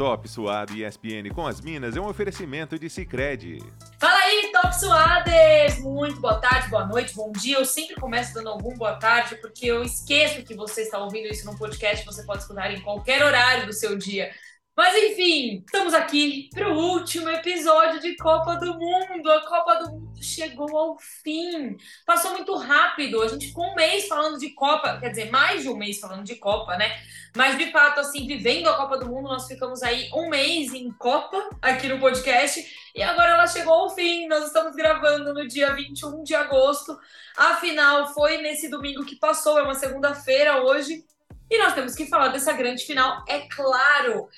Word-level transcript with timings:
Top 0.00 0.26
Suado 0.26 0.72
e 0.72 0.82
ESPN 0.82 1.28
com 1.34 1.46
as 1.46 1.60
Minas 1.60 1.94
é 1.94 2.00
um 2.00 2.08
oferecimento 2.08 2.78
de 2.78 2.88
Cicred. 2.88 3.62
Fala 3.98 4.18
aí, 4.18 4.50
Top 4.50 4.74
Suades! 4.74 5.78
Muito 5.80 6.18
boa 6.22 6.40
tarde, 6.40 6.70
boa 6.70 6.86
noite, 6.86 7.14
bom 7.14 7.30
dia. 7.32 7.58
Eu 7.58 7.66
sempre 7.66 7.96
começo 7.96 8.32
dando 8.32 8.48
algum 8.48 8.74
boa 8.78 8.94
tarde, 8.94 9.34
porque 9.42 9.66
eu 9.66 9.82
esqueço 9.82 10.42
que 10.42 10.54
você 10.54 10.84
está 10.84 10.98
ouvindo 10.98 11.26
isso 11.26 11.44
no 11.44 11.54
podcast, 11.54 12.06
você 12.06 12.22
pode 12.22 12.40
escutar 12.40 12.72
em 12.72 12.80
qualquer 12.80 13.22
horário 13.22 13.66
do 13.66 13.74
seu 13.74 13.94
dia. 13.94 14.30
Mas 14.80 14.96
enfim, 14.96 15.62
estamos 15.62 15.92
aqui 15.92 16.48
para 16.54 16.72
o 16.72 16.74
último 16.74 17.28
episódio 17.28 18.00
de 18.00 18.16
Copa 18.16 18.56
do 18.56 18.78
Mundo. 18.78 19.30
A 19.30 19.46
Copa 19.46 19.74
do 19.74 19.90
Mundo 19.90 20.24
chegou 20.24 20.74
ao 20.74 20.96
fim. 20.98 21.76
Passou 22.06 22.30
muito 22.30 22.56
rápido. 22.56 23.20
A 23.20 23.28
gente 23.28 23.48
ficou 23.48 23.66
um 23.66 23.74
mês 23.74 24.08
falando 24.08 24.38
de 24.38 24.54
Copa, 24.54 24.98
quer 24.98 25.10
dizer, 25.10 25.30
mais 25.30 25.60
de 25.60 25.68
um 25.68 25.76
mês 25.76 26.00
falando 26.00 26.24
de 26.24 26.36
Copa, 26.36 26.78
né? 26.78 26.98
Mas 27.36 27.58
de 27.58 27.70
fato, 27.70 28.00
assim, 28.00 28.26
vivendo 28.26 28.70
a 28.70 28.76
Copa 28.78 28.96
do 28.96 29.04
Mundo, 29.04 29.28
nós 29.28 29.46
ficamos 29.46 29.82
aí 29.82 30.08
um 30.14 30.30
mês 30.30 30.72
em 30.72 30.90
Copa 30.92 31.50
aqui 31.60 31.86
no 31.86 32.00
podcast. 32.00 32.66
E 32.94 33.02
agora 33.02 33.32
ela 33.32 33.46
chegou 33.46 33.74
ao 33.74 33.94
fim. 33.94 34.26
Nós 34.28 34.46
estamos 34.46 34.74
gravando 34.74 35.34
no 35.34 35.46
dia 35.46 35.74
21 35.74 36.22
de 36.22 36.34
agosto. 36.34 36.98
A 37.36 37.56
final 37.56 38.14
foi 38.14 38.38
nesse 38.38 38.70
domingo 38.70 39.04
que 39.04 39.16
passou, 39.16 39.58
é 39.58 39.62
uma 39.62 39.74
segunda-feira 39.74 40.62
hoje. 40.62 41.04
E 41.50 41.58
nós 41.58 41.74
temos 41.74 41.96
que 41.96 42.06
falar 42.06 42.28
dessa 42.28 42.52
grande 42.52 42.84
final, 42.84 43.24
é 43.28 43.40
claro. 43.40 44.28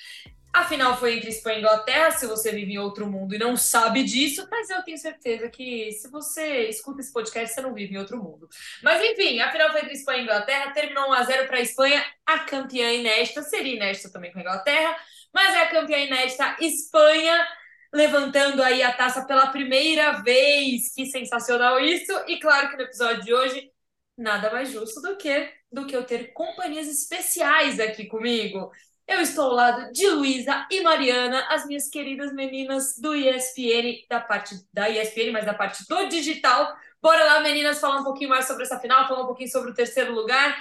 A 0.54 0.64
final 0.64 0.98
foi 0.98 1.16
entre 1.16 1.30
Espanha 1.30 1.56
e 1.56 1.60
Inglaterra, 1.60 2.10
se 2.10 2.26
você 2.26 2.52
vive 2.52 2.74
em 2.74 2.78
outro 2.78 3.06
mundo 3.10 3.34
e 3.34 3.38
não 3.38 3.56
sabe 3.56 4.04
disso, 4.04 4.46
mas 4.50 4.68
eu 4.68 4.82
tenho 4.82 4.98
certeza 4.98 5.48
que 5.48 5.90
se 5.92 6.10
você 6.10 6.68
escuta 6.68 7.00
esse 7.00 7.10
podcast, 7.10 7.54
você 7.54 7.62
não 7.62 7.72
vive 7.72 7.94
em 7.94 7.98
outro 7.98 8.22
mundo. 8.22 8.46
Mas 8.82 9.02
enfim, 9.02 9.40
a 9.40 9.50
final 9.50 9.70
foi 9.72 9.80
entre 9.80 9.94
Espanha 9.94 10.20
e 10.20 10.22
Inglaterra, 10.24 10.72
terminou 10.72 11.08
1x0 11.10 11.46
para 11.46 11.56
a 11.56 11.60
Espanha, 11.60 12.04
a 12.26 12.40
campeã 12.40 12.92
inédita, 12.92 13.42
seria 13.42 13.76
inédita 13.76 14.10
também 14.12 14.30
com 14.30 14.38
a 14.40 14.42
Inglaterra, 14.42 14.94
mas 15.32 15.54
é 15.54 15.62
a 15.62 15.70
campeã 15.70 15.96
inédita 15.96 16.56
Espanha, 16.60 17.48
levantando 17.90 18.62
aí 18.62 18.82
a 18.82 18.92
taça 18.92 19.24
pela 19.26 19.46
primeira 19.46 20.22
vez. 20.22 20.92
Que 20.94 21.06
sensacional 21.06 21.80
isso! 21.80 22.12
E 22.28 22.38
claro 22.38 22.68
que 22.70 22.76
no 22.76 22.82
episódio 22.82 23.24
de 23.24 23.32
hoje, 23.32 23.70
nada 24.18 24.50
mais 24.50 24.70
justo 24.70 25.00
do 25.00 25.16
que, 25.16 25.50
do 25.72 25.86
que 25.86 25.96
eu 25.96 26.04
ter 26.04 26.32
companhias 26.34 26.88
especiais 26.88 27.80
aqui 27.80 28.04
comigo. 28.06 28.70
Eu 29.06 29.20
estou 29.20 29.46
ao 29.46 29.54
lado 29.54 29.92
de 29.92 30.08
Luísa 30.08 30.66
e 30.70 30.80
Mariana, 30.80 31.46
as 31.50 31.66
minhas 31.66 31.88
queridas 31.88 32.32
meninas 32.32 32.98
do 32.98 33.14
ESPN, 33.14 34.06
da 34.08 34.20
parte 34.20 34.54
da 34.72 34.88
ESPN, 34.88 35.32
mas 35.32 35.44
da 35.44 35.54
parte 35.54 35.84
do 35.88 36.08
digital. 36.08 36.74
Bora 37.00 37.24
lá, 37.24 37.40
meninas, 37.40 37.80
falar 37.80 38.00
um 38.00 38.04
pouquinho 38.04 38.30
mais 38.30 38.46
sobre 38.46 38.62
essa 38.62 38.78
final, 38.78 39.08
falar 39.08 39.24
um 39.24 39.26
pouquinho 39.26 39.50
sobre 39.50 39.70
o 39.70 39.74
terceiro 39.74 40.12
lugar. 40.12 40.56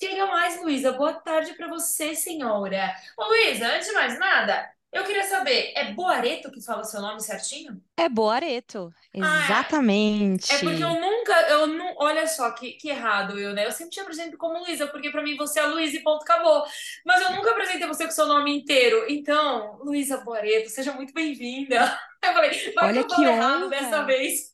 Chega 0.00 0.26
mais, 0.26 0.60
Luísa. 0.62 0.92
Boa 0.92 1.12
tarde 1.12 1.54
para 1.54 1.68
você, 1.68 2.14
senhora. 2.14 2.94
Luísa, 3.18 3.66
antes 3.66 3.88
de 3.88 3.94
mais 3.94 4.18
nada, 4.18 4.70
eu 4.92 5.04
queria 5.04 5.24
saber, 5.24 5.72
é 5.74 5.92
Boareto 5.92 6.50
que 6.50 6.60
fala 6.62 6.84
seu 6.84 7.00
nome 7.00 7.20
certinho? 7.20 7.82
É 7.96 8.08
Boareto, 8.08 8.92
exatamente. 9.12 10.52
Ah, 10.52 10.56
é 10.56 10.58
porque 10.58 10.82
eu 10.82 11.00
nunca, 11.00 11.32
eu 11.48 11.66
não, 11.66 11.94
olha 11.98 12.26
só 12.26 12.50
que, 12.52 12.72
que 12.72 12.90
errado 12.90 13.38
eu, 13.38 13.54
né? 13.54 13.66
Eu 13.66 13.72
sempre 13.72 13.90
te 13.92 14.00
apresento 14.00 14.36
como 14.36 14.58
Luísa, 14.60 14.86
porque 14.86 15.10
para 15.10 15.22
mim 15.22 15.36
você 15.36 15.60
é 15.60 15.66
Luísa 15.66 15.96
e 15.96 16.02
ponto, 16.02 16.22
acabou. 16.22 16.64
Mas 17.06 17.22
eu 17.22 17.32
nunca 17.32 17.50
apresentei 17.50 17.86
você 17.86 18.04
com 18.04 18.10
seu 18.10 18.26
nome 18.26 18.54
inteiro. 18.54 19.06
Então, 19.08 19.78
Luísa 19.82 20.18
Boareto, 20.18 20.68
seja 20.68 20.92
muito 20.92 21.12
bem-vinda. 21.14 21.98
Eu 22.24 22.32
falei, 22.34 22.72
vai 22.72 22.86
olha 22.86 23.02
que 23.02 23.02
eu 23.02 23.06
que 23.08 23.24
errado 23.24 23.66
honra. 23.66 23.68
dessa 23.68 24.04
vez. 24.04 24.52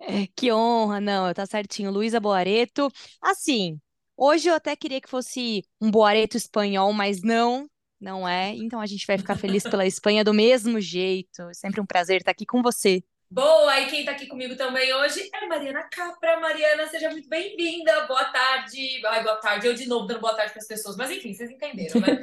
É, 0.00 0.26
que 0.36 0.52
honra, 0.52 1.00
não, 1.00 1.32
tá 1.32 1.46
certinho. 1.46 1.90
Luísa 1.90 2.20
Boareto. 2.20 2.90
Assim, 3.22 3.80
hoje 4.16 4.48
eu 4.48 4.54
até 4.54 4.76
queria 4.76 5.00
que 5.00 5.08
fosse 5.08 5.64
um 5.80 5.90
Boareto 5.90 6.36
espanhol, 6.36 6.92
mas 6.92 7.22
não, 7.22 7.68
não 8.04 8.28
é. 8.28 8.54
Então 8.54 8.80
a 8.80 8.86
gente 8.86 9.06
vai 9.06 9.16
ficar 9.16 9.34
feliz 9.34 9.62
pela 9.64 9.86
Espanha 9.86 10.22
do 10.22 10.34
mesmo 10.34 10.78
jeito. 10.78 11.42
É 11.42 11.54
sempre 11.54 11.80
um 11.80 11.86
prazer 11.86 12.18
estar 12.18 12.32
aqui 12.32 12.44
com 12.44 12.62
você. 12.62 13.02
Boa, 13.30 13.80
e 13.80 13.86
quem 13.86 14.04
tá 14.04 14.12
aqui 14.12 14.26
comigo 14.26 14.54
também 14.54 14.94
hoje 14.94 15.28
é 15.34 15.46
Mariana 15.46 15.82
Capra. 15.90 16.38
Mariana, 16.38 16.86
seja 16.86 17.10
muito 17.10 17.28
bem-vinda. 17.28 18.06
Boa 18.06 18.26
tarde. 18.26 19.00
Ai, 19.06 19.22
boa 19.24 19.36
tarde. 19.36 19.66
Eu 19.66 19.74
de 19.74 19.88
novo 19.88 20.06
dando 20.06 20.20
boa 20.20 20.34
tarde 20.34 20.52
para 20.52 20.60
as 20.60 20.68
pessoas, 20.68 20.96
mas 20.96 21.10
enfim, 21.10 21.32
vocês 21.32 21.50
entenderam, 21.50 22.00
né? 22.00 22.22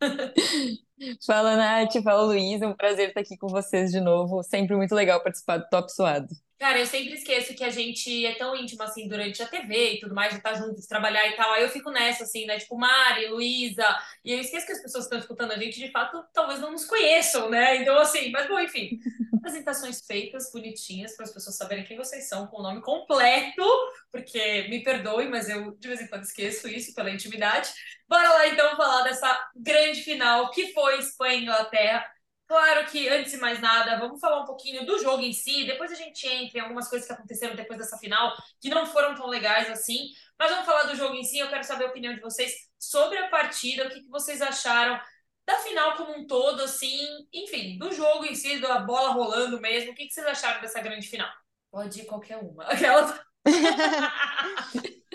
Fala, 1.24 1.56
Nath, 1.56 2.02
fala, 2.02 2.22
Luiz. 2.22 2.60
É 2.60 2.66
um 2.66 2.74
prazer 2.74 3.08
estar 3.08 3.20
aqui 3.20 3.36
com 3.36 3.48
vocês 3.48 3.92
de 3.92 4.00
novo. 4.00 4.42
Sempre 4.42 4.74
muito 4.74 4.94
legal 4.94 5.22
participar 5.22 5.58
do 5.58 5.68
Top 5.68 5.92
Suado. 5.92 6.34
Cara, 6.58 6.80
eu 6.80 6.86
sempre 6.86 7.14
esqueço 7.14 7.54
que 7.54 7.62
a 7.62 7.70
gente 7.70 8.26
é 8.26 8.34
tão 8.34 8.56
íntimo 8.56 8.82
assim 8.82 9.06
durante 9.06 9.40
a 9.40 9.46
TV 9.46 9.92
e 9.92 10.00
tudo 10.00 10.12
mais, 10.12 10.32
de 10.32 10.38
estar 10.38 10.54
juntos, 10.54 10.82
de 10.82 10.88
trabalhar 10.88 11.24
e 11.28 11.36
tal. 11.36 11.52
Aí 11.52 11.62
eu 11.62 11.68
fico 11.68 11.88
nessa, 11.88 12.24
assim, 12.24 12.46
né? 12.46 12.58
Tipo, 12.58 12.76
Mari, 12.76 13.28
Luísa. 13.28 13.86
E 14.24 14.32
eu 14.32 14.40
esqueço 14.40 14.66
que 14.66 14.72
as 14.72 14.82
pessoas 14.82 15.04
que 15.04 15.14
estão 15.14 15.18
escutando 15.20 15.52
a 15.52 15.56
gente, 15.56 15.78
de 15.78 15.92
fato, 15.92 16.24
talvez 16.34 16.58
não 16.58 16.72
nos 16.72 16.84
conheçam, 16.84 17.48
né? 17.48 17.76
Então, 17.76 17.96
assim, 17.98 18.32
mas 18.32 18.48
bom, 18.48 18.58
enfim. 18.58 18.98
Apresentações 19.38 20.04
feitas, 20.04 20.50
bonitinhas, 20.52 21.14
para 21.14 21.26
as 21.26 21.32
pessoas 21.32 21.56
saberem 21.56 21.84
quem 21.84 21.96
vocês 21.96 22.28
são, 22.28 22.48
com 22.48 22.58
o 22.58 22.62
nome 22.62 22.82
completo, 22.82 23.62
porque 24.10 24.66
me 24.68 24.82
perdoe, 24.82 25.28
mas 25.28 25.48
eu 25.48 25.76
de 25.78 25.86
vez 25.86 26.00
em 26.00 26.08
quando 26.08 26.24
esqueço 26.24 26.68
isso 26.68 26.92
pela 26.92 27.10
intimidade. 27.10 27.70
Bora 28.08 28.28
lá 28.30 28.48
então 28.48 28.76
falar 28.76 29.02
dessa 29.02 29.48
grande 29.54 30.02
final 30.02 30.50
que 30.50 30.72
foi 30.72 30.98
Espanha 30.98 31.38
e 31.38 31.42
Inglaterra. 31.42 32.04
Claro 32.48 32.86
que, 32.90 33.06
antes 33.10 33.32
de 33.32 33.36
mais 33.36 33.60
nada, 33.60 33.98
vamos 33.98 34.18
falar 34.18 34.40
um 34.40 34.46
pouquinho 34.46 34.86
do 34.86 34.98
jogo 34.98 35.22
em 35.22 35.34
si. 35.34 35.66
Depois 35.66 35.92
a 35.92 35.94
gente 35.94 36.26
entra 36.26 36.58
em 36.58 36.62
algumas 36.62 36.88
coisas 36.88 37.06
que 37.06 37.12
aconteceram 37.12 37.54
depois 37.54 37.78
dessa 37.78 37.98
final, 37.98 38.34
que 38.58 38.70
não 38.70 38.86
foram 38.86 39.14
tão 39.14 39.26
legais 39.26 39.68
assim. 39.70 40.08
Mas 40.38 40.50
vamos 40.50 40.64
falar 40.64 40.84
do 40.84 40.96
jogo 40.96 41.14
em 41.14 41.22
si. 41.22 41.38
Eu 41.38 41.50
quero 41.50 41.62
saber 41.62 41.84
a 41.84 41.88
opinião 41.88 42.14
de 42.14 42.20
vocês 42.20 42.50
sobre 42.78 43.18
a 43.18 43.28
partida, 43.28 43.86
o 43.86 43.90
que, 43.90 44.00
que 44.00 44.08
vocês 44.08 44.40
acharam 44.40 44.98
da 45.46 45.58
final 45.58 45.96
como 45.96 46.16
um 46.16 46.26
todo, 46.26 46.62
assim, 46.62 46.98
enfim, 47.32 47.78
do 47.78 47.92
jogo 47.92 48.24
em 48.24 48.34
si, 48.34 48.58
da 48.60 48.80
bola 48.80 49.10
rolando 49.10 49.60
mesmo. 49.60 49.92
O 49.92 49.94
que, 49.94 50.06
que 50.06 50.12
vocês 50.12 50.26
acharam 50.26 50.62
dessa 50.62 50.80
grande 50.80 51.06
final? 51.06 51.28
Pode 51.70 52.00
ir 52.00 52.06
qualquer 52.06 52.38
uma. 52.38 52.64
Aquela. 52.68 53.22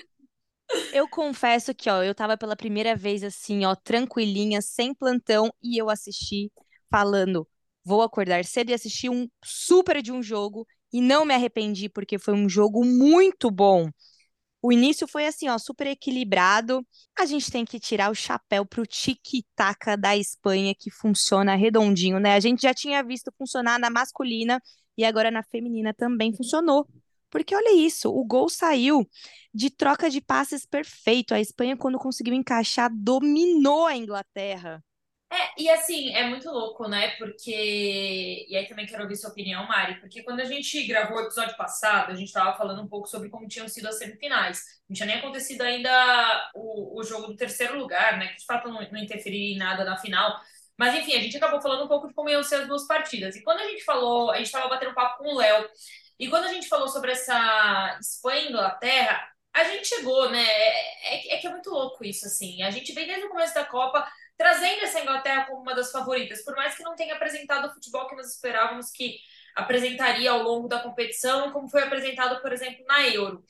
Eu 0.91 1.07
confesso 1.07 1.73
que, 1.73 1.89
ó, 1.89 2.03
eu 2.03 2.15
tava 2.15 2.37
pela 2.37 2.55
primeira 2.55 2.95
vez 2.95 3.23
assim, 3.23 3.65
ó, 3.65 3.75
tranquilinha, 3.75 4.61
sem 4.61 4.93
plantão, 4.93 5.53
e 5.61 5.77
eu 5.77 5.89
assisti 5.89 6.51
falando, 6.93 7.47
vou 7.83 8.03
acordar 8.03 8.45
cedo 8.45 8.69
e 8.69 8.73
assistir 8.73 9.09
um 9.09 9.27
super 9.43 9.99
de 9.99 10.11
um 10.11 10.21
jogo 10.21 10.67
e 10.93 11.01
não 11.01 11.25
me 11.25 11.33
arrependi 11.33 11.89
porque 11.89 12.19
foi 12.19 12.35
um 12.35 12.47
jogo 12.47 12.85
muito 12.85 13.49
bom. 13.49 13.89
O 14.61 14.71
início 14.71 15.07
foi 15.07 15.25
assim, 15.25 15.49
ó, 15.49 15.57
super 15.57 15.87
equilibrado. 15.87 16.85
A 17.17 17.25
gente 17.25 17.51
tem 17.51 17.65
que 17.65 17.79
tirar 17.79 18.11
o 18.11 18.15
chapéu 18.15 18.63
pro 18.63 18.85
tic-tac 18.85 19.97
da 19.97 20.15
Espanha 20.15 20.75
que 20.77 20.91
funciona 20.91 21.55
redondinho, 21.55 22.19
né? 22.19 22.35
A 22.35 22.39
gente 22.39 22.61
já 22.61 22.75
tinha 22.75 23.03
visto 23.03 23.33
funcionar 23.39 23.79
na 23.79 23.89
masculina 23.89 24.61
e 24.95 25.03
agora 25.03 25.31
na 25.31 25.41
feminina 25.41 25.95
também 25.95 26.31
funcionou. 26.31 26.87
Porque 27.31 27.55
olha 27.55 27.73
isso, 27.75 28.11
o 28.11 28.23
gol 28.23 28.47
saiu 28.49 29.09
de 29.51 29.71
troca 29.71 30.11
de 30.11 30.21
passes 30.21 30.63
perfeito. 30.63 31.33
A 31.33 31.41
Espanha, 31.41 31.75
quando 31.75 31.97
conseguiu 31.97 32.35
encaixar, 32.35 32.91
dominou 32.93 33.87
a 33.87 33.97
Inglaterra. 33.97 34.83
É, 35.33 35.51
e 35.57 35.67
assim, 35.67 36.13
é 36.13 36.27
muito 36.27 36.47
louco, 36.51 36.87
né? 36.87 37.15
Porque. 37.17 38.45
E 38.47 38.55
aí 38.55 38.67
também 38.67 38.85
quero 38.85 39.01
ouvir 39.01 39.15
sua 39.15 39.31
opinião, 39.31 39.67
Mari, 39.67 39.99
porque 39.99 40.21
quando 40.21 40.41
a 40.41 40.45
gente 40.45 40.85
gravou 40.85 41.17
o 41.17 41.21
episódio 41.21 41.57
passado, 41.57 42.11
a 42.11 42.15
gente 42.15 42.27
estava 42.27 42.55
falando 42.55 42.83
um 42.83 42.87
pouco 42.87 43.07
sobre 43.07 43.29
como 43.29 43.47
tinham 43.47 43.67
sido 43.67 43.87
as 43.87 43.97
semifinais. 43.97 44.61
Não 44.87 44.93
tinha 44.93 45.07
nem 45.07 45.15
acontecido 45.17 45.61
ainda 45.63 46.51
o, 46.53 46.99
o 46.99 47.03
jogo 47.03 47.27
do 47.27 47.35
terceiro 47.35 47.79
lugar, 47.79 48.19
né? 48.19 48.27
Que 48.27 48.37
de 48.37 48.45
fato 48.45 48.69
não, 48.69 48.79
não 48.91 48.99
interferiria 48.99 49.55
em 49.55 49.57
nada 49.57 49.83
na 49.83 49.97
final. 49.97 50.39
Mas 50.77 50.93
enfim, 50.93 51.15
a 51.15 51.21
gente 51.21 51.37
acabou 51.37 51.59
falando 51.61 51.85
um 51.85 51.87
pouco 51.87 52.07
de 52.07 52.13
como 52.13 52.29
iam 52.29 52.43
ser 52.43 52.55
as 52.57 52.67
duas 52.67 52.85
partidas. 52.85 53.35
E 53.35 53.43
quando 53.43 53.61
a 53.61 53.67
gente 53.67 53.83
falou, 53.83 54.29
a 54.29 54.37
gente 54.37 54.45
estava 54.47 54.69
batendo 54.69 54.93
papo 54.93 55.23
com 55.23 55.33
o 55.33 55.37
Léo, 55.37 55.67
e 56.19 56.29
quando 56.29 56.45
a 56.45 56.53
gente 56.53 56.67
falou 56.67 56.87
sobre 56.87 57.11
essa 57.11 57.97
Espanha 57.99 58.41
e 58.41 58.49
Inglaterra, 58.49 59.27
a 59.53 59.63
gente 59.65 59.87
chegou, 59.87 60.29
né? 60.29 60.43
É, 60.43 61.35
é 61.35 61.37
que 61.37 61.47
é 61.47 61.49
muito 61.49 61.69
louco 61.69 62.03
isso, 62.03 62.25
assim. 62.25 62.61
A 62.63 62.71
gente 62.71 62.93
vem 62.93 63.07
desde 63.07 63.25
o 63.25 63.29
começo 63.29 63.53
da 63.53 63.65
Copa 63.65 64.07
trazendo 64.37 64.83
essa 64.83 64.99
Inglaterra 64.99 65.45
como 65.45 65.61
uma 65.61 65.75
das 65.75 65.91
favoritas, 65.91 66.43
por 66.43 66.55
mais 66.55 66.75
que 66.75 66.83
não 66.83 66.95
tenha 66.95 67.15
apresentado 67.15 67.67
o 67.67 67.73
futebol 67.73 68.07
que 68.07 68.15
nós 68.15 68.33
esperávamos 68.33 68.91
que 68.91 69.17
apresentaria 69.55 70.31
ao 70.31 70.41
longo 70.41 70.67
da 70.67 70.79
competição, 70.79 71.51
como 71.51 71.69
foi 71.69 71.83
apresentado, 71.83 72.41
por 72.41 72.51
exemplo, 72.51 72.83
na 72.87 73.07
Euro. 73.07 73.43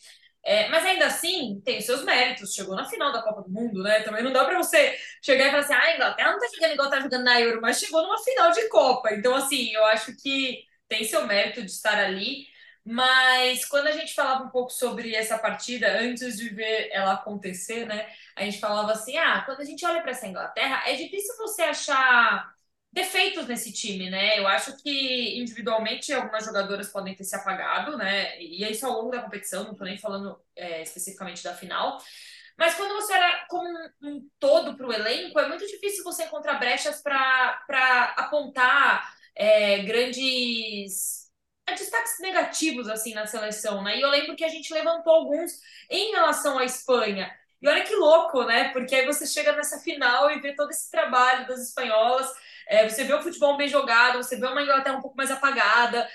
É, 0.46 0.68
mas 0.68 0.86
ainda 0.86 1.06
assim, 1.08 1.62
tem 1.64 1.80
os 1.80 1.86
seus 1.86 2.04
méritos. 2.04 2.54
Chegou 2.54 2.76
na 2.76 2.86
final 2.86 3.14
da 3.14 3.22
Copa 3.22 3.44
do 3.44 3.50
Mundo, 3.50 3.82
né? 3.82 4.02
Também 4.02 4.22
não 4.24 4.34
dá 4.34 4.44
para 4.44 4.58
você 4.58 4.98
chegar 5.22 5.48
e 5.48 5.52
falar 5.52 5.64
assim: 5.64 5.74
ah, 5.74 5.80
a 5.80 5.96
Inglaterra 5.96 6.32
não 6.34 6.40
tá 6.40 6.48
jogando 6.54 6.74
igual 6.74 6.90
tá 6.90 7.00
jogando 7.00 7.24
na 7.24 7.40
Euro, 7.40 7.62
mas 7.62 7.80
chegou 7.80 8.02
numa 8.02 8.18
final 8.22 8.52
de 8.52 8.68
Copa. 8.68 9.14
Então, 9.14 9.34
assim, 9.36 9.74
eu 9.74 9.86
acho 9.86 10.16
que 10.18 10.64
tem 10.88 11.04
seu 11.06 11.26
mérito 11.26 11.62
de 11.62 11.72
estar 11.72 11.98
ali. 11.98 12.46
Mas 12.86 13.66
quando 13.66 13.88
a 13.88 13.92
gente 13.92 14.14
falava 14.14 14.44
um 14.44 14.50
pouco 14.50 14.70
sobre 14.70 15.16
essa 15.16 15.38
partida, 15.38 16.00
antes 16.02 16.38
de 16.38 16.50
ver 16.50 16.90
ela 16.92 17.14
acontecer, 17.14 17.86
né? 17.86 18.12
A 18.36 18.44
gente 18.44 18.60
falava 18.60 18.92
assim: 18.92 19.18
ah, 19.18 19.42
quando 19.46 19.62
a 19.62 19.64
gente 19.66 19.86
olha 19.86 20.02
para 20.02 20.12
essa 20.12 20.28
Inglaterra, 20.28 20.84
é 20.90 20.96
difícil 20.96 21.36
você 21.38 21.62
achar 21.64 22.54
defeitos 22.92 23.48
nesse 23.48 23.72
time, 23.74 24.10
né? 24.10 24.38
Eu 24.38 24.48
acho 24.48 24.78
que 24.84 25.40
individualmente 25.40 26.14
algumas 26.14 26.46
jogadoras 26.46 26.90
podem 26.90 27.16
ter 27.16 27.24
se 27.24 27.36
apagado, 27.36 27.98
né? 27.98 28.40
E 28.42 28.64
é 28.64 28.72
isso 28.72 28.86
ao 28.86 28.94
longo 28.94 29.12
da 29.12 29.22
competição, 29.22 29.64
não 29.64 29.76
tô 29.76 29.84
nem 29.86 29.98
falando 29.98 30.40
é, 30.56 30.82
especificamente 30.84 31.44
da 31.44 31.56
final. 31.56 31.98
Mas 32.58 32.76
quando 32.76 32.94
você 32.94 33.14
olha 33.14 33.46
como 33.50 33.68
um, 33.68 34.10
um 34.10 34.30
todo 34.40 34.76
para 34.78 34.88
o 34.88 34.94
elenco, 34.94 35.40
é 35.40 35.48
muito 35.48 35.66
difícil 35.66 36.04
você 36.04 36.26
encontra 36.26 36.54
brechas 36.56 37.02
para 37.02 38.14
apontar 38.18 39.16
é, 39.36 39.80
grandes 39.84 41.23
destaques 41.66 42.20
negativos 42.20 42.88
assim 42.90 43.14
na 43.14 43.26
seleção, 43.26 43.84
né? 43.84 43.98
E 43.98 44.02
eu 44.02 44.10
lembro 44.10 44.36
que 44.36 44.44
a 44.44 44.50
gente 44.50 44.74
levantou 44.74 45.14
alguns 45.14 45.60
em 45.90 46.12
relação 46.12 46.60
à 46.60 46.66
Espanha. 46.66 47.32
E 47.62 47.68
olha 47.68 47.84
que 47.84 47.96
louco, 47.96 48.44
né? 48.44 48.70
Porque 48.70 48.94
aí 48.96 49.06
você 49.06 49.26
chega 49.26 49.54
nessa 49.54 49.80
final 49.80 50.30
e 50.30 50.40
vê 50.40 50.54
todo 50.54 50.70
esse 50.70 50.92
trabalho 50.92 51.48
das 51.48 51.62
espanholas, 51.70 52.30
é, 52.68 52.88
você 52.88 53.04
vê 53.06 53.14
o 53.14 53.22
futebol 53.22 53.56
bem 53.56 53.70
jogado, 53.70 54.18
você 54.18 54.36
vê 54.36 54.46
uma 54.46 54.62
Inglaterra 54.62 54.98
um 54.98 55.02
pouco 55.02 55.16
mais 55.16 55.32
apagada, 55.32 56.10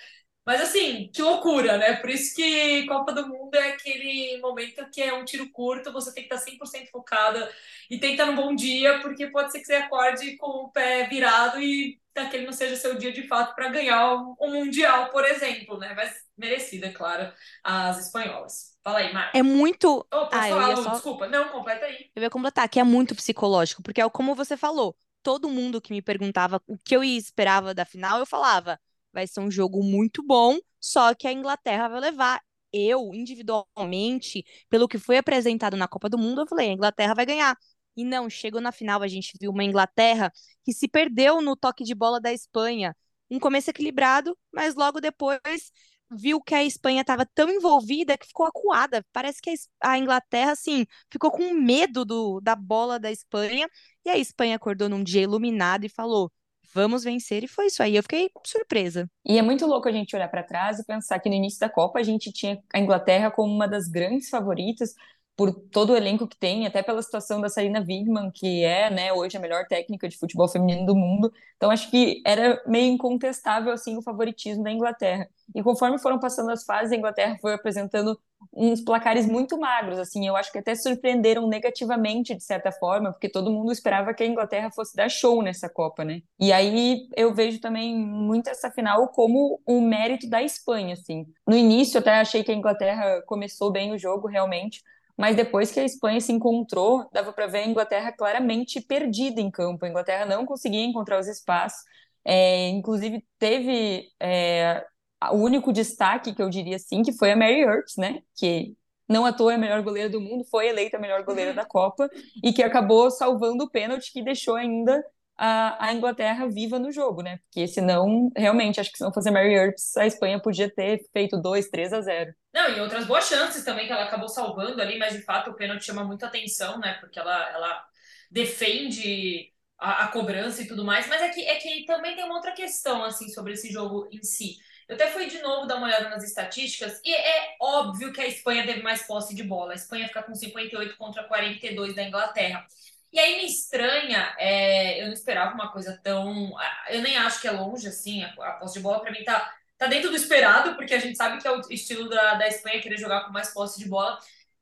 mas 0.48 0.62
assim, 0.62 1.10
que 1.12 1.20
loucura, 1.20 1.76
né? 1.76 1.96
Por 1.96 2.08
isso 2.08 2.34
que 2.34 2.86
Copa 2.86 3.12
do 3.12 3.28
Mundo 3.28 3.54
é 3.54 3.72
aquele 3.72 4.40
momento 4.40 4.88
que 4.90 5.02
é 5.02 5.12
um 5.12 5.22
tiro 5.22 5.50
curto, 5.50 5.92
você 5.92 6.10
tem 6.10 6.26
que 6.26 6.34
estar 6.34 6.42
100% 6.42 6.88
focada 6.90 7.52
e 7.90 7.98
tem 7.98 8.16
que 8.16 8.22
estar 8.22 8.24
num 8.24 8.34
bom 8.34 8.54
dia, 8.54 8.98
porque 9.00 9.26
pode 9.26 9.52
ser 9.52 9.58
que 9.58 9.66
você 9.66 9.74
acorde 9.74 10.38
com 10.38 10.64
o 10.64 10.70
pé 10.70 11.06
virado 11.06 11.60
e 11.60 12.00
aquele 12.16 12.46
não 12.46 12.54
seja 12.54 12.76
seu 12.76 12.96
dia 12.96 13.12
de 13.12 13.28
fato 13.28 13.54
para 13.54 13.68
ganhar 13.68 14.14
um, 14.40 14.50
Mundial, 14.50 15.10
por 15.10 15.22
exemplo, 15.22 15.76
né? 15.76 15.92
Mas 15.94 16.16
merecida, 16.34 16.86
é 16.86 16.92
claro, 16.92 17.30
as 17.62 18.06
espanholas. 18.06 18.74
Fala 18.82 19.00
aí, 19.00 19.12
Mar. 19.12 19.30
É 19.34 19.42
muito. 19.42 19.98
Oh, 20.10 20.16
ah, 20.16 20.30
falar, 20.30 20.76
só... 20.76 20.90
Desculpa, 20.92 21.28
não, 21.28 21.50
completa 21.50 21.84
aí. 21.84 22.10
Eu 22.16 22.22
ia 22.22 22.30
completar, 22.30 22.66
que 22.70 22.80
é 22.80 22.84
muito 22.84 23.14
psicológico, 23.14 23.82
porque 23.82 24.00
é 24.00 24.08
como 24.08 24.34
você 24.34 24.56
falou, 24.56 24.96
todo 25.22 25.50
mundo 25.50 25.78
que 25.78 25.92
me 25.92 26.00
perguntava 26.00 26.62
o 26.66 26.78
que 26.78 26.96
eu 26.96 27.04
esperava 27.04 27.74
da 27.74 27.84
final, 27.84 28.18
eu 28.18 28.24
falava 28.24 28.80
vai 29.12 29.26
ser 29.26 29.40
um 29.40 29.50
jogo 29.50 29.82
muito 29.82 30.22
bom, 30.24 30.58
só 30.80 31.14
que 31.14 31.26
a 31.26 31.32
Inglaterra 31.32 31.88
vai 31.88 32.00
levar. 32.00 32.42
Eu, 32.72 33.10
individualmente, 33.14 34.44
pelo 34.68 34.86
que 34.88 34.98
foi 34.98 35.16
apresentado 35.16 35.76
na 35.76 35.88
Copa 35.88 36.08
do 36.08 36.18
Mundo, 36.18 36.42
eu 36.42 36.46
falei, 36.46 36.68
a 36.70 36.72
Inglaterra 36.72 37.14
vai 37.14 37.24
ganhar. 37.26 37.56
E 37.96 38.04
não, 38.04 38.28
chegou 38.30 38.60
na 38.60 38.70
final, 38.72 39.02
a 39.02 39.08
gente 39.08 39.32
viu 39.40 39.50
uma 39.50 39.64
Inglaterra 39.64 40.32
que 40.64 40.72
se 40.72 40.86
perdeu 40.86 41.40
no 41.40 41.56
toque 41.56 41.82
de 41.82 41.94
bola 41.94 42.20
da 42.20 42.32
Espanha. 42.32 42.94
Um 43.30 43.38
começo 43.40 43.70
equilibrado, 43.70 44.36
mas 44.52 44.74
logo 44.74 45.00
depois 45.00 45.72
viu 46.10 46.40
que 46.40 46.54
a 46.54 46.64
Espanha 46.64 47.02
estava 47.02 47.26
tão 47.26 47.50
envolvida 47.50 48.16
que 48.16 48.26
ficou 48.26 48.46
acuada. 48.46 49.04
Parece 49.12 49.40
que 49.42 49.52
a 49.82 49.98
Inglaterra, 49.98 50.52
assim, 50.52 50.86
ficou 51.10 51.30
com 51.30 51.52
medo 51.54 52.04
do, 52.04 52.40
da 52.40 52.54
bola 52.54 52.98
da 52.98 53.10
Espanha. 53.10 53.68
E 54.04 54.10
a 54.10 54.18
Espanha 54.18 54.56
acordou 54.56 54.88
num 54.88 55.02
dia 55.02 55.22
iluminado 55.22 55.84
e 55.84 55.88
falou: 55.88 56.32
vamos 56.74 57.04
vencer, 57.04 57.44
e 57.44 57.48
foi 57.48 57.66
isso 57.66 57.82
aí. 57.82 57.96
Eu 57.96 58.02
fiquei 58.02 58.30
surpresa. 58.44 59.08
E 59.24 59.38
é 59.38 59.42
muito 59.42 59.66
louco 59.66 59.88
a 59.88 59.92
gente 59.92 60.14
olhar 60.14 60.28
para 60.28 60.42
trás 60.42 60.78
e 60.78 60.84
pensar 60.84 61.18
que 61.18 61.28
no 61.28 61.34
início 61.34 61.60
da 61.60 61.68
Copa 61.68 61.98
a 61.98 62.02
gente 62.02 62.32
tinha 62.32 62.62
a 62.72 62.78
Inglaterra 62.78 63.30
como 63.30 63.52
uma 63.52 63.68
das 63.68 63.88
grandes 63.88 64.28
favoritas 64.28 64.94
por 65.38 65.52
todo 65.52 65.92
o 65.92 65.96
elenco 65.96 66.26
que 66.26 66.36
tem, 66.36 66.66
até 66.66 66.82
pela 66.82 67.00
situação 67.00 67.40
da 67.40 67.48
Sarina 67.48 67.78
Wigman, 67.78 68.28
que 68.32 68.64
é, 68.64 68.90
né, 68.90 69.12
hoje 69.12 69.36
a 69.36 69.40
melhor 69.40 69.66
técnica 69.68 70.08
de 70.08 70.18
futebol 70.18 70.48
feminino 70.48 70.84
do 70.84 70.96
mundo. 70.96 71.32
Então 71.56 71.70
acho 71.70 71.88
que 71.90 72.20
era 72.26 72.60
meio 72.66 72.92
incontestável 72.92 73.72
assim 73.72 73.96
o 73.96 74.02
favoritismo 74.02 74.64
da 74.64 74.72
Inglaterra. 74.72 75.28
E 75.54 75.62
conforme 75.62 75.96
foram 76.00 76.18
passando 76.18 76.50
as 76.50 76.64
fases, 76.64 76.92
a 76.92 76.96
Inglaterra 76.96 77.38
foi 77.40 77.54
apresentando 77.54 78.18
uns 78.58 78.80
placares 78.80 79.26
muito 79.26 79.56
magros, 79.58 79.98
assim, 79.98 80.26
eu 80.26 80.36
acho 80.36 80.50
que 80.50 80.58
até 80.58 80.74
surpreenderam 80.74 81.46
negativamente 81.46 82.34
de 82.34 82.42
certa 82.42 82.72
forma, 82.72 83.12
porque 83.12 83.28
todo 83.28 83.52
mundo 83.52 83.70
esperava 83.70 84.12
que 84.12 84.22
a 84.22 84.26
Inglaterra 84.26 84.70
fosse 84.70 84.96
dar 84.96 85.08
show 85.08 85.40
nessa 85.42 85.68
Copa, 85.68 86.04
né? 86.04 86.22
E 86.40 86.52
aí 86.52 87.08
eu 87.16 87.32
vejo 87.32 87.60
também 87.60 87.96
muito 87.96 88.50
essa 88.50 88.70
final 88.70 89.08
como 89.08 89.60
um 89.66 89.80
mérito 89.80 90.28
da 90.28 90.42
Espanha, 90.42 90.94
assim. 90.94 91.24
No 91.46 91.56
início 91.56 92.00
até 92.00 92.18
achei 92.18 92.42
que 92.42 92.50
a 92.50 92.54
Inglaterra 92.54 93.22
começou 93.26 93.70
bem 93.70 93.92
o 93.92 93.98
jogo 93.98 94.26
realmente, 94.26 94.82
mas 95.16 95.36
depois 95.36 95.70
que 95.70 95.80
a 95.80 95.84
Espanha 95.84 96.20
se 96.20 96.32
encontrou, 96.32 97.08
dava 97.12 97.32
para 97.32 97.46
ver 97.46 97.58
a 97.58 97.66
Inglaterra 97.66 98.12
claramente 98.12 98.80
perdida 98.80 99.40
em 99.40 99.50
campo. 99.50 99.84
A 99.84 99.88
Inglaterra 99.88 100.26
não 100.26 100.44
conseguia 100.44 100.84
encontrar 100.84 101.20
os 101.20 101.28
espaços. 101.28 101.80
É, 102.24 102.68
inclusive 102.68 103.24
teve 103.38 104.08
é, 104.20 104.84
o 105.32 105.36
único 105.36 105.72
destaque 105.72 106.34
que 106.34 106.42
eu 106.42 106.48
diria 106.48 106.76
assim, 106.76 107.02
que 107.02 107.12
foi 107.12 107.32
a 107.32 107.36
Mary 107.36 107.60
Earps, 107.60 107.96
né? 107.96 108.22
Que 108.36 108.76
não 109.08 109.24
à 109.24 109.32
toa 109.32 109.52
é 109.52 109.54
a 109.56 109.58
melhor 109.58 109.82
goleira 109.82 110.08
do 110.08 110.20
mundo, 110.20 110.44
foi 110.44 110.68
eleita 110.68 110.96
a 110.96 111.00
melhor 111.00 111.22
goleira 111.24 111.54
da 111.54 111.64
Copa 111.64 112.08
e 112.42 112.52
que 112.52 112.62
acabou 112.62 113.10
salvando 113.10 113.64
o 113.64 113.70
pênalti 113.70 114.12
que 114.12 114.22
deixou 114.22 114.54
ainda 114.54 115.02
a, 115.38 115.86
a 115.86 115.94
Inglaterra 115.94 116.48
viva 116.48 116.78
no 116.78 116.90
jogo, 116.90 117.22
né? 117.22 117.38
Porque 117.44 117.66
senão, 117.68 118.30
realmente, 118.36 118.80
acho 118.80 118.90
que 118.90 118.98
se 118.98 119.04
não 119.04 119.12
fosse 119.12 119.28
a 119.28 119.32
Mary 119.32 119.54
Earps, 119.54 119.96
a 119.96 120.04
Espanha 120.04 120.42
podia 120.42 120.68
ter 120.68 121.00
feito 121.12 121.40
2, 121.40 121.70
3 121.70 121.92
a 121.92 122.00
0. 122.00 122.34
Não, 122.52 122.76
e 122.76 122.80
outras 122.80 123.06
boas 123.06 123.26
chances 123.28 123.64
também 123.64 123.86
que 123.86 123.92
ela 123.92 124.04
acabou 124.04 124.28
salvando 124.28 124.82
ali, 124.82 124.98
mas 124.98 125.14
de 125.14 125.22
fato 125.22 125.50
o 125.50 125.54
pênalti 125.54 125.84
chama 125.84 126.04
muita 126.04 126.26
atenção, 126.26 126.78
né? 126.80 126.98
Porque 127.00 127.18
ela, 127.18 127.50
ela 127.50 127.84
defende 128.30 129.52
a, 129.78 130.04
a, 130.04 130.08
cobrança 130.08 130.60
e 130.62 130.66
tudo 130.66 130.84
mais, 130.84 131.06
mas 131.06 131.22
é 131.22 131.28
que, 131.30 131.40
é 131.42 131.54
que 131.54 131.84
também 131.84 132.16
tem 132.16 132.24
uma 132.24 132.34
outra 132.34 132.52
questão, 132.52 133.04
assim, 133.04 133.28
sobre 133.28 133.52
esse 133.52 133.70
jogo 133.70 134.08
em 134.10 134.22
si. 134.22 134.56
Eu 134.88 134.94
até 134.94 135.08
fui 135.10 135.26
de 135.26 135.38
novo 135.42 135.66
dar 135.66 135.76
uma 135.76 135.86
olhada 135.86 136.08
nas 136.08 136.24
estatísticas 136.24 136.98
e 137.04 137.14
é 137.14 137.56
óbvio 137.60 138.10
que 138.10 138.22
a 138.22 138.26
Espanha 138.26 138.64
teve 138.64 138.82
mais 138.82 139.02
posse 139.06 139.34
de 139.34 139.42
bola. 139.42 139.72
A 139.72 139.76
Espanha 139.76 140.08
fica 140.08 140.22
com 140.22 140.34
58 140.34 140.96
contra 140.96 141.24
42 141.24 141.94
da 141.94 142.04
Inglaterra. 142.04 142.66
E 143.12 143.18
aí 143.18 143.36
me 143.36 143.46
estranha, 143.46 144.34
é, 144.38 145.02
eu 145.02 145.06
não 145.06 145.12
esperava 145.12 145.54
uma 145.54 145.70
coisa 145.70 145.98
tão. 146.02 146.54
Eu 146.88 147.02
nem 147.02 147.18
acho 147.18 147.40
que 147.40 147.48
é 147.48 147.50
longe 147.50 147.86
assim, 147.86 148.22
a, 148.24 148.28
a 148.28 148.52
posse 148.52 148.74
de 148.74 148.80
bola 148.80 149.00
para 149.00 149.12
mim 149.12 149.22
tá, 149.24 149.54
tá 149.76 149.86
dentro 149.86 150.08
do 150.10 150.16
esperado, 150.16 150.74
porque 150.74 150.94
a 150.94 150.98
gente 150.98 151.16
sabe 151.16 151.38
que 151.40 151.46
é 151.46 151.52
o 151.52 151.60
estilo 151.70 152.08
da, 152.08 152.34
da 152.34 152.48
Espanha 152.48 152.80
querer 152.80 152.98
jogar 152.98 153.24
com 153.24 153.32
mais 153.32 153.52
posse 153.52 153.78
de 153.78 153.88
bola. 153.88 154.18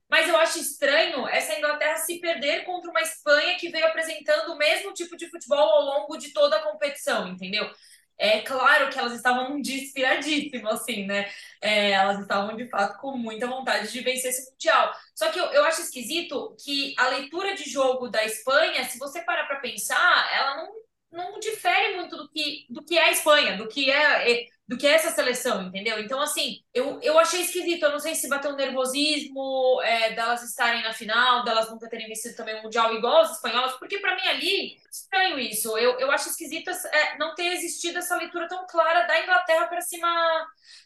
Mas 0.08 0.28
eu 0.28 0.36
acho 0.36 0.58
estranho 0.58 1.26
essa 1.28 1.56
Inglaterra 1.56 1.96
se 1.98 2.20
perder 2.20 2.64
contra 2.64 2.90
uma 2.90 3.00
Espanha 3.00 3.56
que 3.58 3.68
veio 3.68 3.86
apresentando 3.86 4.52
o 4.52 4.58
mesmo 4.58 4.92
tipo 4.92 5.16
de 5.16 5.28
futebol 5.28 5.58
ao 5.58 5.82
longo 5.82 6.16
de 6.16 6.32
toda 6.32 6.56
a 6.56 6.62
competição, 6.62 7.28
entendeu? 7.28 7.68
É 8.18 8.40
claro 8.40 8.90
que 8.90 8.98
elas 8.98 9.12
estavam 9.12 9.50
num 9.50 9.60
dia 9.60 9.82
inspiradíssimo, 9.82 10.68
assim, 10.68 11.06
né? 11.06 11.30
É, 11.60 11.90
elas 11.92 12.20
estavam, 12.20 12.56
de 12.56 12.68
fato, 12.68 12.98
com 12.98 13.16
muita 13.16 13.46
vontade 13.46 13.92
de 13.92 14.00
vencer 14.00 14.30
esse 14.30 14.50
Mundial. 14.52 14.94
Só 15.14 15.30
que 15.30 15.38
eu, 15.38 15.44
eu 15.52 15.64
acho 15.64 15.82
esquisito 15.82 16.56
que 16.64 16.94
a 16.98 17.08
leitura 17.08 17.54
de 17.54 17.68
jogo 17.68 18.08
da 18.08 18.24
Espanha, 18.24 18.84
se 18.84 18.98
você 18.98 19.20
parar 19.22 19.46
para 19.46 19.60
pensar, 19.60 20.30
ela 20.34 20.56
não, 20.56 20.72
não 21.32 21.40
difere 21.40 21.96
muito 21.96 22.16
do 22.16 22.28
que, 22.30 22.66
do 22.70 22.82
que 22.84 22.96
é 22.96 23.04
a 23.04 23.10
Espanha, 23.12 23.56
do 23.56 23.68
que 23.68 23.90
é, 23.90 24.32
é 24.32 24.46
do 24.68 24.76
que 24.76 24.86
essa 24.86 25.10
seleção, 25.10 25.62
entendeu? 25.62 26.00
Então, 26.00 26.20
assim, 26.20 26.60
eu, 26.74 27.00
eu 27.00 27.16
achei 27.18 27.42
esquisito. 27.42 27.84
Eu 27.84 27.92
não 27.92 28.00
sei 28.00 28.16
se 28.16 28.28
bateu 28.28 28.50
um 28.50 28.56
nervosismo 28.56 29.80
é, 29.82 30.12
delas 30.12 30.42
estarem 30.42 30.82
na 30.82 30.92
final, 30.92 31.44
delas 31.44 31.70
nunca 31.70 31.88
terem 31.88 32.08
vencido 32.08 32.34
também 32.34 32.58
o 32.58 32.64
Mundial 32.64 32.92
igual 32.94 33.22
as 33.22 33.36
espanholas, 33.36 33.74
porque 33.78 33.98
para 33.98 34.16
mim 34.16 34.26
ali, 34.26 34.76
estranho 34.90 35.38
isso. 35.38 35.78
Eu, 35.78 36.00
eu 36.00 36.10
acho 36.10 36.28
esquisito 36.30 36.70
é, 36.70 37.16
não 37.16 37.34
ter 37.36 37.52
existido 37.52 37.98
essa 37.98 38.16
leitura 38.16 38.48
tão 38.48 38.66
clara 38.66 39.06
da 39.06 39.22
Inglaterra 39.22 39.66
para 39.68 39.80
cima 39.80 40.08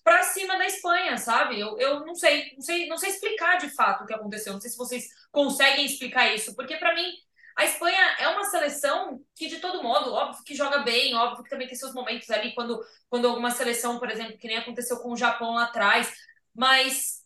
para 0.04 0.22
cima 0.24 0.58
da 0.58 0.66
Espanha, 0.66 1.16
sabe? 1.16 1.58
Eu, 1.58 1.78
eu 1.78 2.04
não 2.04 2.14
sei, 2.14 2.52
não 2.54 2.62
sei, 2.62 2.86
não 2.86 2.98
sei 2.98 3.10
explicar 3.10 3.56
de 3.56 3.70
fato 3.70 4.04
o 4.04 4.06
que 4.06 4.14
aconteceu. 4.14 4.52
Não 4.52 4.60
sei 4.60 4.70
se 4.70 4.76
vocês 4.76 5.08
conseguem 5.32 5.86
explicar 5.86 6.34
isso, 6.34 6.54
porque 6.54 6.76
para 6.76 6.94
mim 6.94 7.12
a 7.60 7.64
Espanha 7.66 8.16
é 8.18 8.26
uma 8.28 8.44
seleção 8.44 9.20
que, 9.34 9.46
de 9.46 9.60
todo 9.60 9.82
modo, 9.82 10.14
óbvio 10.14 10.42
que 10.44 10.54
joga 10.54 10.78
bem, 10.78 11.14
óbvio 11.14 11.44
que 11.44 11.50
também 11.50 11.66
tem 11.68 11.76
seus 11.76 11.92
momentos 11.92 12.30
ali, 12.30 12.54
quando, 12.54 12.82
quando 13.10 13.28
alguma 13.28 13.50
seleção, 13.50 13.98
por 13.98 14.10
exemplo, 14.10 14.38
que 14.38 14.48
nem 14.48 14.56
aconteceu 14.56 14.98
com 15.00 15.12
o 15.12 15.16
Japão 15.16 15.52
lá 15.52 15.64
atrás, 15.64 16.10
mas 16.54 17.20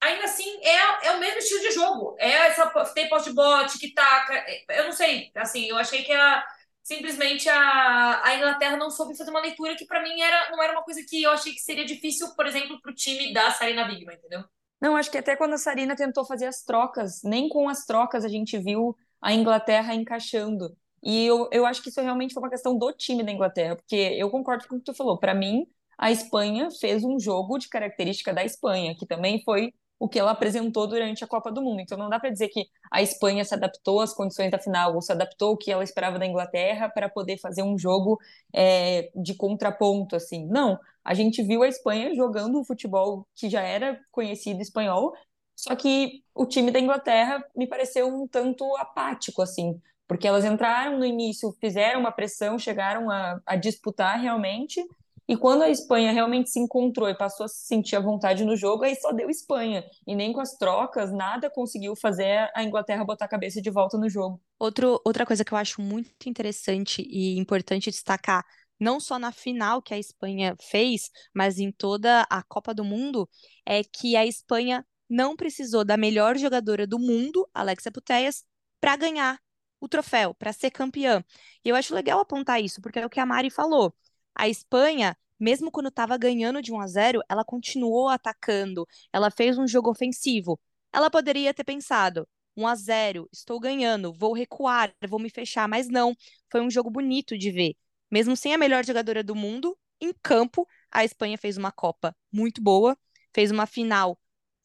ainda 0.00 0.24
assim 0.24 0.58
é, 0.64 1.06
é 1.06 1.12
o 1.12 1.20
mesmo 1.20 1.38
estilo 1.38 1.60
de 1.60 1.70
jogo. 1.70 2.16
É 2.18 2.28
essa 2.48 2.68
tem 2.92 3.08
poste 3.08 3.32
bote 3.32 3.78
que 3.78 3.94
taca. 3.94 4.44
Eu 4.70 4.86
não 4.86 4.92
sei, 4.92 5.30
assim, 5.36 5.66
eu 5.66 5.76
achei 5.76 6.02
que 6.02 6.12
a, 6.12 6.44
simplesmente 6.82 7.48
a, 7.48 8.20
a 8.24 8.34
Inglaterra 8.34 8.76
não 8.76 8.90
soube 8.90 9.16
fazer 9.16 9.30
uma 9.30 9.40
leitura 9.40 9.76
que 9.76 9.86
para 9.86 10.02
mim 10.02 10.20
era, 10.20 10.50
não 10.50 10.60
era 10.60 10.72
uma 10.72 10.82
coisa 10.82 11.04
que 11.08 11.22
eu 11.22 11.30
achei 11.30 11.52
que 11.52 11.60
seria 11.60 11.84
difícil, 11.84 12.34
por 12.34 12.48
exemplo, 12.48 12.80
para 12.80 12.90
o 12.90 12.94
time 12.96 13.32
da 13.32 13.52
Sarina 13.52 13.86
Wigman, 13.86 14.16
entendeu? 14.16 14.42
Não, 14.80 14.96
acho 14.96 15.08
que 15.08 15.18
até 15.18 15.36
quando 15.36 15.54
a 15.54 15.58
Sarina 15.58 15.94
tentou 15.94 16.24
fazer 16.24 16.46
as 16.46 16.64
trocas, 16.64 17.22
nem 17.22 17.48
com 17.48 17.68
as 17.68 17.84
trocas 17.84 18.24
a 18.24 18.28
gente 18.28 18.58
viu 18.58 18.96
a 19.20 19.32
Inglaterra 19.32 19.94
encaixando. 19.94 20.76
E 21.02 21.26
eu, 21.26 21.48
eu 21.52 21.64
acho 21.66 21.82
que 21.82 21.90
isso 21.90 22.00
realmente 22.00 22.34
foi 22.34 22.42
uma 22.42 22.50
questão 22.50 22.76
do 22.76 22.92
time 22.92 23.22
da 23.22 23.32
Inglaterra, 23.32 23.76
porque 23.76 23.96
eu 23.96 24.30
concordo 24.30 24.66
com 24.68 24.76
o 24.76 24.78
que 24.78 24.84
tu 24.84 24.94
falou. 24.94 25.18
Para 25.18 25.34
mim, 25.34 25.66
a 25.96 26.10
Espanha 26.10 26.70
fez 26.70 27.04
um 27.04 27.18
jogo 27.18 27.58
de 27.58 27.68
característica 27.68 28.32
da 28.32 28.44
Espanha, 28.44 28.94
que 28.96 29.06
também 29.06 29.42
foi 29.42 29.72
o 29.98 30.08
que 30.08 30.18
ela 30.18 30.30
apresentou 30.30 30.86
durante 30.86 31.24
a 31.24 31.26
Copa 31.26 31.50
do 31.50 31.60
Mundo. 31.60 31.80
Então 31.80 31.98
não 31.98 32.08
dá 32.08 32.20
para 32.20 32.30
dizer 32.30 32.48
que 32.48 32.66
a 32.90 33.02
Espanha 33.02 33.44
se 33.44 33.54
adaptou 33.54 34.00
às 34.00 34.14
condições 34.14 34.50
da 34.50 34.58
final 34.58 34.94
ou 34.94 35.02
se 35.02 35.10
adaptou 35.10 35.50
ao 35.50 35.56
que 35.56 35.70
ela 35.72 35.82
esperava 35.82 36.18
da 36.18 36.26
Inglaterra 36.26 36.88
para 36.88 37.08
poder 37.08 37.38
fazer 37.38 37.62
um 37.62 37.76
jogo 37.76 38.18
é, 38.54 39.10
de 39.14 39.34
contraponto 39.34 40.14
assim. 40.14 40.46
Não, 40.46 40.78
a 41.04 41.14
gente 41.14 41.42
viu 41.42 41.62
a 41.62 41.68
Espanha 41.68 42.14
jogando 42.14 42.58
um 42.60 42.64
futebol 42.64 43.26
que 43.34 43.50
já 43.50 43.62
era 43.62 44.00
conhecido 44.12 44.60
espanhol 44.62 45.12
só 45.58 45.74
que 45.74 46.22
o 46.34 46.46
time 46.46 46.70
da 46.70 46.78
Inglaterra 46.78 47.44
me 47.56 47.66
pareceu 47.66 48.06
um 48.08 48.28
tanto 48.28 48.64
apático, 48.76 49.42
assim, 49.42 49.80
porque 50.06 50.26
elas 50.28 50.44
entraram 50.44 50.98
no 50.98 51.04
início, 51.04 51.52
fizeram 51.60 52.00
uma 52.00 52.12
pressão, 52.12 52.58
chegaram 52.58 53.10
a, 53.10 53.40
a 53.44 53.56
disputar 53.56 54.20
realmente, 54.20 54.80
E 55.28 55.36
quando 55.36 55.62
a 55.62 55.68
Espanha 55.68 56.10
realmente 56.10 56.48
se 56.48 56.58
encontrou 56.58 57.06
e 57.08 57.14
passou 57.14 57.44
a 57.44 57.48
se 57.48 57.66
sentir 57.66 57.96
à 57.96 58.00
vontade 58.00 58.44
no 58.44 58.56
jogo, 58.56 58.84
aí 58.84 58.96
só 58.96 59.12
deu 59.12 59.28
Espanha. 59.28 59.84
E 60.06 60.14
nem 60.16 60.32
com 60.32 60.40
as 60.40 60.56
trocas, 60.56 61.12
nada 61.12 61.50
conseguiu 61.50 61.94
fazer 61.94 62.50
a 62.54 62.64
Inglaterra 62.64 63.04
botar 63.04 63.26
a 63.26 63.28
cabeça 63.28 63.60
de 63.60 63.70
volta 63.70 63.98
no 63.98 64.08
jogo. 64.08 64.40
Outro, 64.58 65.00
outra 65.04 65.26
coisa 65.26 65.44
que 65.44 65.52
eu 65.52 65.58
acho 65.58 65.82
muito 65.82 66.10
interessante 66.26 67.02
e 67.02 67.38
importante 67.38 67.90
destacar, 67.90 68.42
não 68.80 68.98
só 68.98 69.18
na 69.18 69.30
final 69.30 69.82
que 69.82 69.92
a 69.92 69.98
Espanha 69.98 70.56
fez, 70.60 71.10
mas 71.34 71.58
em 71.58 71.70
toda 71.70 72.22
a 72.30 72.42
Copa 72.42 72.72
do 72.72 72.84
Mundo, 72.84 73.28
é 73.66 73.82
que 73.84 74.16
a 74.16 74.24
Espanha 74.24 74.84
não 75.08 75.36
precisou 75.36 75.84
da 75.84 75.96
melhor 75.96 76.36
jogadora 76.36 76.86
do 76.86 76.98
mundo, 76.98 77.48
Alexia 77.54 77.90
Putellas, 77.92 78.44
para 78.80 78.96
ganhar 78.96 79.40
o 79.80 79.88
troféu, 79.88 80.34
para 80.34 80.52
ser 80.52 80.70
campeã. 80.70 81.24
E 81.64 81.68
eu 81.68 81.76
acho 81.76 81.94
legal 81.94 82.20
apontar 82.20 82.62
isso, 82.62 82.80
porque 82.80 82.98
é 82.98 83.06
o 83.06 83.10
que 83.10 83.20
a 83.20 83.26
Mari 83.26 83.50
falou. 83.50 83.94
A 84.34 84.48
Espanha, 84.48 85.16
mesmo 85.38 85.70
quando 85.70 85.88
estava 85.88 86.16
ganhando 86.16 86.60
de 86.62 86.72
1 86.72 86.80
a 86.80 86.86
0, 86.86 87.20
ela 87.28 87.44
continuou 87.44 88.08
atacando, 88.08 88.86
ela 89.12 89.30
fez 89.30 89.58
um 89.58 89.66
jogo 89.66 89.90
ofensivo. 89.90 90.60
Ela 90.92 91.10
poderia 91.10 91.54
ter 91.54 91.64
pensado: 91.64 92.28
1 92.56 92.66
a 92.66 92.74
0, 92.74 93.28
estou 93.32 93.60
ganhando, 93.60 94.12
vou 94.12 94.32
recuar, 94.32 94.92
vou 95.08 95.18
me 95.20 95.30
fechar, 95.30 95.68
mas 95.68 95.88
não. 95.88 96.14
Foi 96.50 96.60
um 96.60 96.70
jogo 96.70 96.90
bonito 96.90 97.36
de 97.36 97.50
ver. 97.50 97.76
Mesmo 98.10 98.36
sem 98.36 98.54
a 98.54 98.58
melhor 98.58 98.84
jogadora 98.84 99.22
do 99.22 99.34
mundo, 99.34 99.76
em 100.00 100.12
campo, 100.22 100.66
a 100.90 101.04
Espanha 101.04 101.36
fez 101.36 101.56
uma 101.56 101.72
Copa 101.72 102.16
muito 102.32 102.62
boa, 102.62 102.96
fez 103.34 103.50
uma 103.50 103.66
final 103.66 104.18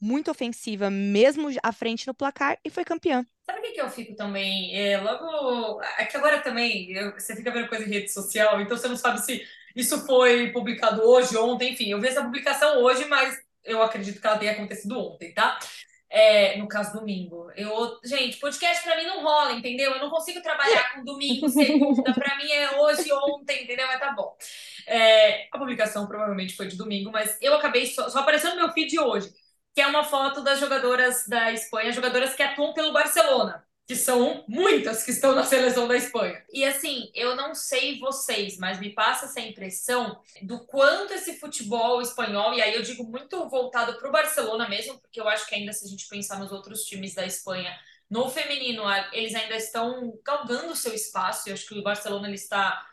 muito 0.03 0.29
ofensiva, 0.29 0.89
mesmo 0.89 1.49
à 1.63 1.71
frente 1.71 2.05
no 2.05 2.13
placar, 2.13 2.59
e 2.63 2.69
foi 2.69 2.83
campeã. 2.83 3.25
Sabe 3.45 3.59
o 3.59 3.61
que, 3.61 3.71
que 3.71 3.81
eu 3.81 3.89
fico 3.89 4.15
também? 4.15 4.75
É, 4.77 4.99
logo. 4.99 5.81
É 5.97 6.05
que 6.05 6.17
agora 6.17 6.41
também 6.41 6.91
eu, 6.91 7.13
você 7.13 7.35
fica 7.35 7.51
vendo 7.51 7.69
coisa 7.69 7.85
em 7.85 7.89
rede 7.89 8.11
social, 8.11 8.59
então 8.59 8.77
você 8.77 8.87
não 8.87 8.97
sabe 8.97 9.21
se 9.21 9.47
isso 9.73 10.05
foi 10.05 10.51
publicado 10.51 11.01
hoje, 11.01 11.37
ontem, 11.37 11.71
enfim. 11.71 11.89
Eu 11.89 12.01
vi 12.01 12.09
essa 12.09 12.21
publicação 12.21 12.83
hoje, 12.83 13.05
mas 13.05 13.39
eu 13.63 13.81
acredito 13.81 14.19
que 14.19 14.27
ela 14.27 14.37
tenha 14.37 14.51
acontecido 14.51 14.99
ontem, 14.99 15.33
tá? 15.33 15.57
É, 16.09 16.57
no 16.57 16.67
caso, 16.67 16.99
domingo. 16.99 17.49
Eu, 17.55 17.97
gente, 18.03 18.37
podcast 18.37 18.83
pra 18.83 18.97
mim 18.97 19.05
não 19.05 19.23
rola, 19.23 19.53
entendeu? 19.53 19.93
Eu 19.93 19.99
não 19.99 20.09
consigo 20.09 20.41
trabalhar 20.41 20.93
com 20.93 21.03
domingo, 21.03 21.49
segunda. 21.49 22.13
Pra 22.13 22.37
mim 22.37 22.51
é 22.51 22.79
hoje, 22.79 23.11
ontem, 23.11 23.63
entendeu? 23.63 23.87
Mas 23.87 23.99
tá 23.99 24.11
bom. 24.11 24.35
É, 24.85 25.47
a 25.51 25.57
publicação 25.57 26.05
provavelmente 26.07 26.55
foi 26.55 26.67
de 26.67 26.75
domingo, 26.75 27.09
mas 27.09 27.37
eu 27.41 27.55
acabei 27.55 27.87
só, 27.87 28.09
só 28.09 28.19
apareceu 28.19 28.51
no 28.51 28.57
meu 28.57 28.71
feed 28.73 28.99
hoje 28.99 29.33
que 29.73 29.81
é 29.81 29.87
uma 29.87 30.03
foto 30.03 30.41
das 30.43 30.59
jogadoras 30.59 31.27
da 31.27 31.51
Espanha, 31.51 31.91
jogadoras 31.91 32.33
que 32.35 32.43
atuam 32.43 32.73
pelo 32.73 32.93
Barcelona, 32.93 33.65
que 33.87 33.95
são 33.95 34.45
muitas 34.47 35.03
que 35.03 35.11
estão 35.11 35.33
na 35.35 35.43
seleção 35.43 35.87
da 35.87 35.95
Espanha. 35.97 36.43
E 36.51 36.63
assim, 36.63 37.11
eu 37.13 37.35
não 37.35 37.55
sei 37.55 37.99
vocês, 37.99 38.57
mas 38.57 38.79
me 38.79 38.91
passa 38.93 39.25
essa 39.25 39.39
impressão 39.41 40.21
do 40.41 40.65
quanto 40.65 41.13
esse 41.13 41.39
futebol 41.39 42.01
espanhol, 42.01 42.53
e 42.53 42.61
aí 42.61 42.75
eu 42.75 42.83
digo 42.83 43.03
muito 43.03 43.49
voltado 43.49 43.97
para 43.97 44.07
o 44.09 44.11
Barcelona 44.11 44.69
mesmo, 44.69 44.99
porque 44.99 45.19
eu 45.19 45.27
acho 45.27 45.47
que 45.47 45.55
ainda 45.55 45.73
se 45.73 45.85
a 45.85 45.89
gente 45.89 46.07
pensar 46.07 46.39
nos 46.39 46.51
outros 46.51 46.83
times 46.85 47.15
da 47.15 47.25
Espanha, 47.25 47.75
no 48.09 48.29
feminino, 48.29 48.83
eles 49.11 49.33
ainda 49.33 49.55
estão 49.55 50.19
galgando 50.23 50.73
o 50.73 50.75
seu 50.75 50.93
espaço. 50.93 51.49
Eu 51.49 51.53
acho 51.55 51.67
que 51.67 51.79
o 51.79 51.83
Barcelona 51.83 52.27
ele 52.27 52.35
está 52.35 52.85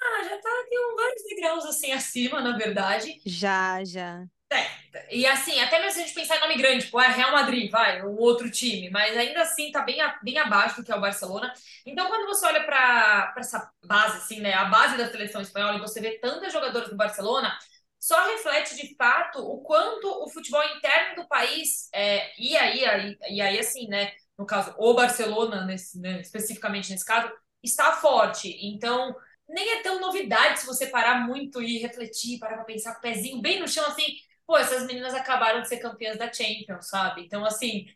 ah, 0.00 0.22
já 0.24 0.38
tá 0.38 0.50
tem 0.68 0.96
vários 0.96 1.22
degraus 1.24 1.64
assim 1.64 1.92
acima, 1.92 2.40
na 2.40 2.56
verdade. 2.56 3.20
Já, 3.24 3.82
já. 3.84 4.28
É, 4.52 4.66
e 5.10 5.26
assim, 5.26 5.60
até 5.60 5.78
mesmo 5.80 5.92
se 5.94 6.00
a 6.00 6.02
gente 6.06 6.14
pensar 6.14 6.36
em 6.36 6.40
nome 6.40 6.56
grande, 6.56 6.84
tipo, 6.84 7.00
é 7.00 7.08
Real 7.08 7.32
Madrid, 7.32 7.70
vai, 7.70 8.02
o 8.02 8.16
outro 8.16 8.50
time, 8.50 8.88
mas 8.90 9.16
ainda 9.16 9.42
assim 9.42 9.70
tá 9.72 9.82
bem, 9.82 9.98
bem 10.22 10.38
abaixo 10.38 10.76
do 10.76 10.84
que 10.84 10.92
é 10.92 10.96
o 10.96 11.00
Barcelona. 11.00 11.52
Então, 11.84 12.06
quando 12.08 12.26
você 12.26 12.46
olha 12.46 12.62
para 12.64 13.34
essa 13.38 13.70
base, 13.84 14.18
assim, 14.18 14.40
né, 14.40 14.54
a 14.54 14.66
base 14.66 14.96
da 14.96 15.10
seleção 15.10 15.40
espanhola, 15.40 15.76
e 15.76 15.80
você 15.80 16.00
vê 16.00 16.18
tantas 16.18 16.52
jogadoras 16.52 16.88
do 16.88 16.96
Barcelona, 16.96 17.56
só 17.98 18.22
reflete 18.26 18.76
de 18.76 18.94
fato 18.96 19.38
o 19.40 19.60
quanto 19.62 20.06
o 20.24 20.28
futebol 20.30 20.62
interno 20.76 21.22
do 21.22 21.28
país, 21.28 21.88
é, 21.92 22.30
e 22.40 22.56
aí, 22.56 22.84
aí, 22.84 23.18
e 23.30 23.40
aí, 23.40 23.58
assim, 23.58 23.88
né, 23.88 24.12
no 24.38 24.46
caso, 24.46 24.74
o 24.78 24.94
Barcelona, 24.94 25.64
nesse, 25.64 25.98
né, 26.00 26.20
especificamente 26.20 26.90
nesse 26.90 27.04
caso, 27.04 27.32
está 27.62 27.92
forte. 27.92 28.56
Então, 28.62 29.14
nem 29.48 29.78
é 29.78 29.82
tão 29.82 30.00
novidade 30.00 30.60
se 30.60 30.66
você 30.66 30.86
parar 30.86 31.26
muito 31.26 31.62
e 31.62 31.78
refletir, 31.78 32.38
parar 32.38 32.56
para 32.56 32.64
pensar 32.64 32.92
com 32.92 32.98
o 32.98 33.02
pezinho 33.02 33.40
bem 33.40 33.58
no 33.60 33.68
chão, 33.68 33.84
assim 33.86 34.04
pô, 34.46 34.56
essas 34.56 34.86
meninas 34.86 35.14
acabaram 35.14 35.62
de 35.62 35.68
ser 35.68 35.78
campeãs 35.78 36.18
da 36.18 36.32
Champions, 36.32 36.88
sabe? 36.88 37.22
Então, 37.24 37.44
assim, 37.44 37.86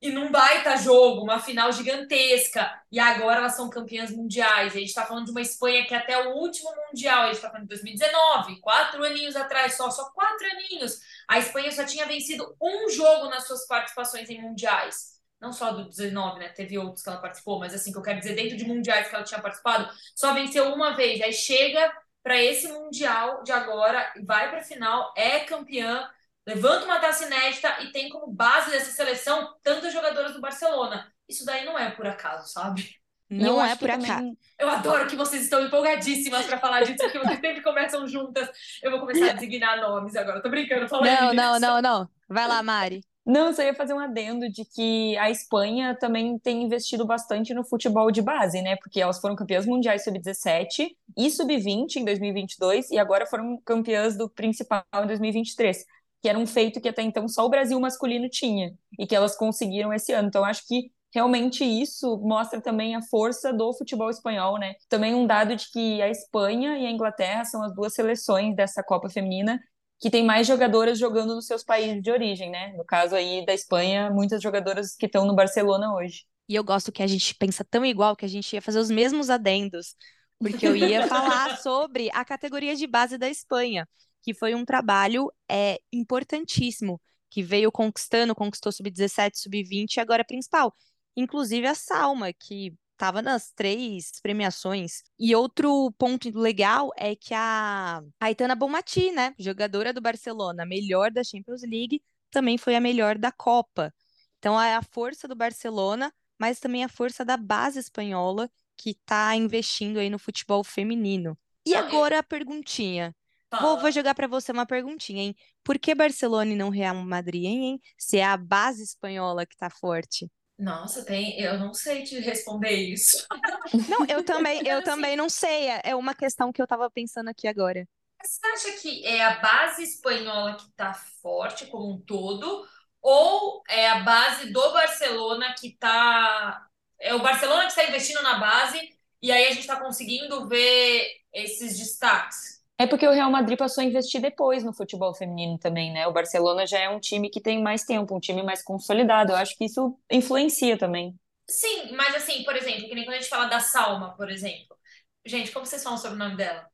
e 0.00 0.10
num 0.10 0.30
baita 0.30 0.76
jogo, 0.76 1.22
uma 1.22 1.40
final 1.40 1.72
gigantesca, 1.72 2.70
e 2.92 3.00
agora 3.00 3.38
elas 3.40 3.56
são 3.56 3.70
campeãs 3.70 4.10
mundiais. 4.10 4.74
A 4.74 4.78
gente 4.78 4.88
está 4.88 5.06
falando 5.06 5.26
de 5.26 5.30
uma 5.30 5.40
Espanha 5.40 5.86
que 5.86 5.94
até 5.94 6.18
o 6.28 6.34
último 6.36 6.70
mundial, 6.88 7.22
a 7.22 7.26
gente 7.26 7.36
está 7.36 7.48
falando 7.48 7.64
de 7.64 7.68
2019, 7.70 8.60
quatro 8.60 9.02
aninhos 9.04 9.36
atrás, 9.36 9.76
só, 9.76 9.90
só 9.90 10.10
quatro 10.10 10.46
aninhos, 10.48 11.00
a 11.28 11.38
Espanha 11.38 11.72
só 11.72 11.84
tinha 11.84 12.06
vencido 12.06 12.54
um 12.60 12.90
jogo 12.90 13.28
nas 13.30 13.46
suas 13.46 13.66
participações 13.66 14.28
em 14.28 14.40
mundiais. 14.40 15.16
Não 15.40 15.52
só 15.52 15.72
do 15.72 15.88
19, 15.88 16.38
né? 16.38 16.48
Teve 16.50 16.78
outros 16.78 17.02
que 17.02 17.08
ela 17.10 17.20
participou, 17.20 17.58
mas 17.58 17.74
assim, 17.74 17.92
que 17.92 17.98
eu 17.98 18.02
quero 18.02 18.18
dizer, 18.18 18.34
dentro 18.34 18.56
de 18.56 18.64
mundiais 18.64 19.08
que 19.08 19.14
ela 19.14 19.24
tinha 19.24 19.40
participado, 19.40 19.90
só 20.14 20.32
venceu 20.32 20.72
uma 20.74 20.94
vez. 20.94 21.20
Aí 21.20 21.32
chega 21.32 21.92
para 22.26 22.42
esse 22.42 22.66
Mundial 22.66 23.44
de 23.44 23.52
agora, 23.52 24.12
vai 24.24 24.50
para 24.50 24.58
a 24.58 24.64
final, 24.64 25.14
é 25.16 25.38
campeã, 25.44 26.10
levanta 26.44 26.84
uma 26.84 26.98
taça 26.98 27.24
inédita 27.24 27.80
e 27.82 27.92
tem 27.92 28.08
como 28.08 28.26
base 28.26 28.68
dessa 28.68 28.90
seleção 28.90 29.54
tantas 29.62 29.92
jogadoras 29.92 30.32
do 30.32 30.40
Barcelona. 30.40 31.06
Isso 31.28 31.46
daí 31.46 31.64
não 31.64 31.78
é 31.78 31.88
por 31.88 32.04
acaso, 32.04 32.52
sabe? 32.52 32.96
Não 33.30 33.64
é 33.64 33.76
por 33.76 33.88
acaso. 33.88 34.36
Eu 34.58 34.68
adoro 34.68 35.06
que 35.06 35.14
vocês 35.14 35.44
estão 35.44 35.62
empolgadíssimas 35.62 36.46
para 36.46 36.58
falar 36.58 36.82
disso, 36.82 36.98
porque 36.98 37.18
vocês 37.20 37.38
sempre 37.38 37.62
começam 37.62 38.08
juntas. 38.08 38.50
Eu 38.82 38.90
vou 38.90 38.98
começar 38.98 39.30
a 39.30 39.32
designar 39.32 39.80
nomes 39.80 40.16
agora. 40.16 40.42
Tô 40.42 40.48
brincando, 40.48 40.88
falando. 40.88 41.06
Não, 41.06 41.32
não, 41.32 41.60
não, 41.60 41.80
não. 41.80 42.08
Vai 42.28 42.48
lá, 42.48 42.60
Mari. 42.60 43.04
Não, 43.26 43.52
só 43.52 43.60
ia 43.62 43.74
fazer 43.74 43.92
um 43.92 43.98
adendo 43.98 44.48
de 44.48 44.64
que 44.64 45.16
a 45.18 45.28
Espanha 45.28 45.96
também 45.98 46.38
tem 46.38 46.62
investido 46.62 47.04
bastante 47.04 47.52
no 47.52 47.64
futebol 47.64 48.08
de 48.12 48.22
base, 48.22 48.62
né? 48.62 48.76
Porque 48.76 49.00
elas 49.00 49.20
foram 49.20 49.34
campeãs 49.34 49.66
mundiais 49.66 50.04
sub-17 50.04 50.90
e 51.16 51.28
sub-20 51.28 51.96
em 51.96 52.04
2022 52.04 52.88
e 52.92 52.98
agora 52.98 53.26
foram 53.26 53.60
campeãs 53.64 54.16
do 54.16 54.30
principal 54.30 54.84
em 55.02 55.06
2023, 55.08 55.84
que 56.22 56.28
era 56.28 56.38
um 56.38 56.46
feito 56.46 56.80
que 56.80 56.88
até 56.88 57.02
então 57.02 57.28
só 57.28 57.44
o 57.44 57.48
Brasil 57.48 57.80
masculino 57.80 58.28
tinha 58.28 58.72
e 58.96 59.04
que 59.08 59.16
elas 59.16 59.36
conseguiram 59.36 59.92
esse 59.92 60.12
ano. 60.12 60.28
Então 60.28 60.44
acho 60.44 60.64
que 60.64 60.92
realmente 61.12 61.64
isso 61.64 62.18
mostra 62.18 62.60
também 62.60 62.94
a 62.94 63.02
força 63.02 63.52
do 63.52 63.72
futebol 63.74 64.08
espanhol, 64.08 64.56
né? 64.56 64.74
Também 64.88 65.16
um 65.16 65.26
dado 65.26 65.56
de 65.56 65.68
que 65.72 66.00
a 66.00 66.08
Espanha 66.08 66.78
e 66.78 66.86
a 66.86 66.90
Inglaterra 66.92 67.44
são 67.44 67.60
as 67.64 67.74
duas 67.74 67.92
seleções 67.92 68.54
dessa 68.54 68.84
Copa 68.84 69.10
Feminina 69.10 69.60
que 69.98 70.10
tem 70.10 70.24
mais 70.24 70.46
jogadoras 70.46 70.98
jogando 70.98 71.34
nos 71.34 71.46
seus 71.46 71.64
países 71.64 72.02
de 72.02 72.10
origem, 72.10 72.50
né? 72.50 72.72
No 72.76 72.84
caso 72.84 73.14
aí 73.14 73.44
da 73.46 73.54
Espanha, 73.54 74.10
muitas 74.10 74.42
jogadoras 74.42 74.94
que 74.94 75.06
estão 75.06 75.24
no 75.26 75.34
Barcelona 75.34 75.94
hoje. 75.94 76.24
E 76.48 76.54
eu 76.54 76.62
gosto 76.62 76.92
que 76.92 77.02
a 77.02 77.06
gente 77.06 77.34
pensa 77.34 77.64
tão 77.64 77.84
igual 77.84 78.14
que 78.14 78.24
a 78.24 78.28
gente 78.28 78.52
ia 78.52 78.62
fazer 78.62 78.78
os 78.78 78.90
mesmos 78.90 79.30
adendos, 79.30 79.96
porque 80.38 80.66
eu 80.66 80.76
ia 80.76 81.06
falar 81.08 81.56
sobre 81.58 82.10
a 82.12 82.24
categoria 82.24 82.76
de 82.76 82.86
base 82.86 83.16
da 83.18 83.28
Espanha, 83.28 83.88
que 84.22 84.34
foi 84.34 84.54
um 84.54 84.64
trabalho 84.64 85.32
é, 85.50 85.80
importantíssimo, 85.92 87.00
que 87.30 87.42
veio 87.42 87.72
conquistando, 87.72 88.34
conquistou 88.34 88.70
sub-17, 88.70 89.32
sub-20 89.34 89.96
e 89.96 90.00
agora 90.00 90.22
é 90.22 90.24
principal. 90.24 90.74
Inclusive 91.16 91.66
a 91.66 91.74
Salma, 91.74 92.32
que 92.32 92.74
Tava 92.96 93.20
nas 93.20 93.52
três 93.52 94.12
premiações. 94.22 95.02
E 95.18 95.34
outro 95.36 95.92
ponto 95.98 96.30
legal 96.38 96.90
é 96.96 97.14
que 97.14 97.34
a 97.34 98.02
Aitana 98.18 98.54
Bonmati, 98.54 99.12
né, 99.12 99.34
jogadora 99.38 99.92
do 99.92 100.00
Barcelona, 100.00 100.64
melhor 100.64 101.10
da 101.10 101.22
Champions 101.22 101.62
League, 101.62 102.02
também 102.30 102.56
foi 102.56 102.74
a 102.74 102.80
melhor 102.80 103.18
da 103.18 103.30
Copa. 103.30 103.92
Então 104.38 104.60
é 104.60 104.74
a 104.74 104.82
força 104.82 105.28
do 105.28 105.34
Barcelona, 105.34 106.12
mas 106.38 106.60
também 106.60 106.84
a 106.84 106.88
força 106.88 107.24
da 107.24 107.36
base 107.36 107.78
espanhola 107.78 108.50
que 108.76 108.90
está 108.90 109.34
investindo 109.36 109.98
aí 109.98 110.10
no 110.10 110.18
futebol 110.18 110.62
feminino. 110.62 111.36
E 111.66 111.74
agora 111.74 112.18
a 112.18 112.22
perguntinha. 112.22 113.14
Vou, 113.60 113.78
vou 113.80 113.90
jogar 113.90 114.14
para 114.14 114.26
você 114.26 114.52
uma 114.52 114.66
perguntinha, 114.66 115.22
hein? 115.22 115.36
Por 115.64 115.78
que 115.78 115.94
Barcelona 115.94 116.52
e 116.52 116.56
não 116.56 116.68
Real 116.68 116.94
Madrid, 116.96 117.44
hein? 117.44 117.80
Se 117.96 118.18
é 118.18 118.24
a 118.24 118.36
base 118.36 118.82
espanhola 118.82 119.46
que 119.46 119.54
está 119.54 119.70
forte. 119.70 120.30
Nossa, 120.58 121.04
tem, 121.04 121.38
eu 121.38 121.58
não 121.58 121.74
sei 121.74 122.02
te 122.02 122.18
responder 122.18 122.72
isso. 122.72 123.26
Não, 123.90 124.06
eu 124.08 124.24
também, 124.24 124.66
eu 124.66 124.78
assim, 124.78 124.84
também 124.84 125.16
não 125.16 125.28
sei. 125.28 125.68
É, 125.68 125.80
é 125.90 125.94
uma 125.94 126.14
questão 126.14 126.50
que 126.50 126.60
eu 126.62 126.64
estava 126.64 126.90
pensando 126.90 127.28
aqui 127.28 127.46
agora. 127.46 127.86
Você 128.22 128.46
acha 128.46 128.80
que 128.80 129.04
é 129.06 129.22
a 129.22 129.38
base 129.38 129.82
espanhola 129.82 130.56
que 130.56 130.66
está 130.68 130.94
forte 130.94 131.66
como 131.66 131.92
um 131.92 132.00
todo, 132.00 132.66
ou 133.02 133.62
é 133.68 133.90
a 133.90 134.00
base 134.00 134.50
do 134.50 134.72
Barcelona 134.72 135.54
que 135.58 135.68
está. 135.68 136.66
É 136.98 137.14
o 137.14 137.22
Barcelona 137.22 137.62
que 137.64 137.68
está 137.68 137.84
investindo 137.84 138.22
na 138.22 138.38
base, 138.38 138.80
e 139.20 139.30
aí 139.30 139.46
a 139.46 139.50
gente 139.50 139.60
está 139.60 139.78
conseguindo 139.78 140.48
ver 140.48 141.06
esses 141.32 141.78
destaques? 141.78 142.55
É 142.78 142.86
porque 142.86 143.06
o 143.06 143.12
Real 143.12 143.30
Madrid 143.30 143.58
passou 143.58 143.82
a 143.82 143.84
investir 143.86 144.20
depois 144.20 144.62
no 144.62 144.72
futebol 144.72 145.14
feminino 145.14 145.58
também, 145.58 145.92
né? 145.92 146.06
O 146.06 146.12
Barcelona 146.12 146.66
já 146.66 146.78
é 146.78 146.88
um 146.90 147.00
time 147.00 147.30
que 147.30 147.40
tem 147.40 147.62
mais 147.62 147.84
tempo, 147.84 148.14
um 148.14 148.20
time 148.20 148.42
mais 148.42 148.62
consolidado. 148.62 149.32
Eu 149.32 149.36
acho 149.36 149.56
que 149.56 149.64
isso 149.64 149.98
influencia 150.10 150.76
também. 150.76 151.14
Sim, 151.48 151.92
mas 151.92 152.14
assim, 152.14 152.42
por 152.44 152.56
exemplo, 152.56 152.88
que 152.88 152.94
nem 152.94 153.04
quando 153.04 153.14
a 153.16 153.20
gente 153.20 153.28
fala 153.30 153.46
da 153.46 153.60
Salma, 153.60 154.14
por 154.16 154.30
exemplo. 154.30 154.76
Gente, 155.24 155.50
como 155.52 155.64
vocês 155.64 155.82
falam 155.82 155.98
sobre 155.98 156.16
o 156.16 156.18
nome 156.18 156.36
dela? 156.36 156.68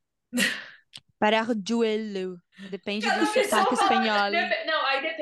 Para 1.18 1.44
duelo. 1.54 2.40
Depende 2.70 3.06
do 3.08 3.26
sotaque 3.26 3.48
fala- 3.48 3.72
espanhol. 3.74 4.30
Não, 4.66 4.71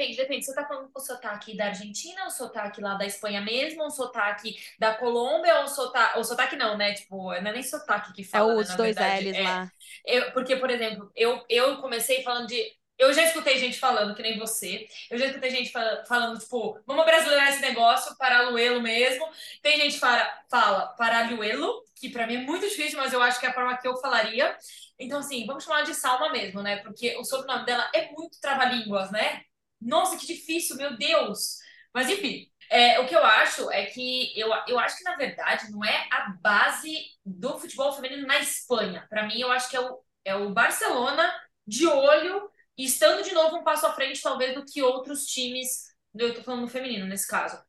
depende, 0.01 0.17
depende. 0.17 0.45
Você 0.45 0.55
tá 0.55 0.67
falando 0.67 0.91
o 0.95 1.01
sotaque 1.01 1.57
da 1.57 1.67
Argentina, 1.67 2.27
o 2.27 2.31
sotaque 2.31 2.81
lá 2.81 2.95
da 2.95 3.07
Espanha 3.07 3.41
mesmo, 3.41 3.85
o 3.85 3.91
sotaque 3.91 4.57
da 4.79 4.95
Colômbia, 4.95 5.59
ou 5.59 5.65
o 5.65 5.69
sotaque. 5.69 6.19
O 6.19 6.25
sotaque 6.25 6.57
não, 6.57 6.77
né? 6.77 6.95
Tipo, 6.95 7.17
não 7.17 7.35
é 7.35 7.53
nem 7.53 7.63
sotaque 7.63 8.13
que 8.13 8.25
É 8.33 8.43
fala, 8.43 8.55
né, 8.55 8.65
os 8.65 8.69
na 8.69 8.77
dois 8.77 8.97
verdade. 8.97 8.99
L's 8.99 9.37
É, 9.37 9.39
lá. 9.39 9.71
Eu, 10.05 10.33
porque, 10.33 10.57
por 10.57 10.71
exemplo, 10.71 11.11
eu, 11.15 11.45
eu 11.49 11.79
comecei 11.81 12.23
falando 12.23 12.47
de. 12.49 12.79
Eu 12.99 13.15
já 13.15 13.23
escutei 13.25 13.59
gente 13.59 13.79
falando, 13.79 14.15
que 14.15 14.23
nem 14.23 14.39
você. 14.39 14.87
Eu 15.11 15.19
já 15.19 15.27
escutei 15.27 15.51
gente 15.51 15.73
fala- 15.73 16.05
falando, 16.07 16.39
tipo, 16.39 16.79
vamos 16.87 17.05
brasileirar 17.07 17.49
esse 17.49 17.61
negócio, 17.63 18.15
para 18.19 18.51
Luelo 18.51 18.81
mesmo. 18.83 19.27
Tem 19.63 19.79
gente 19.81 19.95
que 19.95 20.01
fala, 20.01 20.31
fala 20.51 20.89
para 20.99 21.31
Luelo, 21.31 21.83
que 21.97 22.11
pra 22.11 22.27
mim 22.27 22.37
é 22.37 22.39
muito 22.43 22.69
difícil, 22.69 22.99
mas 22.99 23.13
eu 23.15 23.23
acho 23.23 23.41
que 23.41 23.47
é 23.47 23.49
a 23.49 23.55
forma 23.55 23.77
que 23.79 23.89
eu 23.89 23.97
falaria. 23.99 24.55
Então, 24.99 25.21
assim, 25.21 25.47
vamos 25.47 25.65
chamar 25.65 25.83
de 25.83 25.95
Salma 25.95 26.31
mesmo, 26.31 26.63
né? 26.63 26.77
Porque 26.83 27.17
o 27.17 27.25
sobrenome 27.25 27.65
dela 27.65 27.91
é 27.95 28.11
muito 28.13 28.39
trava-línguas, 28.41 29.11
né? 29.11 29.45
Nossa, 29.81 30.17
que 30.17 30.27
difícil, 30.27 30.77
meu 30.77 30.97
Deus! 30.97 31.59
Mas, 31.95 32.09
enfim, 32.09 32.51
é, 32.71 33.01
o 33.01 33.07
que 33.07 33.15
eu 33.15 33.25
acho 33.25 33.71
é 33.71 33.87
que 33.87 34.39
eu, 34.39 34.49
eu 34.69 34.79
acho 34.79 34.97
que, 34.99 35.05
na 35.05 35.17
verdade, 35.17 35.71
não 35.71 35.85
é 35.85 36.09
a 36.11 36.31
base 36.41 36.93
do 37.25 37.59
futebol 37.59 37.93
feminino 37.93 38.27
na 38.27 38.39
Espanha. 38.39 39.07
Para 39.09 39.27
mim, 39.27 39.41
eu 39.41 39.51
acho 39.51 39.69
que 39.69 39.77
é 39.77 39.81
o, 39.81 39.99
é 40.25 40.35
o 40.37 40.51
Barcelona 40.53 41.33
de 41.67 41.87
olho 41.87 42.51
estando 42.77 43.23
de 43.23 43.33
novo 43.33 43.57
um 43.57 43.65
passo 43.65 43.87
à 43.87 43.93
frente, 43.93 44.23
talvez, 44.23 44.55
do 44.55 44.65
que 44.65 44.83
outros 44.83 45.27
times. 45.27 45.89
Eu 46.17 46.35
tô 46.35 46.43
falando 46.43 46.63
no 46.63 46.69
feminino 46.69 47.07
nesse 47.07 47.27
caso. 47.27 47.61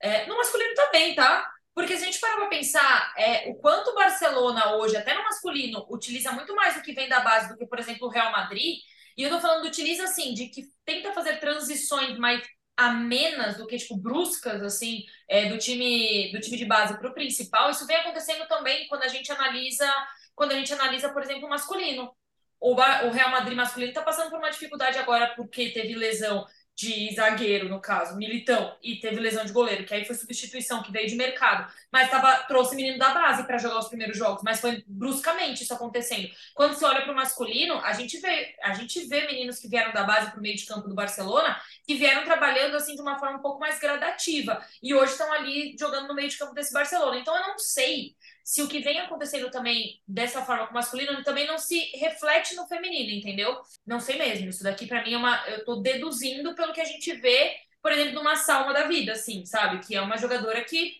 É, 0.00 0.26
no 0.26 0.36
masculino 0.36 0.74
também, 0.74 1.14
tá? 1.14 1.48
Porque 1.74 1.96
se 1.96 2.02
a 2.02 2.06
gente 2.06 2.20
parar 2.20 2.36
pra 2.36 2.46
pensar 2.48 3.14
é, 3.16 3.48
o 3.50 3.54
quanto 3.56 3.90
o 3.90 3.94
Barcelona 3.94 4.74
hoje, 4.76 4.96
até 4.96 5.14
no 5.14 5.22
masculino, 5.22 5.86
utiliza 5.88 6.32
muito 6.32 6.54
mais 6.54 6.76
o 6.76 6.82
que 6.82 6.92
vem 6.92 7.08
da 7.08 7.20
base 7.20 7.48
do 7.48 7.56
que, 7.56 7.66
por 7.66 7.78
exemplo, 7.78 8.08
o 8.08 8.10
Real 8.10 8.32
Madrid. 8.32 8.78
E 9.18 9.22
eu 9.24 9.30
tô 9.30 9.40
falando 9.40 9.66
utiliza 9.66 10.04
assim, 10.04 10.32
de 10.32 10.46
que 10.46 10.62
tenta 10.84 11.12
fazer 11.12 11.40
transições 11.40 12.16
mais 12.16 12.40
amenas 12.76 13.56
do 13.56 13.66
que, 13.66 13.76
tipo, 13.76 13.96
bruscas, 13.96 14.62
assim, 14.62 15.02
é, 15.28 15.48
do 15.48 15.58
time 15.58 16.30
do 16.32 16.40
time 16.40 16.56
de 16.56 16.64
base 16.64 16.96
pro 16.98 17.12
principal. 17.12 17.68
Isso 17.68 17.84
vem 17.86 17.96
acontecendo 17.96 18.46
também 18.46 18.86
quando 18.86 19.02
a 19.02 19.08
gente 19.08 19.32
analisa, 19.32 19.92
quando 20.36 20.52
a 20.52 20.54
gente 20.54 20.72
analisa, 20.72 21.08
por 21.12 21.22
exemplo, 21.22 21.46
o 21.46 21.50
masculino. 21.50 22.14
O, 22.60 22.74
Real 22.74 23.30
Madrid 23.30 23.56
masculino 23.56 23.92
tá 23.92 24.02
passando 24.02 24.30
por 24.30 24.38
uma 24.38 24.50
dificuldade 24.50 24.98
agora 24.98 25.34
porque 25.36 25.70
teve 25.70 25.94
lesão 25.94 26.46
de 26.78 27.12
zagueiro, 27.12 27.68
no 27.68 27.80
caso, 27.80 28.16
Militão, 28.16 28.76
e 28.80 29.00
teve 29.00 29.18
lesão 29.18 29.44
de 29.44 29.52
goleiro, 29.52 29.84
que 29.84 29.92
aí 29.92 30.04
foi 30.04 30.14
substituição, 30.14 30.80
que 30.80 30.92
veio 30.92 31.08
de 31.08 31.16
mercado. 31.16 31.68
Mas 31.90 32.08
tava, 32.08 32.32
trouxe 32.44 32.76
menino 32.76 32.96
da 32.96 33.10
base 33.12 33.42
para 33.42 33.58
jogar 33.58 33.80
os 33.80 33.88
primeiros 33.88 34.16
jogos, 34.16 34.44
mas 34.44 34.60
foi 34.60 34.84
bruscamente 34.86 35.64
isso 35.64 35.74
acontecendo. 35.74 36.28
Quando 36.54 36.74
você 36.74 36.84
olha 36.84 37.02
para 37.02 37.12
o 37.12 37.16
masculino, 37.16 37.78
a 37.78 37.92
gente 37.94 38.18
vê, 38.18 38.54
a 38.62 38.74
gente 38.74 39.00
vê 39.08 39.26
meninos 39.26 39.58
que 39.58 39.66
vieram 39.66 39.92
da 39.92 40.04
base 40.04 40.30
para 40.30 40.38
o 40.38 40.42
meio 40.42 40.54
de 40.54 40.66
campo 40.66 40.86
do 40.86 40.94
Barcelona, 40.94 41.60
que 41.84 41.96
vieram 41.96 42.24
trabalhando 42.24 42.76
assim 42.76 42.94
de 42.94 43.02
uma 43.02 43.18
forma 43.18 43.38
um 43.38 43.42
pouco 43.42 43.58
mais 43.58 43.80
gradativa 43.80 44.64
e 44.80 44.94
hoje 44.94 45.12
estão 45.12 45.32
ali 45.32 45.74
jogando 45.76 46.06
no 46.06 46.14
meio 46.14 46.28
de 46.28 46.38
campo 46.38 46.54
desse 46.54 46.72
Barcelona. 46.72 47.18
Então 47.18 47.36
eu 47.36 47.48
não 47.48 47.58
sei 47.58 48.14
se 48.48 48.62
o 48.62 48.66
que 48.66 48.80
vem 48.80 48.98
acontecendo 48.98 49.50
também 49.50 50.00
dessa 50.08 50.42
forma 50.42 50.64
com 50.64 50.70
o 50.70 50.74
masculino 50.74 51.22
também 51.22 51.46
não 51.46 51.58
se 51.58 51.78
reflete 51.98 52.56
no 52.56 52.66
feminino, 52.66 53.10
entendeu? 53.10 53.60
Não 53.86 54.00
sei 54.00 54.16
mesmo. 54.16 54.48
Isso 54.48 54.62
daqui 54.62 54.86
para 54.86 55.04
mim 55.04 55.12
é 55.12 55.18
uma, 55.18 55.46
eu 55.48 55.66
tô 55.66 55.82
deduzindo 55.82 56.54
pelo 56.54 56.72
que 56.72 56.80
a 56.80 56.84
gente 56.86 57.12
vê, 57.16 57.56
por 57.82 57.92
exemplo, 57.92 58.14
numa 58.14 58.36
Salma 58.36 58.72
da 58.72 58.88
vida, 58.88 59.12
assim, 59.12 59.44
sabe? 59.44 59.86
Que 59.86 59.96
é 59.96 60.00
uma 60.00 60.16
jogadora 60.16 60.64
que 60.64 60.94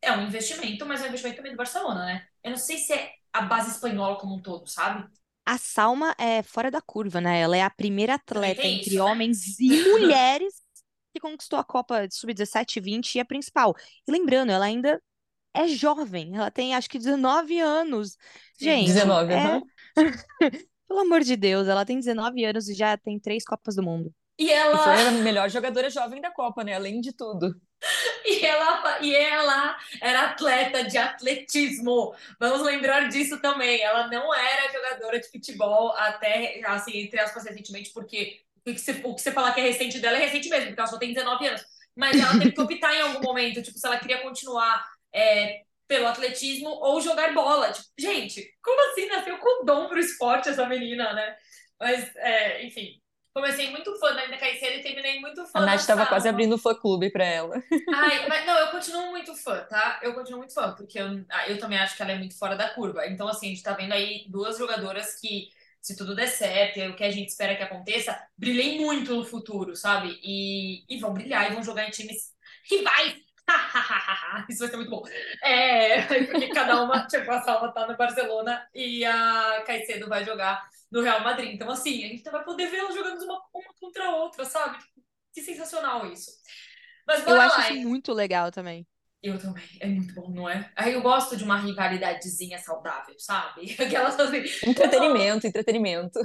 é 0.00 0.12
um 0.12 0.22
investimento, 0.22 0.86
mas 0.86 1.02
é 1.02 1.04
um 1.04 1.08
investimento 1.08 1.36
também 1.36 1.52
do 1.52 1.58
Barcelona, 1.58 2.06
né? 2.06 2.26
Eu 2.42 2.52
não 2.52 2.56
sei 2.56 2.78
se 2.78 2.94
é 2.94 3.12
a 3.30 3.42
base 3.42 3.72
espanhola 3.72 4.16
como 4.16 4.36
um 4.36 4.40
todo, 4.40 4.66
sabe? 4.66 5.06
A 5.44 5.58
Salma 5.58 6.14
é 6.18 6.42
fora 6.42 6.70
da 6.70 6.80
curva, 6.80 7.20
né? 7.20 7.38
Ela 7.38 7.58
é 7.58 7.62
a 7.62 7.68
primeira 7.68 8.14
atleta 8.14 8.62
tem 8.62 8.76
entre 8.76 8.94
isso, 8.94 9.04
né? 9.04 9.10
homens 9.10 9.60
e 9.60 9.68
mulheres 9.92 10.54
que 11.12 11.20
conquistou 11.20 11.58
a 11.58 11.64
Copa 11.64 12.08
de 12.08 12.14
Sub-17 12.14 12.78
e 12.78 12.80
20 12.80 13.14
e 13.16 13.20
a 13.20 13.26
principal. 13.26 13.76
E 14.08 14.10
lembrando, 14.10 14.50
ela 14.50 14.64
ainda 14.64 14.98
é 15.54 15.68
jovem, 15.68 16.34
ela 16.34 16.50
tem 16.50 16.74
acho 16.74 16.90
que 16.90 16.98
19 16.98 17.60
anos. 17.60 18.16
Gente, 18.60 18.88
19, 18.88 19.32
é... 19.32 19.36
aham. 19.36 19.62
Pelo 20.86 21.00
amor 21.00 21.20
de 21.22 21.36
Deus, 21.36 21.66
ela 21.66 21.84
tem 21.84 21.98
19 21.98 22.44
anos 22.44 22.68
e 22.68 22.74
já 22.74 22.96
tem 22.96 23.18
três 23.18 23.44
Copas 23.44 23.76
do 23.76 23.82
Mundo. 23.82 24.12
E 24.38 24.44
E 24.46 24.50
ela, 24.50 24.78
foi 24.78 25.06
a 25.06 25.10
melhor 25.12 25.48
jogadora 25.48 25.88
jovem 25.88 26.20
da 26.20 26.30
Copa, 26.30 26.64
né? 26.64 26.74
Além 26.74 27.00
de 27.00 27.12
tudo. 27.12 27.54
e 28.26 28.44
ela, 28.44 29.00
e 29.00 29.14
ela 29.14 29.76
era 30.00 30.30
atleta 30.30 30.84
de 30.84 30.98
atletismo. 30.98 32.14
Vamos 32.38 32.62
lembrar 32.62 33.08
disso 33.08 33.40
também. 33.40 33.80
Ela 33.80 34.08
não 34.08 34.34
era 34.34 34.72
jogadora 34.72 35.20
de 35.20 35.30
futebol 35.30 35.92
até, 35.92 36.60
assim, 36.66 36.98
entre 36.98 37.20
aspas, 37.20 37.44
recentemente, 37.44 37.92
porque 37.92 38.40
o 38.66 38.72
que 38.72 38.78
você, 38.78 38.92
o 39.04 39.14
que 39.14 39.22
você 39.22 39.30
falar 39.30 39.52
que 39.52 39.60
é 39.60 39.64
recente 39.64 40.00
dela 40.00 40.16
é 40.16 40.24
recente 40.26 40.48
mesmo, 40.48 40.66
porque 40.66 40.80
ela 40.80 40.90
só 40.90 40.98
tem 40.98 41.12
19 41.12 41.46
anos. 41.46 41.64
Mas 41.96 42.20
ela 42.20 42.32
teve 42.32 42.50
que 42.52 42.60
optar 42.60 42.92
em 42.92 43.02
algum 43.02 43.22
momento, 43.22 43.62
tipo, 43.62 43.78
se 43.78 43.86
ela 43.86 43.98
queria 43.98 44.20
continuar 44.20 44.84
é, 45.14 45.62
pelo 45.86 46.06
atletismo 46.06 46.68
ou 46.68 47.00
jogar 47.00 47.32
bola. 47.32 47.72
Tipo, 47.72 47.86
gente, 47.98 48.44
como 48.62 48.90
assim? 48.90 49.06
Nasceu 49.06 49.38
com 49.38 49.64
dom 49.64 49.88
pro 49.88 49.98
esporte 49.98 50.48
essa 50.48 50.66
menina, 50.66 51.12
né? 51.12 51.36
Mas, 51.78 52.14
é, 52.16 52.64
enfim. 52.64 53.00
Comecei 53.34 53.68
muito 53.72 53.98
fã 53.98 54.14
da 54.14 54.20
Ainda 54.20 54.36
Caicedo 54.38 54.76
e 54.78 54.82
terminei 54.82 55.18
muito 55.18 55.44
fã 55.46 55.58
A 55.58 55.66
Nath 55.66 55.80
estava 55.80 56.06
quase 56.06 56.28
abrindo 56.28 56.56
fã-clube 56.56 57.10
pra 57.10 57.24
ela. 57.24 57.60
Ai, 57.92 58.28
mas 58.28 58.46
não, 58.46 58.56
eu 58.56 58.68
continuo 58.68 59.10
muito 59.10 59.34
fã, 59.34 59.58
tá? 59.64 59.98
Eu 60.04 60.14
continuo 60.14 60.38
muito 60.38 60.54
fã, 60.54 60.72
porque 60.72 61.00
eu, 61.00 61.24
ah, 61.28 61.48
eu 61.48 61.58
também 61.58 61.76
acho 61.78 61.96
que 61.96 62.02
ela 62.02 62.12
é 62.12 62.18
muito 62.18 62.38
fora 62.38 62.54
da 62.54 62.68
curva. 62.68 63.04
Então, 63.08 63.26
assim, 63.26 63.46
a 63.46 63.48
gente 63.50 63.62
tá 63.62 63.72
vendo 63.72 63.92
aí 63.92 64.24
duas 64.28 64.56
jogadoras 64.56 65.18
que, 65.20 65.48
se 65.82 65.96
tudo 65.96 66.14
der 66.14 66.28
certo, 66.28 66.78
é 66.78 66.88
o 66.88 66.94
que 66.94 67.02
a 67.02 67.10
gente 67.10 67.28
espera 67.28 67.56
que 67.56 67.62
aconteça, 67.64 68.16
brilhem 68.38 68.80
muito 68.80 69.12
no 69.12 69.24
futuro, 69.24 69.74
sabe? 69.74 70.16
E, 70.22 70.84
e 70.88 71.00
vão 71.00 71.12
brilhar 71.12 71.50
e 71.50 71.54
vão 71.54 71.62
jogar 71.64 71.88
em 71.88 71.90
times 71.90 72.32
rivais. 72.70 73.23
Isso 74.48 74.60
vai 74.60 74.68
ser 74.68 74.76
muito 74.76 74.90
bom. 74.90 75.02
É, 75.42 76.02
porque 76.26 76.48
cada 76.48 76.82
uma, 76.82 77.04
tipo, 77.06 77.30
a 77.30 77.42
Salma 77.42 77.72
tá 77.72 77.86
no 77.86 77.96
Barcelona 77.96 78.66
e 78.74 79.04
a 79.04 79.62
Caicedo 79.66 80.08
vai 80.08 80.24
jogar 80.24 80.66
no 80.90 81.02
Real 81.02 81.22
Madrid. 81.22 81.54
Então, 81.54 81.70
assim, 81.70 82.04
a 82.04 82.08
gente 82.08 82.22
vai 82.22 82.44
poder 82.44 82.72
elas 82.74 82.94
jogando 82.94 83.22
uma, 83.22 83.42
uma 83.54 83.74
contra 83.80 84.06
a 84.06 84.16
outra, 84.16 84.44
sabe? 84.44 84.78
Que 85.32 85.42
sensacional 85.42 86.06
isso. 86.06 86.30
Mas 87.06 87.26
Eu 87.26 87.40
acho 87.40 87.58
lá, 87.58 87.70
isso 87.70 87.88
muito 87.88 88.12
legal 88.12 88.50
também. 88.50 88.86
Eu 89.24 89.38
também. 89.38 89.64
É 89.80 89.86
muito 89.86 90.14
bom, 90.14 90.28
não 90.28 90.48
é? 90.48 90.70
Aí 90.76 90.92
eu 90.92 91.00
gosto 91.00 91.34
de 91.34 91.44
uma 91.44 91.58
rivalidadezinha 91.58 92.58
saudável, 92.58 93.14
sabe? 93.18 93.74
Aquelas 93.80 94.20
assim. 94.20 94.68
Entretenimento, 94.68 95.46
entretenimento. 95.46 96.20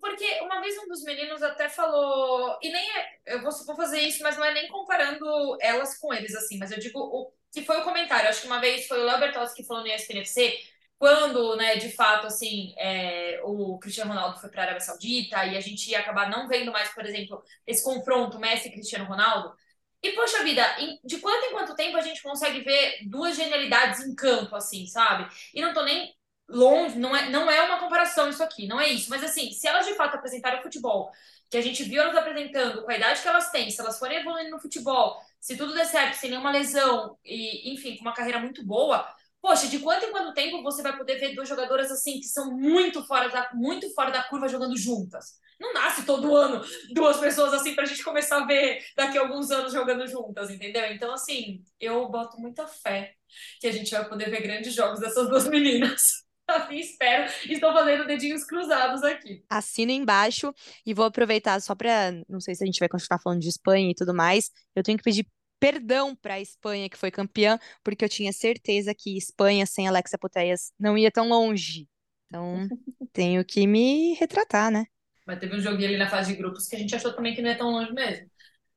Porque 0.00 0.40
uma 0.40 0.60
vez 0.60 0.76
um 0.78 0.88
dos 0.88 1.04
meninos 1.04 1.40
até 1.40 1.68
falou. 1.68 2.58
E 2.60 2.68
nem 2.68 2.90
é. 2.98 3.06
Eu 3.26 3.42
vou, 3.42 3.52
vou 3.64 3.76
fazer 3.76 4.00
isso, 4.00 4.24
mas 4.24 4.36
não 4.36 4.44
é 4.44 4.52
nem 4.52 4.66
comparando 4.68 5.24
elas 5.60 5.96
com 5.98 6.12
eles, 6.12 6.34
assim. 6.34 6.58
Mas 6.58 6.72
eu 6.72 6.80
digo 6.80 6.98
o 6.98 7.32
que 7.52 7.62
foi 7.62 7.78
o 7.78 7.84
comentário. 7.84 8.28
Acho 8.28 8.40
que 8.40 8.48
uma 8.48 8.60
vez 8.60 8.88
foi 8.88 9.00
o 9.00 9.04
Léo 9.04 9.20
Bertozzi 9.20 9.54
que 9.54 9.64
falou 9.64 9.84
no 9.84 9.88
ESPNFC. 9.88 10.58
Quando, 10.98 11.56
né, 11.56 11.76
de 11.76 11.90
fato, 11.90 12.26
assim, 12.26 12.74
é, 12.78 13.40
o 13.44 13.78
Cristiano 13.78 14.12
Ronaldo 14.12 14.40
foi 14.40 14.48
para 14.48 14.62
a 14.62 14.64
Arábia 14.64 14.80
Saudita 14.80 15.44
e 15.44 15.56
a 15.56 15.60
gente 15.60 15.90
ia 15.90 16.00
acabar 16.00 16.28
não 16.30 16.48
vendo 16.48 16.72
mais, 16.72 16.88
por 16.94 17.04
exemplo, 17.04 17.40
esse 17.66 17.84
confronto 17.84 18.38
Messi 18.40 18.68
e 18.68 18.72
Cristiano 18.72 19.04
Ronaldo. 19.04 19.54
E, 20.02 20.12
poxa 20.12 20.44
vida, 20.44 20.62
de 21.04 21.18
quanto 21.18 21.46
em 21.46 21.52
quanto 21.52 21.74
tempo 21.74 21.96
a 21.96 22.00
gente 22.00 22.22
consegue 22.22 22.60
ver 22.60 22.98
duas 23.08 23.36
genialidades 23.36 24.00
em 24.00 24.14
campo, 24.14 24.54
assim, 24.54 24.86
sabe? 24.86 25.28
E 25.54 25.60
não 25.60 25.72
tô 25.72 25.82
nem 25.82 26.14
longe, 26.48 26.98
não 26.98 27.16
é, 27.16 27.28
não 27.28 27.50
é 27.50 27.62
uma 27.62 27.78
comparação 27.78 28.28
isso 28.30 28.42
aqui, 28.42 28.68
não 28.68 28.80
é 28.80 28.88
isso. 28.88 29.10
Mas, 29.10 29.24
assim, 29.24 29.50
se 29.52 29.66
elas 29.66 29.86
de 29.86 29.94
fato 29.94 30.14
apresentarem 30.14 30.60
o 30.60 30.62
futebol 30.62 31.10
que 31.50 31.56
a 31.56 31.60
gente 31.60 31.82
viu 31.84 32.02
elas 32.02 32.16
apresentando, 32.16 32.82
com 32.84 32.90
a 32.90 32.96
idade 32.96 33.22
que 33.22 33.28
elas 33.28 33.50
têm, 33.50 33.70
se 33.70 33.80
elas 33.80 33.98
forem 33.98 34.18
evoluindo 34.18 34.50
no 34.50 34.60
futebol, 34.60 35.20
se 35.40 35.56
tudo 35.56 35.74
der 35.74 35.86
certo, 35.86 36.14
sem 36.14 36.30
nenhuma 36.30 36.50
lesão, 36.50 37.16
e, 37.24 37.72
enfim, 37.72 37.96
com 37.96 38.02
uma 38.02 38.12
carreira 38.14 38.38
muito 38.40 38.64
boa, 38.64 39.08
poxa, 39.46 39.68
de 39.68 39.78
quanto 39.78 40.04
em 40.04 40.10
quanto 40.10 40.34
tempo 40.34 40.60
você 40.60 40.82
vai 40.82 40.96
poder 40.96 41.20
ver 41.20 41.32
duas 41.32 41.48
jogadoras 41.48 41.88
assim, 41.92 42.18
que 42.18 42.26
são 42.26 42.50
muito 42.50 43.04
fora 43.06 43.28
da, 43.28 43.48
muito 43.54 43.88
fora 43.94 44.10
da 44.10 44.24
curva 44.24 44.48
jogando 44.48 44.76
juntas? 44.76 45.34
Não 45.60 45.72
nasce 45.72 46.04
todo 46.04 46.34
ano 46.34 46.64
duas 46.92 47.18
pessoas 47.18 47.54
assim 47.54 47.72
pra 47.72 47.84
gente 47.84 48.02
começar 48.02 48.42
a 48.42 48.44
ver 48.44 48.84
daqui 48.96 49.16
a 49.16 49.20
alguns 49.20 49.52
anos 49.52 49.72
jogando 49.72 50.04
juntas, 50.08 50.50
entendeu? 50.50 50.84
Então, 50.86 51.12
assim, 51.14 51.62
eu 51.78 52.08
boto 52.08 52.40
muita 52.40 52.66
fé 52.66 53.14
que 53.60 53.68
a 53.68 53.72
gente 53.72 53.92
vai 53.92 54.08
poder 54.08 54.30
ver 54.30 54.42
grandes 54.42 54.74
jogos 54.74 54.98
dessas 54.98 55.28
duas 55.28 55.46
meninas. 55.46 56.26
Assim 56.48 56.76
espero. 56.78 57.30
Estou 57.48 57.72
fazendo 57.72 58.06
dedinhos 58.06 58.44
cruzados 58.44 59.02
aqui. 59.02 59.44
Assino 59.48 59.90
embaixo 59.90 60.52
e 60.84 60.94
vou 60.94 61.04
aproveitar 61.04 61.60
só 61.60 61.74
para, 61.74 62.12
não 62.28 62.40
sei 62.40 62.54
se 62.54 62.62
a 62.62 62.66
gente 62.66 62.78
vai 62.78 62.88
continuar 62.88 63.20
falando 63.20 63.40
de 63.40 63.48
Espanha 63.48 63.90
e 63.90 63.94
tudo 63.94 64.14
mais. 64.14 64.50
Eu 64.74 64.82
tenho 64.82 64.96
que 64.96 65.04
pedir 65.04 65.26
perdão 65.58 66.14
para 66.14 66.34
a 66.34 66.40
Espanha 66.40 66.88
que 66.88 66.96
foi 66.96 67.10
campeã, 67.10 67.58
porque 67.82 68.04
eu 68.04 68.08
tinha 68.08 68.32
certeza 68.32 68.94
que 68.94 69.16
Espanha 69.16 69.66
sem 69.66 69.88
Alexa 69.88 70.18
Putellas 70.18 70.72
não 70.78 70.96
ia 70.96 71.10
tão 71.10 71.28
longe. 71.28 71.88
Então, 72.26 72.68
tenho 73.12 73.44
que 73.44 73.66
me 73.66 74.14
retratar, 74.14 74.70
né? 74.70 74.86
Mas 75.26 75.38
teve 75.40 75.56
um 75.56 75.60
joguinho 75.60 75.88
ali 75.88 75.98
na 75.98 76.08
fase 76.08 76.32
de 76.32 76.38
grupos 76.38 76.68
que 76.68 76.76
a 76.76 76.78
gente 76.78 76.94
achou 76.94 77.12
também 77.12 77.34
que 77.34 77.42
não 77.42 77.50
é 77.50 77.54
tão 77.54 77.70
longe 77.70 77.92
mesmo. 77.92 78.30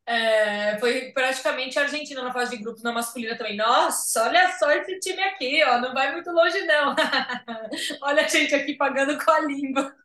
É, 0.06 0.80
foi 0.80 1.12
praticamente 1.12 1.78
a 1.78 1.84
Argentina 1.84 2.24
na 2.24 2.34
fase 2.34 2.58
de 2.58 2.64
grupos 2.64 2.82
na 2.82 2.92
masculina 2.92 3.38
também. 3.38 3.56
Nossa, 3.56 4.24
olha 4.24 4.52
só 4.58 4.72
esse 4.72 5.00
time 5.00 5.22
aqui, 5.22 5.64
ó, 5.64 5.80
não 5.80 5.94
vai 5.94 6.12
muito 6.12 6.32
longe 6.32 6.60
não. 6.66 6.96
olha 8.02 8.26
a 8.26 8.28
gente 8.28 8.56
aqui 8.56 8.74
pagando 8.76 9.24
com 9.24 9.30
a 9.30 9.40
língua. 9.42 9.96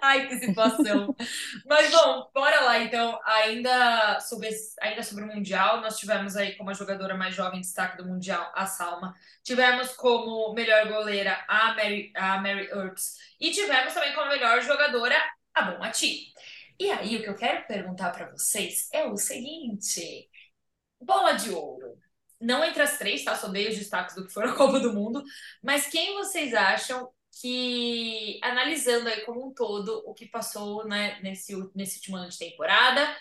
Ai, 0.00 0.28
que 0.28 0.38
situação. 0.38 1.14
Mas 1.66 1.90
bom, 1.90 2.30
bora 2.34 2.60
lá 2.60 2.78
então. 2.80 3.18
Ainda 3.24 4.20
sobre, 4.20 4.50
ainda 4.80 5.02
sobre 5.02 5.24
o 5.24 5.26
Mundial, 5.26 5.80
nós 5.80 5.98
tivemos 5.98 6.36
aí 6.36 6.56
como 6.56 6.70
a 6.70 6.74
jogadora 6.74 7.16
mais 7.16 7.34
jovem 7.34 7.60
destaque 7.60 7.96
do 7.96 8.06
Mundial, 8.06 8.52
a 8.54 8.66
Salma. 8.66 9.14
Tivemos 9.42 9.92
como 9.92 10.52
melhor 10.54 10.88
goleira 10.88 11.44
a 11.48 11.74
Mary, 11.74 12.12
a 12.14 12.38
Mary 12.40 12.68
Earps. 12.68 13.16
E 13.40 13.50
tivemos 13.50 13.94
também 13.94 14.14
como 14.14 14.28
melhor 14.28 14.60
jogadora 14.62 15.16
a 15.54 15.62
Bomati. 15.62 16.32
E 16.78 16.90
aí, 16.90 17.16
o 17.16 17.22
que 17.22 17.30
eu 17.30 17.36
quero 17.36 17.66
perguntar 17.66 18.10
para 18.10 18.30
vocês 18.30 18.88
é 18.92 19.04
o 19.06 19.16
seguinte: 19.16 20.28
bola 21.00 21.32
de 21.32 21.50
ouro. 21.50 21.98
Não 22.40 22.64
entre 22.64 22.82
as 22.82 22.98
três, 22.98 23.24
tá? 23.24 23.34
Só 23.36 23.48
dei 23.48 23.68
os 23.68 23.76
destaques 23.78 24.14
do 24.14 24.26
que 24.26 24.32
foi 24.32 24.44
a 24.44 24.52
Copa 24.54 24.80
do 24.80 24.92
Mundo. 24.92 25.22
Mas 25.62 25.86
quem 25.86 26.14
vocês 26.14 26.52
acham 26.52 27.10
que, 27.40 28.40
analisando 28.42 29.08
aí 29.08 29.22
como 29.24 29.48
um 29.48 29.54
todo 29.54 30.02
o 30.06 30.14
que 30.14 30.26
passou 30.26 30.86
né, 30.86 31.20
nesse, 31.22 31.54
nesse 31.74 31.96
último 31.98 32.16
ano 32.16 32.28
de 32.30 32.38
temporada, 32.38 33.16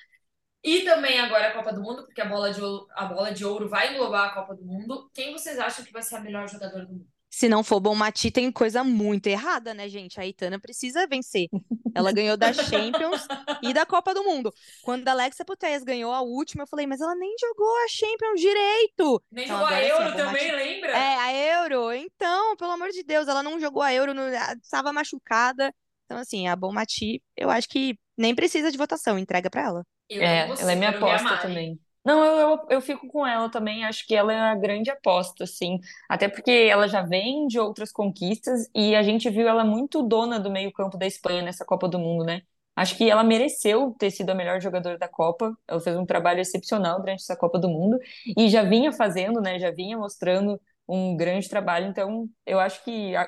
e 0.63 0.81
também 0.83 1.19
agora 1.19 1.49
a 1.49 1.53
Copa 1.53 1.73
do 1.73 1.81
Mundo, 1.81 2.05
porque 2.05 2.21
a 2.21 2.25
bola 2.25 2.51
de 2.53 2.61
a 2.95 3.05
bola 3.05 3.33
de 3.33 3.45
ouro 3.45 3.69
vai 3.69 3.93
englobar 3.93 4.29
a 4.29 4.33
Copa 4.33 4.55
do 4.55 4.65
Mundo, 4.65 5.09
quem 5.13 5.33
vocês 5.33 5.59
acham 5.59 5.85
que 5.85 5.91
vai 5.93 6.01
ser 6.01 6.15
a 6.17 6.21
melhor 6.21 6.47
jogadora 6.49 6.85
do 6.85 6.93
mundo? 6.93 7.12
Se 7.35 7.49
não 7.49 7.63
for 7.63 7.79
bom 7.79 7.95
Mati, 7.95 8.29
tem 8.29 8.51
coisa 8.51 8.83
muito 8.83 9.25
errada, 9.25 9.73
né, 9.73 9.89
gente? 9.89 10.19
A 10.19 10.25
Itana 10.25 10.59
precisa 10.59 11.07
vencer. 11.07 11.47
Ela 11.95 12.11
ganhou 12.11 12.37
da 12.37 12.53
Champions 12.53 13.25
e 13.63 13.73
da 13.73 13.87
Copa 13.87 14.13
do 14.13 14.23
Mundo. 14.23 14.53
Quando 14.83 15.07
a 15.07 15.13
Alexa 15.13 15.43
Putellas 15.43 15.83
ganhou 15.83 16.13
a 16.13 16.21
última, 16.21 16.61
eu 16.61 16.67
falei, 16.67 16.85
mas 16.85 17.01
ela 17.01 17.15
nem 17.15 17.35
jogou 17.41 17.75
a 17.83 17.87
Champions 17.89 18.39
direito. 18.39 19.23
Nem 19.31 19.45
então, 19.45 19.57
jogou 19.57 19.73
a 19.73 19.83
Euro 19.83 20.03
sim, 20.03 20.09
a 20.11 20.15
também, 20.15 20.51
Mati... 20.51 20.63
lembra? 20.63 20.91
É, 20.91 21.15
a 21.15 21.33
Euro. 21.33 21.91
Então, 21.93 22.55
pelo 22.55 22.71
amor 22.71 22.89
de 22.89 23.03
Deus, 23.03 23.27
ela 23.27 23.41
não 23.41 23.59
jogou 23.59 23.81
a 23.81 23.91
Euro, 23.91 24.13
estava 24.61 24.93
machucada. 24.93 25.73
Então, 26.05 26.19
assim, 26.19 26.47
a 26.47 26.55
Bom 26.55 26.71
Mati, 26.71 27.19
eu 27.35 27.49
acho 27.49 27.67
que 27.67 27.97
nem 28.15 28.35
precisa 28.35 28.71
de 28.71 28.77
votação, 28.77 29.17
entrega 29.17 29.49
para 29.49 29.63
ela. 29.63 29.83
Eu 30.07 30.21
é, 30.21 30.49
ela 30.49 30.71
é 30.71 30.75
minha 30.75 30.91
aposta 30.91 31.37
também. 31.37 31.79
Não, 32.05 32.23
eu, 32.25 32.49
eu, 32.49 32.65
eu 32.69 32.81
fico 32.81 33.07
com 33.07 33.25
ela 33.25 33.49
também, 33.49 33.85
acho 33.85 34.05
que 34.05 34.13
ela 34.13 34.33
é 34.33 34.37
a 34.39 34.55
grande 34.55 34.89
aposta, 34.91 35.45
assim. 35.45 35.79
Até 36.09 36.27
porque 36.27 36.51
ela 36.51 36.85
já 36.87 37.01
vem 37.01 37.47
de 37.47 37.57
outras 37.59 37.91
conquistas 37.93 38.69
e 38.75 38.93
a 38.95 39.01
gente 39.03 39.29
viu 39.29 39.47
ela 39.47 39.63
muito 39.63 40.03
dona 40.03 40.37
do 40.39 40.51
meio-campo 40.51 40.97
da 40.97 41.05
Espanha 41.07 41.41
nessa 41.41 41.63
Copa 41.65 41.87
do 41.87 41.97
Mundo, 41.97 42.25
né? 42.25 42.41
Acho 42.75 42.97
que 42.97 43.09
ela 43.09 43.23
mereceu 43.23 43.95
ter 43.97 44.11
sido 44.11 44.31
a 44.31 44.35
melhor 44.35 44.59
jogadora 44.59 44.97
da 44.97 45.07
Copa. 45.07 45.55
Ela 45.67 45.79
fez 45.79 45.95
um 45.95 46.05
trabalho 46.05 46.41
excepcional 46.41 46.99
durante 46.99 47.21
essa 47.21 47.37
Copa 47.37 47.57
do 47.59 47.69
Mundo 47.69 47.97
e 48.37 48.49
já 48.49 48.63
vinha 48.63 48.91
fazendo, 48.91 49.39
né? 49.39 49.57
Já 49.59 49.71
vinha 49.71 49.97
mostrando 49.97 50.59
um 50.87 51.15
grande 51.15 51.47
trabalho. 51.47 51.87
Então, 51.87 52.27
eu 52.45 52.59
acho 52.59 52.83
que 52.83 53.15
a, 53.15 53.27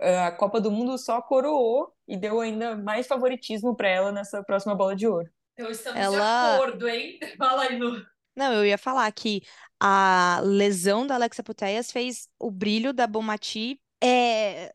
a 0.00 0.32
Copa 0.32 0.60
do 0.60 0.70
Mundo 0.70 0.98
só 0.98 1.22
coroou 1.22 1.92
e 2.08 2.16
deu 2.16 2.40
ainda 2.40 2.76
mais 2.76 3.06
favoritismo 3.06 3.76
para 3.76 3.88
ela 3.88 4.12
nessa 4.12 4.42
próxima 4.44 4.74
bola 4.74 4.96
de 4.96 5.06
ouro. 5.08 5.28
Então 5.58 5.72
estamos 5.72 6.00
ela... 6.00 6.50
de 6.50 6.54
acordo, 6.54 6.88
hein? 6.88 7.18
Fala 7.36 7.64
aí, 7.64 7.76
Lu. 7.76 8.06
Não, 8.36 8.52
eu 8.52 8.64
ia 8.64 8.78
falar 8.78 9.10
que 9.10 9.42
a 9.80 10.40
lesão 10.44 11.04
da 11.04 11.16
Alexa 11.16 11.42
Putellas 11.42 11.90
fez 11.90 12.28
o 12.38 12.48
brilho 12.48 12.92
da 12.92 13.08
Bomati 13.08 13.80
é... 14.00 14.70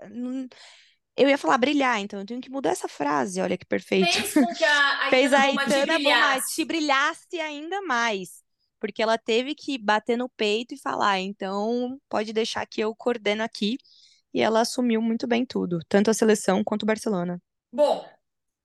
Eu 1.15 1.29
ia 1.29 1.37
falar 1.37 1.57
brilhar, 1.59 1.99
então 1.99 2.19
eu 2.19 2.25
tenho 2.25 2.41
que 2.41 2.49
mudar 2.49 2.71
essa 2.71 2.87
frase, 2.87 3.39
olha 3.39 3.57
que 3.57 3.65
perfeito. 3.65 4.11
Fez 4.11 4.33
com 4.33 4.53
que 4.53 4.65
a, 4.65 5.07
a 5.07 5.09
Fez 5.09 5.31
a 5.31 5.49
Itana 5.49 5.99
Bomati 5.99 6.65
brilhasse 6.65 7.39
ainda 7.39 7.81
mais. 7.83 8.43
Porque 8.79 9.01
ela 9.01 9.17
teve 9.17 9.55
que 9.55 9.77
bater 9.77 10.17
no 10.17 10.27
peito 10.27 10.73
e 10.73 10.81
falar, 10.81 11.19
então 11.19 11.97
pode 12.09 12.33
deixar 12.33 12.65
que 12.65 12.81
eu 12.81 12.93
coordeno 12.93 13.43
aqui. 13.43 13.77
E 14.33 14.41
ela 14.41 14.61
assumiu 14.61 15.01
muito 15.01 15.27
bem 15.27 15.45
tudo, 15.45 15.79
tanto 15.87 16.09
a 16.09 16.13
seleção 16.13 16.63
quanto 16.63 16.83
o 16.83 16.87
Barcelona. 16.87 17.39
Bom, 17.71 18.03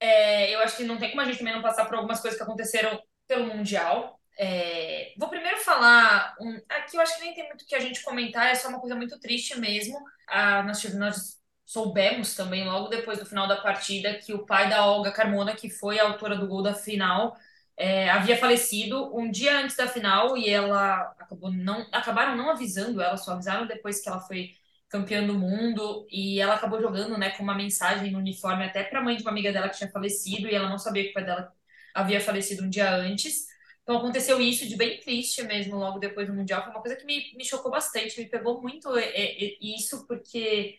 é, 0.01 0.55
eu 0.55 0.61
acho 0.61 0.77
que 0.77 0.85
não 0.85 0.99
tem 0.99 1.11
como 1.11 1.23
a 1.23 1.25
gente 1.25 1.39
também 1.39 1.55
não 1.55 1.63
passar 1.63 1.85
por 1.87 1.97
algumas 1.97 2.21
coisas 2.21 2.39
que 2.39 2.45
aconteceram 2.45 3.01
pelo 3.27 3.47
Mundial. 3.47 4.19
É, 4.39 5.13
vou 5.19 5.29
primeiro 5.29 5.59
falar. 5.59 6.35
Um, 6.41 6.61
aqui 6.69 6.97
eu 6.97 7.01
acho 7.01 7.17
que 7.17 7.25
nem 7.25 7.35
tem 7.35 7.49
muito 7.49 7.67
que 7.67 7.75
a 7.75 7.81
gente 7.81 8.03
comentar, 8.03 8.47
é 8.49 8.55
só 8.55 8.69
uma 8.69 8.81
coisa 8.81 8.95
muito 8.95 9.19
triste 9.19 9.59
mesmo. 9.59 9.99
Ah, 10.29 10.63
nós, 10.63 10.83
nós 10.95 11.39
soubemos 11.67 12.35
também, 12.35 12.65
logo 12.65 12.89
depois 12.89 13.19
do 13.19 13.27
final 13.27 13.47
da 13.49 13.57
partida, 13.57 14.15
que 14.19 14.33
o 14.33 14.47
pai 14.47 14.71
da 14.71 14.87
Olga 14.87 15.13
Carmona, 15.13 15.55
que 15.55 15.69
foi 15.69 15.99
a 15.99 16.05
autora 16.05 16.37
do 16.37 16.47
gol 16.47 16.63
da 16.63 16.75
final, 16.75 17.37
é, 17.77 18.09
havia 18.11 18.37
falecido 18.39 19.15
um 19.17 19.31
dia 19.31 19.59
antes 19.59 19.77
da 19.77 19.87
final 19.87 20.37
e 20.37 20.49
ela 20.49 21.15
acabou 21.19 21.53
não, 21.53 21.87
acabaram 21.93 22.37
não 22.37 22.51
avisando 22.51 23.01
ela, 23.01 23.17
só 23.17 23.33
avisaram 23.33 23.67
depois 23.67 24.01
que 24.01 24.09
ela 24.09 24.21
foi 24.21 24.53
campeã 24.89 25.27
do 25.27 25.35
mundo, 25.35 26.07
e 26.11 26.41
ela 26.41 26.55
acabou 26.55 26.81
jogando, 26.81 27.19
né, 27.19 27.31
com 27.31 27.43
uma 27.43 27.55
mensagem 27.55 28.11
no 28.11 28.19
uniforme 28.19 28.65
até 28.65 28.83
para 28.85 29.01
a 29.01 29.03
mãe 29.03 29.17
de 29.17 29.23
uma 29.23 29.31
amiga 29.31 29.53
dela 29.53 29.69
que 29.69 29.77
tinha 29.79 29.91
falecido, 29.91 30.49
e 30.49 30.55
ela 30.55 30.69
não 30.69 30.79
sabia 30.79 31.05
que 31.05 31.11
o 31.11 31.15
pai 31.15 31.25
dela 31.25 31.53
havia 31.95 32.21
falecido 32.21 32.65
um 32.65 32.71
dia 32.71 32.91
antes. 32.95 33.47
Então 33.83 33.99
aconteceu 33.99 34.41
isso 34.41 34.69
de 34.69 34.77
bem 34.77 35.01
triste 35.01 35.43
mesmo, 35.43 35.77
logo 35.77 35.99
depois 35.99 36.27
do 36.27 36.35
Mundial. 36.35 36.63
Foi 36.63 36.71
uma 36.73 36.81
coisa 36.81 36.97
que 36.97 37.05
me, 37.07 37.33
me 37.37 37.45
chocou 37.45 37.71
bastante, 37.71 38.21
me 38.21 38.29
pegou 38.29 38.61
muito 38.61 38.97
é, 38.97 39.05
é, 39.05 39.57
isso, 39.61 40.07
porque, 40.07 40.79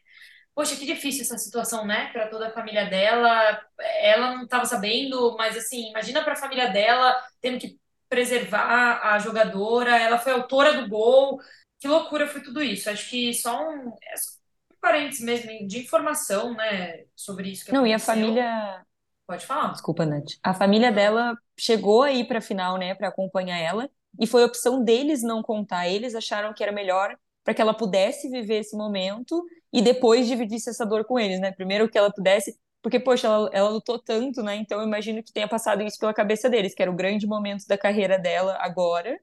poxa, 0.56 0.76
que 0.76 0.86
difícil 0.86 1.24
essa 1.24 1.38
situação, 1.38 1.86
né, 1.86 2.10
para 2.13 2.28
toda 2.28 2.48
a 2.48 2.54
família 2.54 2.86
dela. 2.86 3.62
Ela 4.02 4.36
não 4.36 4.43
estava 4.43 4.65
sabendo, 4.65 5.36
mas 5.38 5.58
assim, 5.58 5.89
imagina 5.89 6.24
para 6.24 6.34
a 6.34 6.36
família 6.36 6.69
dela 6.69 7.15
tendo 7.41 7.60
que 7.60 7.80
preservar 8.08 9.02
a 9.04 9.19
jogadora, 9.19 9.98
ela 9.98 10.17
foi 10.17 10.32
autora 10.32 10.82
do 10.82 10.89
gol, 10.89 11.39
que 11.80 11.88
loucura 11.88 12.28
foi 12.28 12.42
tudo 12.42 12.62
isso. 12.62 12.89
Acho 12.89 13.10
que 13.10 13.34
só 13.34 13.70
um, 13.70 13.94
é 14.04 14.18
só 14.18 14.32
um 14.72 14.76
parênteses 14.82 15.24
mesmo 15.24 15.68
de 15.68 15.80
informação, 15.80 16.54
né, 16.54 17.06
sobre 17.15 17.50
isso 17.50 17.65
que 17.65 17.72
Não, 17.72 17.80
aconteceu. 17.82 17.92
e 17.92 17.96
a 17.96 18.00
família. 18.00 18.86
Pode 19.26 19.46
falar. 19.46 19.72
Desculpa, 19.72 20.06
Nath. 20.06 20.26
A 20.44 20.54
família 20.54 20.92
dela 20.92 21.38
chegou 21.58 22.02
aí 22.02 22.24
para 22.24 22.42
final, 22.42 22.78
né, 22.78 22.96
para 22.96 23.10
acompanhar 23.10 23.58
ela, 23.58 23.89
e 24.20 24.26
foi 24.26 24.44
opção 24.44 24.84
deles 24.84 25.22
não 25.22 25.44
contar. 25.44 25.88
Eles 25.88 26.15
acharam 26.15 26.54
que 26.54 26.63
era 26.63 26.72
melhor 26.72 27.15
para 27.44 27.54
que 27.54 27.62
ela 27.62 27.74
pudesse 27.74 28.30
viver 28.30 28.60
esse 28.60 28.76
momento 28.76 29.44
e 29.72 29.82
depois 29.82 30.28
dividisse 30.28 30.70
essa 30.70 30.86
dor 30.86 31.06
com 31.06 31.20
eles, 31.20 31.39
né? 31.39 31.52
Primeiro 31.52 31.88
que 31.88 31.98
ela 31.98 32.12
pudesse, 32.12 32.58
porque, 32.82 33.00
poxa, 33.00 33.28
ela, 33.28 33.50
ela 33.54 33.70
lutou 33.70 34.00
tanto, 34.00 34.42
né? 34.42 34.56
Então 34.56 34.80
eu 34.82 34.88
imagino 34.88 35.24
que 35.24 35.32
tenha 35.32 35.48
passado 35.48 35.84
isso 35.84 35.98
pela 36.00 36.13
cabeça 36.13 36.50
deles, 36.50 36.74
que 36.74 36.82
era 36.82 36.92
o 36.92 36.96
grande 36.96 37.28
momento 37.28 37.65
da 37.68 37.78
carreira 37.78 38.18
dela 38.18 38.58
agora 38.60 39.20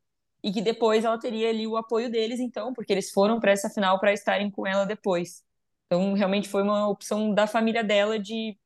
e 0.47 0.53
que 0.53 0.63
depois 0.63 1.05
ela 1.05 1.19
teria 1.19 1.51
ali 1.51 1.67
o 1.67 1.77
apoio 1.77 2.09
deles, 2.09 2.39
então, 2.39 2.73
porque 2.73 2.93
eles 2.93 3.11
foram 3.11 3.41
para 3.41 3.51
essa 3.51 3.69
final 3.69 3.99
para 3.99 4.13
estarem 4.13 4.49
com 4.49 4.65
ela 4.65 4.87
depois. 4.87 5.43
Então, 5.87 6.13
realmente 6.13 6.49
foi 6.49 6.63
uma 6.63 6.89
opção 6.89 7.35
da 7.35 7.49
família 7.49 7.83
dela 7.83 8.17
de 8.17 8.57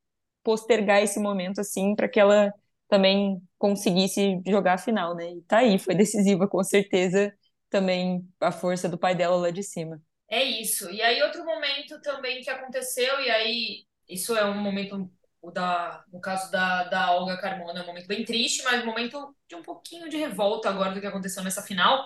postergar 0.45 1.03
esse 1.03 1.19
momento 1.19 1.59
assim 1.59 1.97
para 1.97 2.07
que 2.07 2.21
ela 2.21 2.53
também 2.87 3.41
conseguisse 3.57 4.43
jogar 4.47 4.75
a 4.75 4.79
final, 4.79 5.15
né? 5.15 5.33
E 5.33 5.41
tá 5.43 5.59
aí, 5.61 5.79
foi 5.79 5.95
decisiva 5.95 6.47
com 6.47 6.63
certeza 6.63 7.33
também 7.71 8.29
a 8.39 8.53
força 8.53 8.87
do 8.87 8.99
pai 8.99 9.15
dela 9.15 9.37
lá 9.37 9.51
de 9.51 9.63
cima. 9.63 10.03
É 10.29 10.45
isso. 10.45 10.91
E 10.91 11.01
aí 11.01 11.23
outro 11.23 11.47
momento 11.47 11.99
também 12.03 12.43
que 12.43 12.51
aconteceu 12.51 13.21
e 13.23 13.31
aí 13.31 13.85
isso 14.07 14.37
é 14.37 14.45
um 14.45 14.61
momento 14.61 15.11
o 15.43 15.51
da, 15.51 16.05
no 16.13 16.21
caso 16.21 16.51
da, 16.51 16.85
da 16.85 17.13
Olga 17.13 17.39
Carmona, 17.39 17.81
é 17.81 17.83
um 17.83 17.87
momento 17.87 18.07
bem 18.07 18.25
triste, 18.25 18.63
mas 18.63 18.83
um 18.83 18.87
momento 18.87 19.35
de 19.49 19.55
um 19.55 19.63
pouquinho 19.63 20.09
de 20.09 20.17
revolta 20.17 20.69
agora 20.69 20.93
do 20.93 21.01
que 21.01 21.07
aconteceu 21.07 21.43
nessa 21.43 21.63
final. 21.63 22.05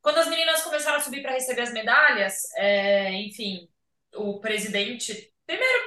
Quando 0.00 0.18
as 0.18 0.28
meninas 0.28 0.62
começaram 0.62 0.98
a 0.98 1.00
subir 1.00 1.22
para 1.22 1.32
receber 1.32 1.62
as 1.62 1.72
medalhas, 1.72 2.34
é, 2.56 3.12
enfim, 3.14 3.68
o 4.14 4.40
presidente. 4.40 5.32
Primeiro, 5.46 5.84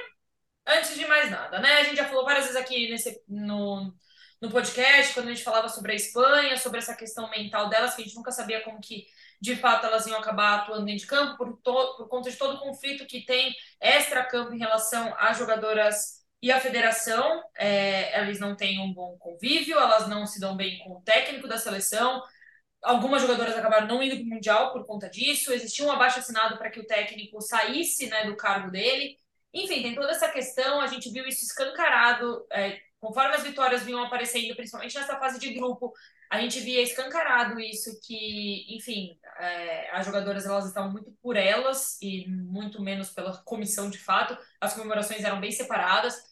antes 0.66 0.94
de 0.94 1.06
mais 1.06 1.30
nada, 1.30 1.58
né? 1.60 1.80
A 1.80 1.84
gente 1.84 1.96
já 1.96 2.08
falou 2.08 2.24
várias 2.24 2.44
vezes 2.44 2.60
aqui 2.60 2.90
nesse, 2.90 3.22
no, 3.26 3.92
no 4.40 4.50
podcast, 4.50 5.14
quando 5.14 5.28
a 5.28 5.32
gente 5.32 5.44
falava 5.44 5.68
sobre 5.68 5.92
a 5.92 5.96
Espanha, 5.96 6.56
sobre 6.56 6.78
essa 6.78 6.94
questão 6.94 7.30
mental 7.30 7.68
delas, 7.68 7.94
que 7.94 8.02
a 8.02 8.04
gente 8.04 8.16
nunca 8.16 8.32
sabia 8.32 8.62
como 8.62 8.80
que 8.80 9.06
de 9.40 9.56
fato 9.56 9.86
elas 9.86 10.06
iam 10.06 10.18
acabar 10.18 10.60
atuando 10.60 10.84
dentro 10.84 11.00
de 11.00 11.06
campo, 11.06 11.36
por, 11.36 11.56
por 11.62 12.08
conta 12.08 12.30
de 12.30 12.36
todo 12.36 12.56
o 12.56 12.60
conflito 12.60 13.06
que 13.06 13.24
tem 13.24 13.54
extra-campo 13.80 14.52
em 14.52 14.58
relação 14.58 15.14
às 15.18 15.38
jogadoras 15.38 16.21
e 16.42 16.50
a 16.50 16.58
federação, 16.58 17.40
é, 17.56 18.20
eles 18.20 18.40
não 18.40 18.56
têm 18.56 18.80
um 18.80 18.92
bom 18.92 19.16
convívio, 19.16 19.78
elas 19.78 20.08
não 20.08 20.26
se 20.26 20.40
dão 20.40 20.56
bem 20.56 20.80
com 20.80 20.96
o 20.96 21.02
técnico 21.02 21.46
da 21.46 21.56
seleção. 21.56 22.20
Algumas 22.82 23.22
jogadoras 23.22 23.56
acabaram 23.56 23.86
não 23.86 24.02
indo 24.02 24.16
para 24.16 24.24
o 24.24 24.28
Mundial 24.28 24.72
por 24.72 24.84
conta 24.84 25.08
disso. 25.08 25.52
Existia 25.52 25.86
um 25.86 25.92
abaixo 25.92 26.18
assinado 26.18 26.58
para 26.58 26.68
que 26.68 26.80
o 26.80 26.86
técnico 26.86 27.40
saísse 27.40 28.08
né, 28.08 28.24
do 28.24 28.36
cargo 28.36 28.72
dele. 28.72 29.20
Enfim, 29.54 29.82
tem 29.82 29.94
toda 29.94 30.10
essa 30.10 30.28
questão. 30.28 30.80
A 30.80 30.88
gente 30.88 31.12
viu 31.12 31.24
isso 31.28 31.44
escancarado 31.44 32.44
é, 32.50 32.80
conforme 32.98 33.36
as 33.36 33.44
vitórias 33.44 33.84
vinham 33.84 34.02
aparecendo, 34.02 34.56
principalmente 34.56 34.96
nessa 34.96 35.16
fase 35.20 35.38
de 35.38 35.54
grupo. 35.54 35.92
A 36.28 36.40
gente 36.40 36.58
via 36.58 36.82
escancarado 36.82 37.60
isso 37.60 38.00
que, 38.02 38.66
enfim, 38.74 39.16
é, 39.38 39.90
as 39.92 40.04
jogadoras 40.04 40.44
elas 40.44 40.66
estavam 40.66 40.90
muito 40.90 41.12
por 41.22 41.36
elas 41.36 41.98
e 42.02 42.26
muito 42.26 42.82
menos 42.82 43.10
pela 43.10 43.36
comissão 43.44 43.88
de 43.88 43.98
fato. 43.98 44.36
As 44.60 44.74
comemorações 44.74 45.22
eram 45.22 45.38
bem 45.38 45.52
separadas 45.52 46.31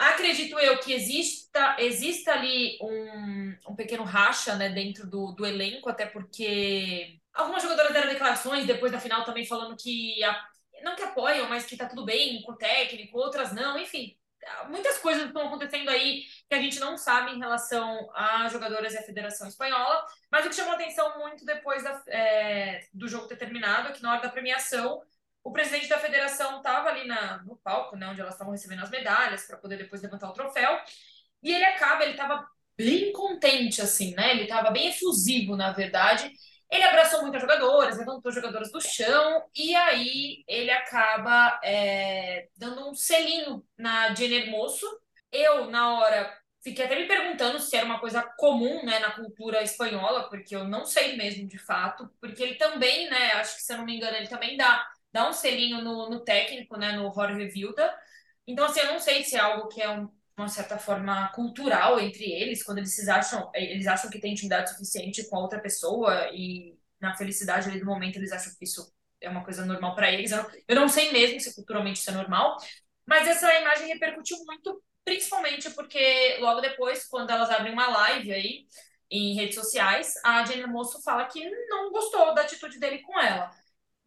Acredito 0.00 0.58
eu 0.58 0.78
que 0.78 0.94
exista, 0.94 1.76
exista 1.78 2.32
ali 2.32 2.78
um, 2.80 3.54
um 3.68 3.76
pequeno 3.76 4.02
racha 4.02 4.54
né, 4.56 4.70
dentro 4.70 5.06
do, 5.06 5.32
do 5.32 5.44
elenco, 5.44 5.90
até 5.90 6.06
porque 6.06 7.20
algumas 7.34 7.62
jogadoras 7.62 7.92
deram 7.92 8.08
declarações 8.08 8.66
depois 8.66 8.90
da 8.90 8.98
final 8.98 9.26
também 9.26 9.44
falando 9.44 9.76
que 9.76 10.24
a, 10.24 10.42
não 10.82 10.96
que 10.96 11.02
apoiam, 11.02 11.50
mas 11.50 11.66
que 11.66 11.76
tá 11.76 11.84
tudo 11.86 12.06
bem 12.06 12.40
com 12.40 12.52
o 12.52 12.56
técnico, 12.56 13.18
outras 13.18 13.52
não, 13.52 13.78
enfim. 13.78 14.16
muitas 14.70 14.96
coisas 14.96 15.26
estão 15.26 15.48
acontecendo 15.48 15.90
aí 15.90 16.22
que 16.48 16.54
a 16.54 16.62
gente 16.62 16.80
não 16.80 16.96
sabe 16.96 17.32
em 17.32 17.38
relação 17.38 18.10
às 18.14 18.50
jogadoras 18.50 18.94
e 18.94 18.98
à 18.98 19.02
Federação 19.02 19.48
Espanhola, 19.48 20.06
mas 20.32 20.46
o 20.46 20.48
que 20.48 20.54
chamou 20.54 20.72
atenção 20.72 21.18
muito 21.18 21.44
depois 21.44 21.84
da, 21.84 22.02
é, 22.06 22.86
do 22.94 23.06
jogo 23.06 23.28
ter 23.28 23.36
terminado 23.36 23.88
é 23.88 23.92
que 23.92 24.02
na 24.02 24.12
hora 24.12 24.22
da 24.22 24.30
premiação 24.30 25.02
o 25.42 25.52
presidente 25.52 25.88
da 25.88 25.98
federação 25.98 26.58
estava 26.58 26.88
ali 26.88 27.06
na, 27.06 27.42
no 27.44 27.56
palco, 27.56 27.96
né, 27.96 28.08
onde 28.08 28.20
elas 28.20 28.34
estavam 28.34 28.52
recebendo 28.52 28.82
as 28.82 28.90
medalhas 28.90 29.46
para 29.46 29.56
poder 29.56 29.78
depois 29.78 30.02
levantar 30.02 30.28
o 30.28 30.34
troféu, 30.34 30.78
e 31.42 31.52
ele 31.52 31.64
acaba, 31.64 32.02
ele 32.02 32.12
estava 32.12 32.46
bem 32.76 33.12
contente, 33.12 33.82
assim, 33.82 34.14
né? 34.14 34.30
Ele 34.30 34.42
estava 34.44 34.70
bem 34.70 34.88
efusivo, 34.88 35.56
na 35.56 35.72
verdade. 35.72 36.30
Ele 36.70 36.84
abraçou 36.84 37.22
muitas 37.22 37.40
jogadoras, 37.40 37.98
levantou 37.98 38.32
jogadoras 38.32 38.70
do 38.70 38.80
chão, 38.80 39.42
e 39.54 39.74
aí 39.74 40.44
ele 40.46 40.70
acaba 40.70 41.58
é, 41.64 42.48
dando 42.56 42.88
um 42.88 42.94
selinho 42.94 43.64
na 43.76 44.14
Jenny 44.14 44.34
Hermoso. 44.36 44.86
Eu, 45.32 45.70
na 45.70 45.94
hora, 45.98 46.32
fiquei 46.62 46.84
até 46.84 46.96
me 46.96 47.06
perguntando 47.06 47.58
se 47.58 47.76
era 47.76 47.84
uma 47.84 48.00
coisa 48.00 48.22
comum 48.38 48.84
né, 48.84 48.98
na 48.98 49.10
cultura 49.12 49.62
espanhola, 49.62 50.28
porque 50.28 50.54
eu 50.54 50.64
não 50.64 50.84
sei 50.84 51.16
mesmo 51.16 51.46
de 51.48 51.58
fato, 51.58 52.10
porque 52.20 52.42
ele 52.42 52.54
também, 52.54 53.10
né, 53.10 53.32
acho 53.32 53.56
que 53.56 53.62
se 53.62 53.72
eu 53.72 53.78
não 53.78 53.84
me 53.84 53.96
engano, 53.96 54.16
ele 54.16 54.28
também 54.28 54.56
dá 54.56 54.86
dá 55.12 55.28
um 55.28 55.32
selinho 55.32 55.82
no, 55.82 56.10
no 56.10 56.20
técnico, 56.24 56.76
né, 56.76 56.92
no 56.92 57.12
Jorge 57.12 57.46
Vilda. 57.48 57.92
Então, 58.46 58.64
assim, 58.66 58.80
eu 58.80 58.92
não 58.92 58.98
sei 58.98 59.24
se 59.24 59.36
é 59.36 59.40
algo 59.40 59.68
que 59.68 59.80
é 59.82 59.90
um, 59.90 60.08
uma 60.36 60.48
certa 60.48 60.78
forma 60.78 61.28
cultural 61.32 62.00
entre 62.00 62.24
eles, 62.24 62.62
quando 62.62 62.78
eles 62.78 63.08
acham, 63.08 63.50
eles 63.54 63.86
acham 63.86 64.10
que 64.10 64.20
tem 64.20 64.32
intimidade 64.32 64.70
suficiente 64.70 65.28
com 65.28 65.36
a 65.36 65.40
outra 65.40 65.60
pessoa 65.60 66.30
e 66.32 66.78
na 67.00 67.16
felicidade 67.16 67.68
ali 67.68 67.80
do 67.80 67.86
momento 67.86 68.16
eles 68.16 68.32
acham 68.32 68.52
que 68.58 68.64
isso 68.64 68.92
é 69.20 69.28
uma 69.28 69.44
coisa 69.44 69.64
normal 69.64 69.94
para 69.94 70.10
eles. 70.10 70.30
Eu 70.30 70.38
não, 70.42 70.50
eu 70.68 70.76
não 70.76 70.88
sei 70.88 71.12
mesmo 71.12 71.40
se 71.40 71.54
culturalmente 71.54 72.00
isso 72.00 72.10
é 72.10 72.14
normal, 72.14 72.56
mas 73.06 73.26
essa 73.28 73.52
imagem 73.60 73.88
repercutiu 73.88 74.36
muito, 74.46 74.82
principalmente 75.04 75.70
porque 75.70 76.36
logo 76.40 76.60
depois, 76.60 77.06
quando 77.06 77.30
elas 77.30 77.50
abrem 77.50 77.72
uma 77.72 77.88
live 77.88 78.32
aí 78.32 78.66
em 79.10 79.34
redes 79.34 79.56
sociais, 79.56 80.14
a 80.24 80.44
Jenna 80.44 80.66
Moço 80.68 81.02
fala 81.02 81.26
que 81.26 81.44
não 81.68 81.90
gostou 81.90 82.32
da 82.34 82.42
atitude 82.42 82.78
dele 82.78 83.00
com 83.00 83.18
ela. 83.18 83.50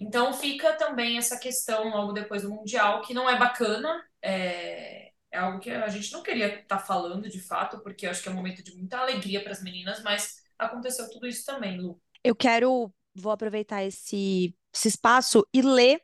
Então 0.03 0.33
fica 0.33 0.73
também 0.73 1.17
essa 1.17 1.37
questão 1.37 1.89
logo 1.89 2.11
depois 2.11 2.41
do 2.41 2.49
Mundial, 2.49 3.01
que 3.01 3.13
não 3.13 3.29
é 3.29 3.37
bacana, 3.37 4.03
é, 4.21 5.11
é 5.31 5.37
algo 5.37 5.59
que 5.59 5.69
a 5.69 5.87
gente 5.87 6.11
não 6.11 6.21
queria 6.21 6.59
estar 6.59 6.77
tá 6.77 6.79
falando 6.79 7.29
de 7.29 7.39
fato, 7.39 7.79
porque 7.79 8.05
eu 8.05 8.11
acho 8.11 8.21
que 8.21 8.29
é 8.29 8.31
um 8.31 8.35
momento 8.35 8.63
de 8.63 8.75
muita 8.75 8.97
alegria 8.97 9.41
para 9.41 9.51
as 9.51 9.63
meninas, 9.63 10.03
mas 10.03 10.43
aconteceu 10.59 11.09
tudo 11.09 11.25
isso 11.25 11.45
também, 11.45 11.79
Lu. 11.79 11.99
Eu 12.23 12.35
quero, 12.35 12.93
vou 13.15 13.31
aproveitar 13.31 13.83
esse, 13.83 14.55
esse 14.73 14.89
espaço 14.89 15.45
e 15.53 15.61
ler 15.61 16.01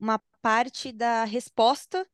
uma 0.00 0.20
parte 0.40 0.90
da 0.92 1.24
resposta 1.24 2.06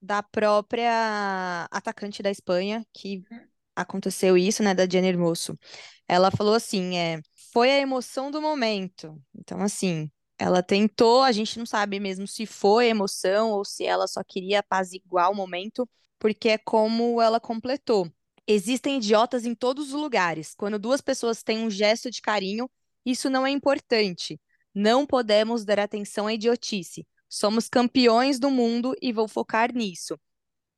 da 0.00 0.22
própria 0.22 1.68
atacante 1.70 2.22
da 2.22 2.30
Espanha, 2.30 2.86
que 2.94 3.24
uhum. 3.30 3.40
aconteceu 3.74 4.38
isso, 4.38 4.62
né, 4.62 4.74
da 4.74 4.88
Jenny 4.88 5.08
Hermoso. 5.08 5.58
Ela 6.06 6.30
falou 6.30 6.54
assim, 6.54 6.96
é, 6.96 7.20
foi 7.52 7.70
a 7.70 7.78
emoção 7.78 8.30
do 8.30 8.40
momento. 8.40 9.20
Então, 9.34 9.60
assim, 9.60 10.10
ela 10.38 10.62
tentou, 10.62 11.22
a 11.22 11.32
gente 11.32 11.58
não 11.58 11.66
sabe 11.66 11.98
mesmo 11.98 12.26
se 12.26 12.46
foi 12.46 12.88
emoção 12.88 13.50
ou 13.50 13.64
se 13.64 13.84
ela 13.84 14.06
só 14.06 14.22
queria 14.22 14.60
apaziguar 14.60 15.30
o 15.30 15.34
momento, 15.34 15.88
porque 16.18 16.50
é 16.50 16.58
como 16.58 17.20
ela 17.20 17.40
completou. 17.40 18.10
Existem 18.46 18.96
idiotas 18.98 19.44
em 19.44 19.54
todos 19.54 19.88
os 19.88 20.00
lugares. 20.00 20.54
Quando 20.54 20.78
duas 20.78 21.00
pessoas 21.00 21.42
têm 21.42 21.58
um 21.58 21.70
gesto 21.70 22.10
de 22.10 22.22
carinho, 22.22 22.70
isso 23.04 23.28
não 23.28 23.46
é 23.46 23.50
importante. 23.50 24.40
Não 24.74 25.06
podemos 25.06 25.64
dar 25.64 25.80
atenção 25.80 26.26
à 26.26 26.32
idiotice. 26.32 27.06
Somos 27.28 27.68
campeões 27.68 28.38
do 28.38 28.50
mundo 28.50 28.94
e 29.02 29.12
vou 29.12 29.28
focar 29.28 29.74
nisso. 29.74 30.18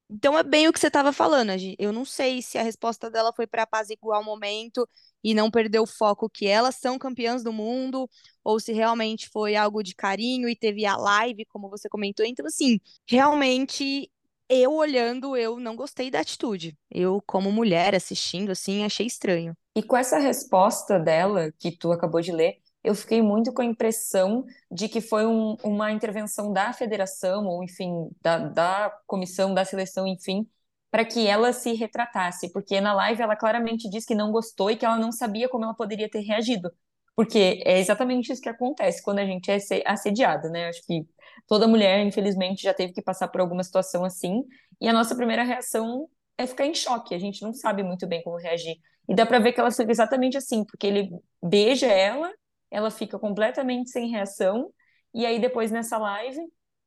Então 0.08 0.36
é 0.36 0.42
bem 0.42 0.66
o 0.66 0.72
que 0.72 0.80
você 0.80 0.88
estava 0.88 1.12
falando. 1.12 1.52
Eu 1.78 1.92
não 1.92 2.04
sei 2.04 2.42
se 2.42 2.58
a 2.58 2.62
resposta 2.62 3.08
dela 3.08 3.32
foi 3.32 3.46
para 3.46 3.62
apaziguar 3.62 4.20
o 4.20 4.24
momento 4.24 4.88
e 5.22 5.34
não 5.34 5.50
perder 5.50 5.80
o 5.80 5.86
foco 5.86 6.28
que 6.28 6.46
elas 6.46 6.76
são 6.76 6.98
campeãs 6.98 7.42
do 7.42 7.52
mundo, 7.52 8.08
ou 8.42 8.58
se 8.58 8.72
realmente 8.72 9.28
foi 9.28 9.56
algo 9.56 9.82
de 9.82 9.94
carinho 9.94 10.48
e 10.48 10.56
teve 10.56 10.86
a 10.86 10.96
live, 10.96 11.44
como 11.46 11.68
você 11.68 11.88
comentou. 11.88 12.24
Então, 12.24 12.46
assim, 12.46 12.80
realmente 13.08 14.10
eu 14.48 14.72
olhando, 14.72 15.36
eu 15.36 15.60
não 15.60 15.76
gostei 15.76 16.10
da 16.10 16.20
atitude. 16.20 16.76
Eu, 16.90 17.22
como 17.24 17.52
mulher 17.52 17.94
assistindo, 17.94 18.50
assim, 18.50 18.84
achei 18.84 19.06
estranho. 19.06 19.56
E 19.76 19.82
com 19.82 19.96
essa 19.96 20.18
resposta 20.18 20.98
dela, 20.98 21.52
que 21.58 21.70
tu 21.70 21.92
acabou 21.92 22.20
de 22.20 22.32
ler, 22.32 22.56
eu 22.82 22.94
fiquei 22.94 23.22
muito 23.22 23.52
com 23.52 23.62
a 23.62 23.64
impressão 23.64 24.44
de 24.70 24.88
que 24.88 25.00
foi 25.00 25.24
um, 25.24 25.56
uma 25.62 25.92
intervenção 25.92 26.52
da 26.52 26.72
federação, 26.72 27.46
ou 27.46 27.62
enfim, 27.62 28.10
da, 28.20 28.38
da 28.38 28.90
comissão, 29.06 29.54
da 29.54 29.64
seleção, 29.64 30.06
enfim, 30.06 30.48
para 30.90 31.04
que 31.04 31.26
ela 31.26 31.52
se 31.52 31.72
retratasse, 31.74 32.52
porque 32.52 32.80
na 32.80 32.92
live 32.92 33.22
ela 33.22 33.36
claramente 33.36 33.88
diz 33.88 34.04
que 34.04 34.14
não 34.14 34.32
gostou 34.32 34.70
e 34.70 34.76
que 34.76 34.84
ela 34.84 34.96
não 34.96 35.12
sabia 35.12 35.48
como 35.48 35.64
ela 35.64 35.74
poderia 35.74 36.10
ter 36.10 36.20
reagido. 36.20 36.70
Porque 37.14 37.62
é 37.64 37.78
exatamente 37.78 38.32
isso 38.32 38.40
que 38.40 38.48
acontece 38.48 39.02
quando 39.02 39.18
a 39.18 39.24
gente 39.24 39.50
é 39.50 39.58
assediada, 39.86 40.48
né? 40.48 40.68
Acho 40.68 40.84
que 40.86 41.06
toda 41.46 41.68
mulher, 41.68 42.00
infelizmente, 42.04 42.62
já 42.62 42.74
teve 42.74 42.92
que 42.92 43.02
passar 43.02 43.28
por 43.28 43.40
alguma 43.40 43.62
situação 43.62 44.04
assim, 44.04 44.42
e 44.80 44.88
a 44.88 44.92
nossa 44.92 45.14
primeira 45.14 45.44
reação 45.44 46.08
é 46.38 46.46
ficar 46.46 46.66
em 46.66 46.74
choque, 46.74 47.14
a 47.14 47.18
gente 47.18 47.42
não 47.42 47.52
sabe 47.52 47.82
muito 47.82 48.06
bem 48.06 48.22
como 48.22 48.38
reagir. 48.38 48.76
E 49.08 49.14
dá 49.14 49.26
para 49.26 49.38
ver 49.38 49.52
que 49.52 49.60
ela 49.60 49.70
fica 49.70 49.90
exatamente 49.90 50.36
assim, 50.38 50.64
porque 50.64 50.86
ele 50.86 51.10
beija 51.42 51.86
ela, 51.86 52.32
ela 52.70 52.90
fica 52.90 53.18
completamente 53.18 53.90
sem 53.90 54.08
reação, 54.08 54.72
e 55.12 55.26
aí 55.26 55.38
depois 55.38 55.70
nessa 55.70 55.98
live 55.98 56.40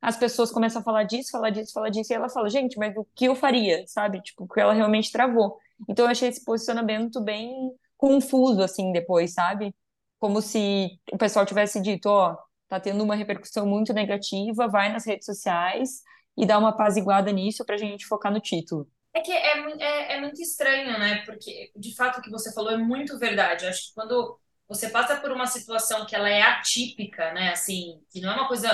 as 0.04 0.18
pessoas 0.18 0.52
começam 0.52 0.82
a 0.82 0.84
falar 0.84 1.04
disso, 1.04 1.32
falar 1.32 1.50
disso, 1.50 1.72
falar 1.72 1.88
disso, 1.88 2.12
e 2.12 2.16
ela 2.16 2.28
fala, 2.28 2.50
gente, 2.50 2.78
mas 2.78 2.94
o 2.98 3.08
que 3.16 3.24
eu 3.24 3.36
faria, 3.36 3.86
sabe? 3.88 4.22
Tipo, 4.22 4.46
porque 4.46 4.60
ela 4.60 4.74
realmente 4.74 5.10
travou. 5.10 5.58
Então 5.88 6.04
eu 6.06 6.12
achei 6.12 6.28
esse 6.28 6.44
posicionamento 6.44 7.22
bem 7.22 7.72
confuso, 7.96 8.62
assim, 8.62 8.92
depois, 8.92 9.34
sabe? 9.34 9.74
Como 10.20 10.42
se 10.42 11.00
o 11.10 11.18
pessoal 11.18 11.46
tivesse 11.46 11.82
dito, 11.82 12.08
ó, 12.08 12.38
tá 12.68 12.82
tendo 12.82 13.02
uma 13.02 13.16
repercussão 13.16 13.66
muito 13.66 13.94
negativa, 13.94 14.68
vai 14.68 14.92
nas 14.92 15.06
redes 15.06 15.26
sociais 15.26 16.02
e 16.36 16.46
dá 16.46 16.60
uma 16.60 16.70
apaziguada 16.70 17.32
nisso 17.32 17.64
pra 17.64 17.78
gente 17.78 18.06
focar 18.06 18.32
no 18.32 18.42
título. 18.42 18.86
É 19.14 19.22
que 19.22 19.32
é, 19.32 19.58
é, 19.80 20.18
é 20.18 20.20
muito 20.20 20.42
estranho, 20.42 21.00
né? 21.00 21.24
Porque, 21.26 21.72
de 21.78 21.96
fato, 21.96 22.20
o 22.20 22.22
que 22.22 22.30
você 22.30 22.52
falou 22.52 22.72
é 22.72 22.78
muito 22.78 23.18
verdade. 23.18 23.64
Eu 23.64 23.70
acho 23.70 23.88
que 23.88 23.94
quando 23.94 24.38
você 24.68 24.90
passa 24.90 25.16
por 25.16 25.32
uma 25.32 25.48
situação 25.48 26.06
que 26.06 26.14
ela 26.14 26.30
é 26.30 26.42
atípica, 26.42 27.32
né? 27.32 27.52
Assim, 27.52 28.02
que 28.12 28.20
não 28.20 28.32
é 28.32 28.36
uma 28.36 28.50
coisa 28.50 28.70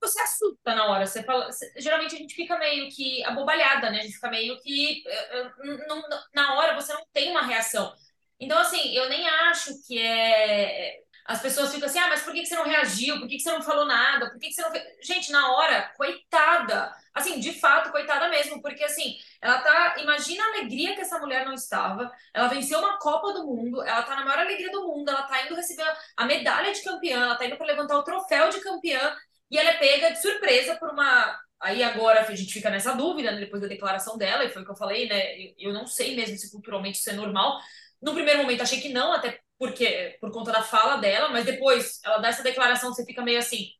você 0.00 0.20
assusta 0.20 0.74
na 0.74 0.86
hora. 0.86 1.06
Você 1.06 1.22
fala, 1.22 1.46
você, 1.46 1.72
geralmente 1.76 2.14
a 2.14 2.18
gente 2.18 2.34
fica 2.34 2.58
meio 2.58 2.88
que 2.90 3.24
abobalhada, 3.24 3.90
né? 3.90 3.98
A 3.98 4.02
gente 4.02 4.14
fica 4.14 4.30
meio 4.30 4.60
que 4.60 5.02
uh, 5.06 5.88
não, 5.88 6.02
na 6.34 6.54
hora 6.54 6.74
você 6.74 6.92
não 6.92 7.04
tem 7.12 7.30
uma 7.30 7.42
reação. 7.42 7.92
Então, 8.40 8.58
assim, 8.58 8.94
eu 8.94 9.08
nem 9.08 9.28
acho 9.28 9.72
que 9.86 9.98
é. 10.00 11.00
As 11.24 11.42
pessoas 11.42 11.70
ficam 11.74 11.86
assim, 11.86 11.98
ah, 11.98 12.08
mas 12.08 12.22
por 12.22 12.32
que 12.32 12.46
você 12.46 12.54
não 12.56 12.64
reagiu? 12.64 13.18
Por 13.18 13.28
que 13.28 13.38
você 13.38 13.52
não 13.52 13.60
falou 13.62 13.84
nada? 13.84 14.30
Por 14.30 14.38
que 14.38 14.50
você 14.50 14.62
não? 14.62 14.72
Gente, 15.02 15.30
na 15.30 15.52
hora, 15.52 15.92
coitada. 15.96 16.90
Assim, 17.12 17.38
de 17.40 17.52
fato, 17.52 17.90
coitada 17.90 18.28
mesmo, 18.28 18.62
porque 18.62 18.82
assim, 18.84 19.16
ela 19.42 19.58
tá. 19.60 19.96
Imagina 19.98 20.42
a 20.44 20.48
alegria 20.48 20.94
que 20.94 21.00
essa 21.02 21.18
mulher 21.18 21.44
não 21.44 21.52
estava. 21.52 22.10
Ela 22.32 22.48
venceu 22.48 22.78
uma 22.78 22.98
Copa 22.98 23.32
do 23.32 23.44
Mundo, 23.44 23.82
ela 23.82 24.02
tá 24.02 24.16
na 24.16 24.24
maior 24.24 24.38
alegria 24.40 24.70
do 24.70 24.86
mundo, 24.86 25.10
ela 25.10 25.24
tá 25.24 25.44
indo 25.44 25.54
receber 25.54 25.84
a 26.16 26.24
medalha 26.24 26.72
de 26.72 26.82
campeã, 26.82 27.24
ela 27.24 27.36
tá 27.36 27.44
indo 27.44 27.56
para 27.56 27.66
levantar 27.66 27.98
o 27.98 28.04
troféu 28.04 28.48
de 28.50 28.60
campeã 28.60 29.14
e 29.50 29.58
ela 29.58 29.70
é 29.70 29.78
pega 29.78 30.10
de 30.12 30.20
surpresa 30.20 30.76
por 30.76 30.90
uma. 30.90 31.38
Aí 31.60 31.82
agora 31.82 32.20
a 32.20 32.34
gente 32.34 32.52
fica 32.52 32.70
nessa 32.70 32.94
dúvida, 32.94 33.32
né, 33.32 33.40
depois 33.40 33.60
da 33.60 33.68
declaração 33.68 34.16
dela, 34.16 34.44
e 34.44 34.50
foi 34.50 34.62
o 34.62 34.64
que 34.64 34.70
eu 34.70 34.76
falei, 34.76 35.08
né? 35.08 35.52
Eu 35.58 35.72
não 35.72 35.86
sei 35.86 36.14
mesmo 36.14 36.36
se 36.36 36.50
culturalmente 36.50 36.98
isso 36.98 37.10
é 37.10 37.14
normal. 37.14 37.58
No 38.00 38.14
primeiro 38.14 38.40
momento 38.40 38.62
achei 38.62 38.80
que 38.80 38.90
não, 38.90 39.12
até 39.12 39.40
porque 39.58 40.16
por 40.20 40.30
conta 40.32 40.52
da 40.52 40.62
fala 40.62 40.96
dela, 40.98 41.28
mas 41.30 41.44
depois 41.44 42.00
ela 42.04 42.18
dá 42.18 42.28
essa 42.28 42.42
declaração, 42.44 42.92
você 42.94 43.04
fica 43.04 43.22
meio 43.22 43.38
assim. 43.38 43.70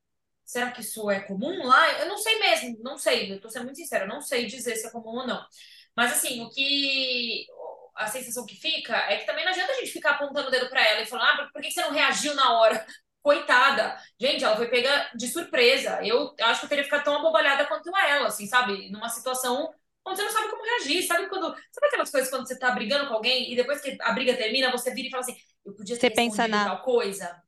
Será 0.44 0.70
que 0.72 0.80
isso 0.80 1.10
é 1.10 1.20
comum 1.20 1.64
lá? 1.66 2.00
Eu 2.00 2.08
não 2.08 2.18
sei 2.18 2.38
mesmo, 2.40 2.78
não 2.82 2.96
sei, 2.98 3.32
eu 3.32 3.40
tô 3.40 3.48
sendo 3.50 3.64
muito 3.66 3.76
sincera, 3.76 4.04
eu 4.04 4.08
não 4.08 4.20
sei 4.20 4.46
dizer 4.46 4.76
se 4.76 4.86
é 4.86 4.90
comum 4.90 5.20
ou 5.20 5.26
não. 5.26 5.44
Mas 5.96 6.12
assim, 6.12 6.42
o 6.42 6.50
que 6.50 7.46
a 7.94 8.06
sensação 8.06 8.46
que 8.46 8.56
fica 8.56 8.96
é 9.10 9.18
que 9.18 9.26
também 9.26 9.44
não 9.44 9.52
adianta 9.52 9.72
a 9.72 9.76
gente 9.76 9.90
ficar 9.90 10.12
apontando 10.12 10.48
o 10.48 10.50
dedo 10.50 10.68
para 10.70 10.86
ela 10.86 11.02
e 11.02 11.06
falar, 11.06 11.32
ah, 11.32 11.48
por 11.52 11.60
que 11.60 11.70
você 11.70 11.82
não 11.82 11.92
reagiu 11.92 12.34
na 12.34 12.58
hora? 12.58 12.86
Coitada. 13.28 13.94
Gente, 14.18 14.42
ela 14.42 14.56
foi 14.56 14.68
pega 14.68 15.10
de 15.14 15.28
surpresa. 15.28 16.00
Eu 16.02 16.34
acho 16.40 16.60
que 16.60 16.64
eu 16.64 16.68
teria 16.70 16.84
ficado 16.84 17.04
tão 17.04 17.14
abobalhada 17.14 17.66
quanto 17.66 17.94
ela, 17.94 18.28
assim, 18.28 18.46
sabe? 18.46 18.90
Numa 18.90 19.10
situação 19.10 19.70
onde 20.06 20.16
você 20.16 20.24
não 20.24 20.32
sabe 20.32 20.48
como 20.48 20.64
reagir. 20.64 21.02
Sabe 21.06 21.28
quando. 21.28 21.54
Sabe 21.70 21.86
aquelas 21.88 22.10
coisas 22.10 22.30
quando 22.30 22.48
você 22.48 22.58
tá 22.58 22.70
brigando 22.70 23.06
com 23.06 23.12
alguém 23.12 23.52
e 23.52 23.54
depois 23.54 23.82
que 23.82 23.98
a 24.00 24.12
briga 24.12 24.34
termina, 24.34 24.72
você 24.72 24.94
vira 24.94 25.08
e 25.08 25.10
fala 25.10 25.20
assim: 25.22 25.36
eu 25.66 25.74
podia 25.74 25.98
ter 25.98 26.10
você 26.14 26.48
na... 26.48 26.64
tal 26.64 26.82
coisa. 26.82 27.42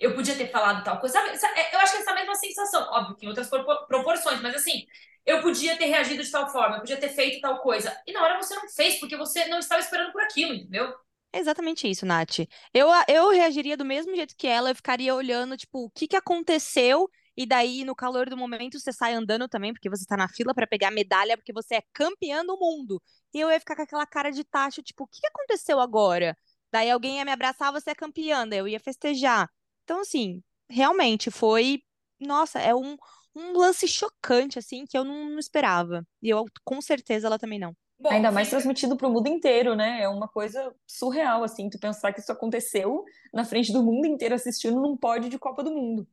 Eu 0.00 0.14
podia 0.14 0.34
ter 0.34 0.50
falado 0.50 0.82
tal 0.82 0.98
coisa. 0.98 1.14
Sabe? 1.36 1.60
É, 1.60 1.74
eu 1.74 1.80
acho 1.80 1.92
que 1.92 1.98
é 1.98 2.00
essa 2.00 2.14
mesma 2.14 2.34
sensação, 2.34 2.88
óbvio 2.90 3.16
que 3.16 3.26
em 3.26 3.28
outras 3.28 3.50
proporções, 3.86 4.40
mas 4.40 4.54
assim, 4.54 4.86
eu 5.26 5.42
podia 5.42 5.76
ter 5.76 5.84
reagido 5.84 6.22
de 6.22 6.30
tal 6.30 6.50
forma, 6.50 6.76
eu 6.76 6.80
podia 6.80 6.96
ter 6.96 7.10
feito 7.10 7.42
tal 7.42 7.60
coisa. 7.60 7.94
E 8.06 8.12
na 8.12 8.22
hora 8.22 8.40
você 8.42 8.54
não 8.54 8.66
fez, 8.70 8.98
porque 8.98 9.16
você 9.16 9.44
não 9.44 9.58
estava 9.58 9.82
esperando 9.82 10.10
por 10.10 10.22
aquilo, 10.22 10.54
entendeu? 10.54 10.92
É 11.32 11.38
exatamente 11.38 11.88
isso, 11.88 12.04
Nath. 12.04 12.40
Eu, 12.74 12.88
eu 13.08 13.30
reagiria 13.30 13.76
do 13.76 13.84
mesmo 13.84 14.14
jeito 14.14 14.34
que 14.36 14.46
ela, 14.46 14.70
eu 14.70 14.74
ficaria 14.76 15.14
olhando, 15.14 15.56
tipo, 15.56 15.86
o 15.86 15.90
que 15.90 16.06
que 16.06 16.16
aconteceu 16.16 17.08
e 17.34 17.46
daí 17.46 17.84
no 17.84 17.94
calor 17.96 18.28
do 18.28 18.36
momento 18.36 18.78
você 18.78 18.92
sai 18.92 19.14
andando 19.14 19.48
também, 19.48 19.72
porque 19.72 19.88
você 19.88 20.04
tá 20.04 20.16
na 20.16 20.28
fila 20.28 20.52
para 20.54 20.66
pegar 20.66 20.90
medalha, 20.90 21.36
porque 21.36 21.52
você 21.52 21.76
é 21.76 21.82
campeã 21.94 22.44
do 22.44 22.58
mundo. 22.58 23.02
E 23.32 23.40
eu 23.40 23.50
ia 23.50 23.58
ficar 23.58 23.74
com 23.76 23.82
aquela 23.82 24.06
cara 24.06 24.30
de 24.30 24.44
tacho, 24.44 24.82
tipo, 24.82 25.04
o 25.04 25.06
que 25.06 25.26
aconteceu 25.26 25.80
agora? 25.80 26.36
Daí 26.70 26.90
alguém 26.90 27.16
ia 27.16 27.24
me 27.24 27.32
abraçar, 27.32 27.72
você 27.72 27.90
é 27.90 27.94
campeã, 27.94 28.46
daí 28.46 28.58
eu 28.58 28.68
ia 28.68 28.80
festejar. 28.80 29.48
Então, 29.84 30.00
assim, 30.00 30.42
realmente 30.68 31.30
foi. 31.30 31.82
Nossa, 32.20 32.58
é 32.60 32.74
um, 32.74 32.96
um 33.34 33.52
lance 33.58 33.88
chocante, 33.88 34.58
assim, 34.58 34.84
que 34.86 34.96
eu 34.96 35.04
não, 35.04 35.30
não 35.30 35.38
esperava. 35.38 36.06
E 36.22 36.28
eu, 36.30 36.44
com 36.64 36.80
certeza, 36.82 37.26
ela 37.26 37.38
também 37.38 37.58
não. 37.58 37.74
Bom, 38.02 38.10
Ainda 38.10 38.32
mais 38.32 38.50
transmitido 38.50 38.96
para 38.96 39.06
o 39.06 39.12
mundo 39.12 39.28
inteiro, 39.28 39.76
né? 39.76 40.02
É 40.02 40.08
uma 40.08 40.26
coisa 40.26 40.74
surreal, 40.86 41.44
assim, 41.44 41.70
tu 41.70 41.78
pensar 41.78 42.12
que 42.12 42.18
isso 42.18 42.32
aconteceu 42.32 43.04
na 43.32 43.44
frente 43.44 43.72
do 43.72 43.80
mundo 43.82 44.06
inteiro 44.06 44.34
assistindo 44.34 44.80
num 44.80 44.96
pódio 44.96 45.30
de 45.30 45.38
Copa 45.38 45.62
do 45.62 45.70
Mundo. 45.70 46.06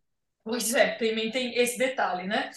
Pois 0.43 0.73
é, 0.73 0.95
também 0.95 1.31
tem 1.31 1.55
esse 1.55 1.77
detalhe, 1.77 2.27
né? 2.27 2.51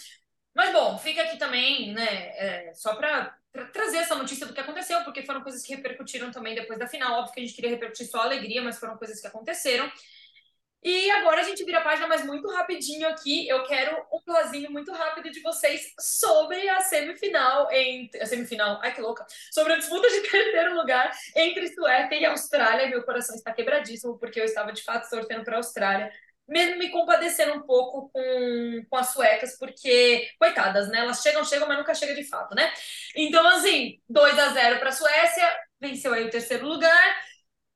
Mas 0.53 0.71
bom, 0.71 0.97
fica 0.99 1.23
aqui 1.23 1.37
também, 1.37 1.93
né? 1.93 2.69
É, 2.69 2.73
só 2.75 2.95
para 2.95 3.35
trazer 3.71 3.97
essa 3.97 4.15
notícia 4.15 4.45
do 4.45 4.53
que 4.53 4.59
aconteceu, 4.59 5.03
porque 5.03 5.23
foram 5.23 5.41
coisas 5.41 5.63
que 5.63 5.75
repercutiram 5.75 6.31
também 6.31 6.55
depois 6.55 6.77
da 6.77 6.87
final. 6.87 7.19
Óbvio 7.19 7.33
que 7.33 7.39
a 7.39 7.43
gente 7.43 7.55
queria 7.55 7.71
repercutir 7.71 8.07
só 8.07 8.19
a 8.19 8.23
alegria, 8.25 8.61
mas 8.61 8.79
foram 8.79 8.97
coisas 8.97 9.19
que 9.19 9.27
aconteceram. 9.27 9.91
E 10.83 11.09
agora 11.11 11.39
a 11.39 11.43
gente 11.43 11.63
vira 11.63 11.79
a 11.79 11.83
página, 11.83 12.07
mas 12.07 12.25
muito 12.25 12.49
rapidinho 12.51 13.07
aqui. 13.07 13.47
Eu 13.47 13.63
quero 13.63 14.05
um 14.11 14.19
plazinho 14.19 14.69
muito 14.69 14.91
rápido 14.91 15.31
de 15.31 15.39
vocês 15.39 15.93
sobre 15.97 16.67
a 16.67 16.81
semifinal 16.81 17.71
entre. 17.71 18.21
A 18.21 18.25
semifinal, 18.25 18.81
ai 18.83 18.93
que 18.93 18.99
louca! 18.99 19.25
Sobre 19.51 19.73
a 19.73 19.77
disputa 19.77 20.09
de 20.09 20.21
terceiro 20.29 20.75
lugar 20.75 21.09
entre 21.37 21.73
Suécia 21.73 22.15
e 22.15 22.25
Austrália. 22.25 22.89
Meu 22.89 23.01
coração 23.03 23.33
está 23.33 23.53
quebradíssimo, 23.53 24.19
porque 24.19 24.41
eu 24.41 24.45
estava 24.45 24.73
de 24.73 24.83
fato 24.83 25.09
torcendo 25.09 25.45
para 25.45 25.55
a 25.55 25.59
Austrália. 25.59 26.11
Mesmo 26.45 26.77
me 26.77 26.89
compadecendo 26.89 27.53
um 27.53 27.61
pouco 27.61 28.09
com, 28.11 28.85
com 28.89 28.97
as 28.97 29.13
suecas, 29.13 29.57
porque, 29.57 30.29
coitadas, 30.37 30.89
né? 30.89 30.99
Elas 30.99 31.21
chegam, 31.21 31.45
chegam, 31.45 31.65
mas 31.65 31.77
nunca 31.77 31.93
chega 31.93 32.13
de 32.13 32.27
fato, 32.27 32.53
né? 32.53 32.69
Então, 33.15 33.47
assim, 33.47 34.01
2 34.09 34.37
a 34.37 34.49
0 34.49 34.79
para 34.79 34.89
a 34.89 34.91
Suécia, 34.91 35.49
venceu 35.79 36.13
aí 36.13 36.25
o 36.25 36.29
terceiro 36.29 36.67
lugar 36.67 37.15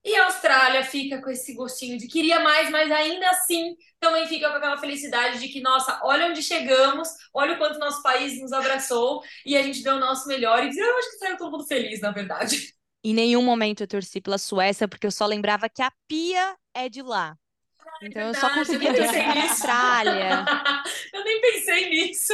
e 0.07 0.15
a 0.15 0.27
Austrália 0.27 0.85
fica 0.85 1.21
com 1.21 1.29
esse 1.29 1.53
gostinho 1.53 1.97
de 1.97 2.07
queria 2.07 2.39
mais, 2.39 2.69
mas 2.69 2.89
ainda 2.89 3.29
assim 3.29 3.75
também 3.99 4.25
fica 4.25 4.49
com 4.49 4.55
aquela 4.55 4.77
felicidade 4.77 5.37
de 5.37 5.49
que, 5.49 5.59
nossa, 5.59 5.99
olha 6.01 6.27
onde 6.27 6.41
chegamos, 6.41 7.09
olha 7.33 7.55
o 7.55 7.57
quanto 7.57 7.77
nosso 7.77 8.01
país 8.01 8.39
nos 8.39 8.53
abraçou 8.53 9.21
e 9.45 9.57
a 9.57 9.61
gente 9.61 9.83
deu 9.83 9.95
o 9.95 9.99
nosso 9.99 10.25
melhor. 10.29 10.63
E 10.63 10.79
eu 10.79 10.97
acho 10.97 11.11
que 11.11 11.17
saiu 11.17 11.37
todo 11.37 11.51
mundo 11.51 11.67
feliz, 11.67 11.99
na 11.99 12.11
verdade. 12.11 12.73
Em 13.03 13.13
nenhum 13.13 13.41
momento 13.41 13.81
eu 13.83 13.87
torci 13.87 14.21
pela 14.21 14.37
Suécia, 14.37 14.87
porque 14.87 15.05
eu 15.05 15.11
só 15.11 15.25
lembrava 15.25 15.67
que 15.67 15.81
a 15.81 15.91
Pia 16.07 16.55
é 16.73 16.87
de 16.87 17.01
lá. 17.01 17.37
Então 18.01 18.21
eu 18.21 18.33
só 18.33 18.49
conseguia 18.53 18.93
torcer 18.93 19.25
pela 19.25 19.43
Austrália. 19.43 20.45
eu 21.13 21.23
nem 21.25 21.41
pensei 21.41 21.89
nisso. 21.89 22.33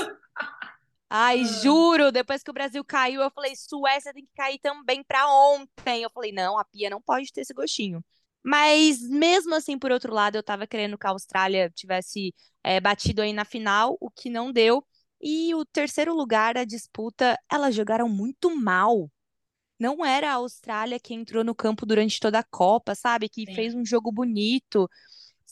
Ai, 1.15 1.41
ah. 1.41 1.43
juro, 1.43 2.12
depois 2.12 2.41
que 2.41 2.49
o 2.49 2.54
Brasil 2.54 2.84
caiu, 2.84 3.21
eu 3.21 3.30
falei, 3.30 3.56
Suécia 3.56 4.12
tem 4.12 4.26
que 4.26 4.34
cair 4.36 4.58
também 4.58 5.04
para 5.04 5.30
ontem. 5.30 6.02
Eu 6.02 6.10
falei, 6.10 6.32
não, 6.32 6.58
a 6.58 6.65
Pia 6.65 6.89
não 6.89 6.99
pode 6.99 7.32
ter 7.32 7.41
esse 7.41 7.54
gostinho. 7.54 8.04
Mas 8.41 8.99
mesmo 9.08 9.54
assim, 9.54 9.78
por 9.78 9.91
outro 9.91 10.12
lado, 10.12 10.36
eu 10.38 10.41
tava 10.43 10.65
querendo 10.65 10.97
que 10.97 11.06
a 11.06 11.12
Austrália 11.12 11.69
tivesse 11.69 12.34
é, 12.63 12.80
batido 12.82 13.21
aí 13.21 13.32
na 13.32 13.45
final, 13.45 13.95
o 14.02 14.10
que 14.10 14.28
não 14.28 14.52
deu. 14.52 14.84
E 15.21 15.54
o 15.54 15.63
terceiro 15.63 16.15
lugar 16.15 16.56
da 16.56 16.63
disputa, 16.63 17.39
elas 17.49 17.76
jogaram 17.76 18.10
muito 18.10 18.49
mal. 18.56 19.08
Não 19.80 20.04
era 20.04 20.32
a 20.32 20.36
Austrália 20.36 20.99
que 20.99 21.13
entrou 21.13 21.43
no 21.43 21.54
campo 21.54 21.86
durante 21.86 22.19
toda 22.19 22.39
a 22.39 22.43
Copa, 22.43 22.95
sabe? 22.95 23.30
Que 23.30 23.45
Sim. 23.45 23.54
fez 23.54 23.76
um 23.76 23.86
jogo 23.86 24.12
bonito 24.12 24.89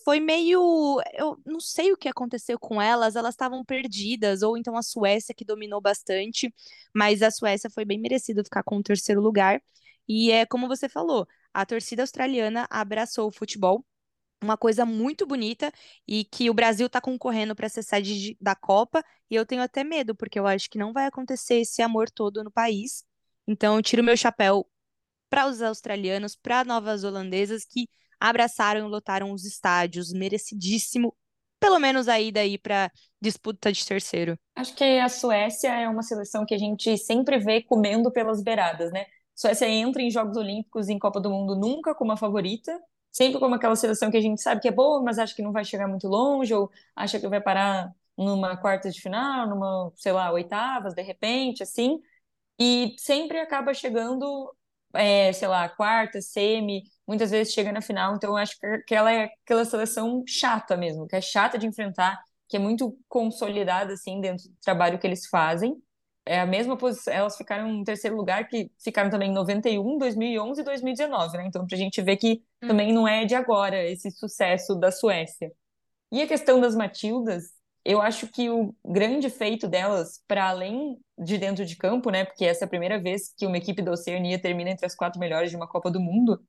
foi 0.04 0.20
meio. 0.20 1.02
Eu 1.14 1.40
não 1.46 1.60
sei 1.60 1.92
o 1.92 1.98
que 1.98 2.10
aconteceu 2.10 2.60
com 2.60 2.82
elas, 2.82 3.16
elas 3.16 3.34
estavam 3.34 3.64
perdidas, 3.64 4.42
ou 4.42 4.58
então 4.58 4.76
a 4.78 4.82
Suécia 4.84 5.34
que 5.36 5.46
dominou 5.46 5.82
bastante, 5.82 6.54
mas 6.96 7.22
a 7.22 7.32
Suécia 7.32 7.70
foi 7.70 7.86
bem 7.86 8.00
merecido 8.00 8.44
ficar 8.44 8.64
com 8.64 8.78
o 8.78 8.84
terceiro 8.84 9.22
lugar. 9.22 9.62
E 10.08 10.32
é 10.32 10.46
como 10.46 10.68
você 10.68 10.90
falou, 10.90 11.28
a 11.54 11.66
torcida 11.66 12.04
australiana 12.04 12.68
abraçou 12.70 13.28
o 13.28 13.32
futebol, 13.32 13.86
uma 14.44 14.58
coisa 14.58 14.86
muito 14.86 15.26
bonita, 15.26 15.72
e 16.08 16.26
que 16.26 16.50
o 16.50 16.54
Brasil 16.54 16.88
está 16.88 17.00
concorrendo 17.00 17.56
para 17.56 17.70
ser 17.70 17.84
sede 17.84 18.38
da 18.42 18.56
Copa, 18.56 19.04
e 19.30 19.36
eu 19.36 19.46
tenho 19.46 19.62
até 19.62 19.84
medo, 19.84 20.16
porque 20.16 20.40
eu 20.40 20.48
acho 20.48 20.70
que 20.70 20.78
não 20.78 20.94
vai 20.94 21.06
acontecer 21.06 21.56
esse 21.62 21.82
amor 21.82 22.10
todo 22.10 22.44
no 22.44 22.52
país. 22.52 23.06
Então, 23.48 23.76
eu 23.78 23.84
tiro 23.84 24.04
meu 24.04 24.18
chapéu 24.18 24.68
para 25.30 25.48
os 25.48 25.62
australianos, 25.62 26.36
para 26.36 26.64
novas 26.66 27.04
holandesas 27.04 27.64
que 27.66 27.88
abraçaram 28.22 28.88
e 28.88 28.90
lotaram 28.90 29.32
os 29.32 29.44
estádios, 29.44 30.14
merecidíssimo, 30.14 31.16
pelo 31.60 31.80
menos 31.80 32.08
aí 32.08 32.32
daí 32.32 32.58
para 32.58 32.92
disputa 33.20 33.72
de 33.72 33.86
terceiro. 33.86 34.38
Acho 34.56 34.76
que 34.76 34.84
a 34.84 35.10
Suécia 35.10 35.70
é 35.70 35.90
uma 35.90 36.04
seleção 36.04 36.46
que 36.46 36.54
a 36.54 36.58
gente 36.58 36.98
sempre 36.98 37.40
vê 37.40 37.62
comendo 37.64 38.12
pelas 38.12 38.42
beiradas, 38.44 38.92
né? 38.92 39.06
Suécia 39.36 39.68
entra 39.68 40.02
em 40.02 40.12
Jogos 40.12 40.38
Olímpicos 40.38 40.88
em 40.88 41.00
Copa 41.00 41.20
do 41.20 41.30
Mundo 41.30 41.56
nunca 41.56 41.96
como 41.96 42.12
a 42.12 42.18
favorita, 42.18 42.80
sempre 43.12 43.40
como 43.40 43.56
aquela 43.56 43.76
seleção 43.76 44.12
que 44.12 44.18
a 44.18 44.22
gente 44.22 44.42
sabe 44.42 44.62
que 44.62 44.68
é 44.68 44.72
boa, 44.72 45.02
mas 45.02 45.18
acha 45.18 45.36
que 45.36 45.42
não 45.42 45.52
vai 45.52 45.66
chegar 45.66 45.88
muito 45.88 46.08
longe, 46.08 46.54
ou 46.54 46.70
acha 46.96 47.20
que 47.20 47.28
vai 47.28 47.42
parar 47.42 47.92
numa 48.18 48.56
quarta 48.58 48.90
de 48.90 49.02
final, 49.02 49.48
numa, 49.48 49.92
sei 49.96 50.12
lá, 50.12 50.32
oitavas, 50.32 50.94
de 50.94 51.02
repente, 51.02 51.64
assim, 51.64 52.00
e 52.60 52.96
sempre 52.98 53.40
acaba 53.40 53.74
chegando, 53.74 54.56
é, 54.94 55.34
sei 55.34 55.48
lá, 55.48 55.68
quarta, 55.70 56.22
semi, 56.22 56.84
muitas 57.12 57.30
vezes 57.30 57.52
chega 57.52 57.74
na 57.74 57.82
final, 57.82 58.15
então 58.15 58.30
eu 58.30 58.38
acho 58.38 58.56
que 58.88 58.95
ela 58.95 59.12
é 59.12 59.30
aquela 59.43 59.65
seleção 59.65 60.24
chata 60.26 60.78
mesmo, 60.78 61.06
que 61.06 61.15
é 61.17 61.19
chata 61.19 61.58
de 61.58 61.67
enfrentar, 61.67 62.17
que 62.47 62.56
é 62.56 62.60
muito 62.60 62.97
consolidada, 63.10 63.91
assim, 63.91 64.21
dentro 64.21 64.47
do 64.47 64.56
trabalho 64.63 64.97
que 64.97 65.06
eles 65.06 65.28
fazem. 65.28 65.76
É 66.26 66.39
a 66.39 66.45
mesma 66.45 66.78
posição, 66.78 67.13
elas 67.13 67.36
ficaram 67.36 67.67
em 67.69 67.84
terceiro 67.84 68.15
lugar, 68.15 68.47
que 68.47 68.71
ficaram 68.82 69.10
também 69.10 69.30
em 69.30 69.34
91, 69.34 69.97
2011 69.97 70.62
e 70.62 70.63
2019, 70.63 71.38
né? 71.38 71.47
Então, 71.47 71.67
pra 71.67 71.78
gente 71.78 72.02
ver 72.02 72.15
que 72.15 72.41
hum. 72.63 72.67
também 72.69 72.93
não 72.93 73.06
é 73.06 73.26
de 73.26 73.36
agora 73.36 73.84
esse 73.84 74.10
sucesso 74.10 74.76
da 74.76 74.89
Suécia. 74.89 75.52
E 76.13 76.21
a 76.21 76.28
questão 76.28 76.62
das 76.62 76.76
Matildas, 76.76 77.43
eu 77.84 78.02
acho 78.02 78.28
que 78.28 78.50
o 78.50 78.74
grande 78.86 79.30
feito 79.30 79.67
delas, 79.67 80.24
para 80.28 80.47
além 80.47 80.97
de 81.17 81.38
dentro 81.38 81.65
de 81.65 81.76
campo, 81.76 82.10
né? 82.10 82.24
Porque 82.24 82.45
essa 82.45 82.63
é 82.63 82.67
a 82.67 82.69
primeira 82.69 83.02
vez 83.02 83.34
que 83.36 83.45
uma 83.45 83.58
equipe 83.58 83.82
da 83.82 83.91
Oceania 83.91 84.39
termina 84.39 84.69
entre 84.69 84.86
as 84.86 84.95
quatro 84.95 85.19
melhores 85.19 85.50
de 85.50 85.58
uma 85.58 85.67
Copa 85.67 85.91
do 85.91 86.00
Mundo, 86.00 86.39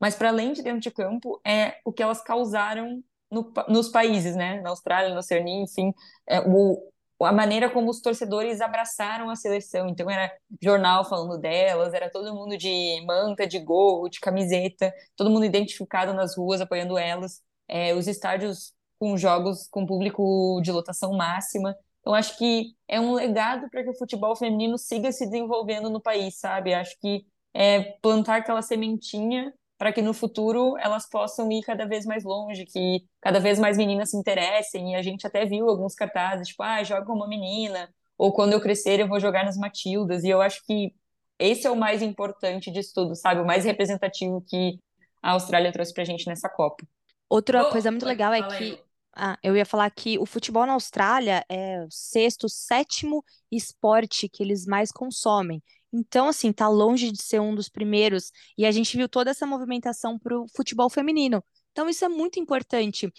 mas 0.00 0.14
para 0.14 0.28
além 0.28 0.52
de 0.52 0.62
dentro 0.62 0.80
de 0.80 0.90
campo, 0.90 1.40
é 1.44 1.78
o 1.84 1.92
que 1.92 2.02
elas 2.02 2.22
causaram 2.22 3.02
no, 3.30 3.52
nos 3.68 3.88
países, 3.88 4.36
né? 4.36 4.60
Na 4.60 4.70
Austrália, 4.70 5.12
na 5.12 5.20
Oceania, 5.20 5.62
enfim, 5.62 5.92
é, 6.28 6.40
o, 6.40 6.92
a 7.20 7.32
maneira 7.32 7.70
como 7.70 7.90
os 7.90 8.00
torcedores 8.00 8.60
abraçaram 8.60 9.30
a 9.30 9.36
seleção. 9.36 9.88
Então 9.88 10.10
era 10.10 10.32
jornal 10.62 11.04
falando 11.04 11.38
delas, 11.38 11.94
era 11.94 12.10
todo 12.10 12.34
mundo 12.34 12.56
de 12.56 13.02
manta, 13.06 13.46
de 13.46 13.58
gol, 13.58 14.08
de 14.08 14.20
camiseta, 14.20 14.92
todo 15.16 15.30
mundo 15.30 15.44
identificado 15.44 16.12
nas 16.12 16.36
ruas 16.36 16.60
apoiando 16.60 16.98
elas. 16.98 17.42
É, 17.68 17.94
os 17.94 18.06
estádios 18.06 18.74
com 18.98 19.16
jogos 19.16 19.68
com 19.68 19.86
público 19.86 20.60
de 20.62 20.70
lotação 20.72 21.12
máxima. 21.12 21.76
Então 22.00 22.14
acho 22.14 22.36
que 22.38 22.74
é 22.86 23.00
um 23.00 23.14
legado 23.14 23.68
para 23.70 23.82
que 23.82 23.90
o 23.90 23.98
futebol 23.98 24.36
feminino 24.36 24.76
siga 24.78 25.10
se 25.10 25.26
desenvolvendo 25.26 25.88
no 25.90 26.00
país, 26.00 26.38
sabe? 26.38 26.74
Acho 26.74 26.98
que 27.00 27.26
é 27.54 27.82
plantar 28.02 28.36
aquela 28.36 28.62
sementinha 28.62 29.52
para 29.76 29.92
que 29.92 30.00
no 30.00 30.14
futuro 30.14 30.76
elas 30.78 31.08
possam 31.08 31.50
ir 31.50 31.62
cada 31.62 31.86
vez 31.86 32.06
mais 32.06 32.24
longe, 32.24 32.64
que 32.64 33.04
cada 33.20 33.40
vez 33.40 33.58
mais 33.58 33.76
meninas 33.76 34.10
se 34.10 34.16
interessem. 34.16 34.92
E 34.92 34.94
a 34.94 35.02
gente 35.02 35.26
até 35.26 35.44
viu 35.44 35.68
alguns 35.68 35.94
cartazes, 35.94 36.48
tipo, 36.48 36.62
ah, 36.62 36.82
joga 36.82 37.12
uma 37.12 37.28
menina, 37.28 37.88
ou 38.16 38.32
quando 38.32 38.52
eu 38.52 38.60
crescer 38.60 39.00
eu 39.00 39.08
vou 39.08 39.20
jogar 39.20 39.44
nas 39.44 39.56
Matildas. 39.56 40.24
E 40.24 40.28
eu 40.28 40.40
acho 40.40 40.64
que 40.64 40.94
esse 41.38 41.66
é 41.66 41.70
o 41.70 41.76
mais 41.76 42.02
importante 42.02 42.70
disso 42.70 42.92
tudo, 42.94 43.16
sabe? 43.16 43.40
O 43.40 43.46
mais 43.46 43.64
representativo 43.64 44.44
que 44.46 44.78
a 45.22 45.32
Austrália 45.32 45.72
trouxe 45.72 45.92
pra 45.92 46.04
gente 46.04 46.26
nessa 46.26 46.48
Copa. 46.48 46.86
Outra 47.28 47.66
oh, 47.66 47.70
coisa 47.70 47.90
muito 47.90 48.06
legal 48.06 48.32
é 48.32 48.42
que 48.56 48.78
ah, 49.16 49.38
eu 49.42 49.56
ia 49.56 49.66
falar 49.66 49.90
que 49.90 50.18
o 50.18 50.26
futebol 50.26 50.66
na 50.66 50.72
Austrália 50.74 51.44
é 51.48 51.84
o 51.84 51.90
sexto, 51.90 52.48
sétimo 52.48 53.24
esporte 53.50 54.28
que 54.28 54.42
eles 54.42 54.66
mais 54.66 54.90
consomem. 54.90 55.62
Então, 55.92 56.28
assim, 56.28 56.52
tá 56.52 56.68
longe 56.68 57.12
de 57.12 57.22
ser 57.22 57.40
um 57.40 57.54
dos 57.54 57.68
primeiros. 57.68 58.32
E 58.58 58.66
a 58.66 58.70
gente 58.72 58.96
viu 58.96 59.08
toda 59.08 59.30
essa 59.30 59.46
movimentação 59.46 60.18
para 60.18 60.36
o 60.38 60.48
futebol 60.48 60.90
feminino. 60.90 61.42
Então, 61.70 61.88
isso 61.88 62.04
é 62.04 62.08
muito 62.08 62.40
importante. 62.40 63.12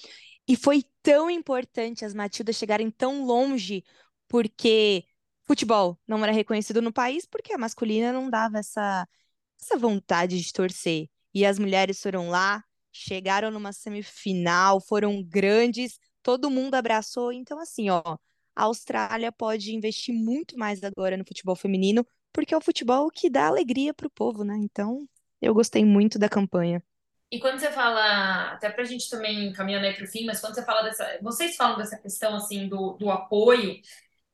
E 0.47 0.55
foi 0.55 0.83
tão 1.01 1.29
importante 1.29 2.05
as 2.05 2.13
Matildas 2.13 2.55
chegarem 2.55 2.91
tão 2.91 3.25
longe, 3.25 3.83
porque 4.27 5.05
futebol 5.45 5.99
não 6.07 6.21
era 6.23 6.31
reconhecido 6.31 6.81
no 6.81 6.91
país, 6.91 7.25
porque 7.25 7.53
a 7.53 7.57
masculina 7.57 8.11
não 8.11 8.29
dava 8.29 8.59
essa, 8.59 9.07
essa 9.61 9.77
vontade 9.77 10.41
de 10.41 10.53
torcer. 10.53 11.07
E 11.33 11.45
as 11.45 11.59
mulheres 11.59 12.01
foram 12.01 12.29
lá, 12.29 12.63
chegaram 12.95 13.51
numa 13.51 13.73
semifinal, 13.73 14.79
foram 14.79 15.21
grandes, 15.21 15.99
todo 16.23 16.49
mundo 16.49 16.75
abraçou. 16.75 17.31
Então, 17.33 17.59
assim, 17.59 17.89
ó, 17.89 18.01
a 18.55 18.63
Austrália 18.63 19.31
pode 19.31 19.75
investir 19.75 20.15
muito 20.15 20.57
mais 20.57 20.81
agora 20.83 21.17
no 21.17 21.25
futebol 21.25 21.55
feminino, 21.55 22.07
porque 22.31 22.53
é 22.53 22.57
o 22.57 22.61
futebol 22.61 23.09
que 23.11 23.29
dá 23.29 23.47
alegria 23.47 23.93
para 23.93 24.07
o 24.07 24.09
povo, 24.09 24.43
né? 24.45 24.55
Então, 24.57 25.05
eu 25.41 25.53
gostei 25.53 25.83
muito 25.83 26.17
da 26.17 26.29
campanha. 26.29 26.81
E 27.29 27.39
quando 27.39 27.59
você 27.59 27.69
fala, 27.71 28.51
até 28.53 28.69
para 28.69 28.83
a 28.83 28.85
gente 28.85 29.09
também 29.09 29.51
caminhando 29.51 29.85
aí 29.85 29.93
para 29.93 30.05
o 30.05 30.07
fim, 30.07 30.25
mas 30.25 30.39
quando 30.39 30.55
você 30.55 30.63
fala 30.63 30.83
dessa, 30.83 31.19
vocês 31.21 31.55
falam 31.57 31.77
dessa 31.77 31.97
questão 31.97 32.35
assim 32.35 32.69
do, 32.69 32.93
do 32.93 33.09
apoio, 33.11 33.81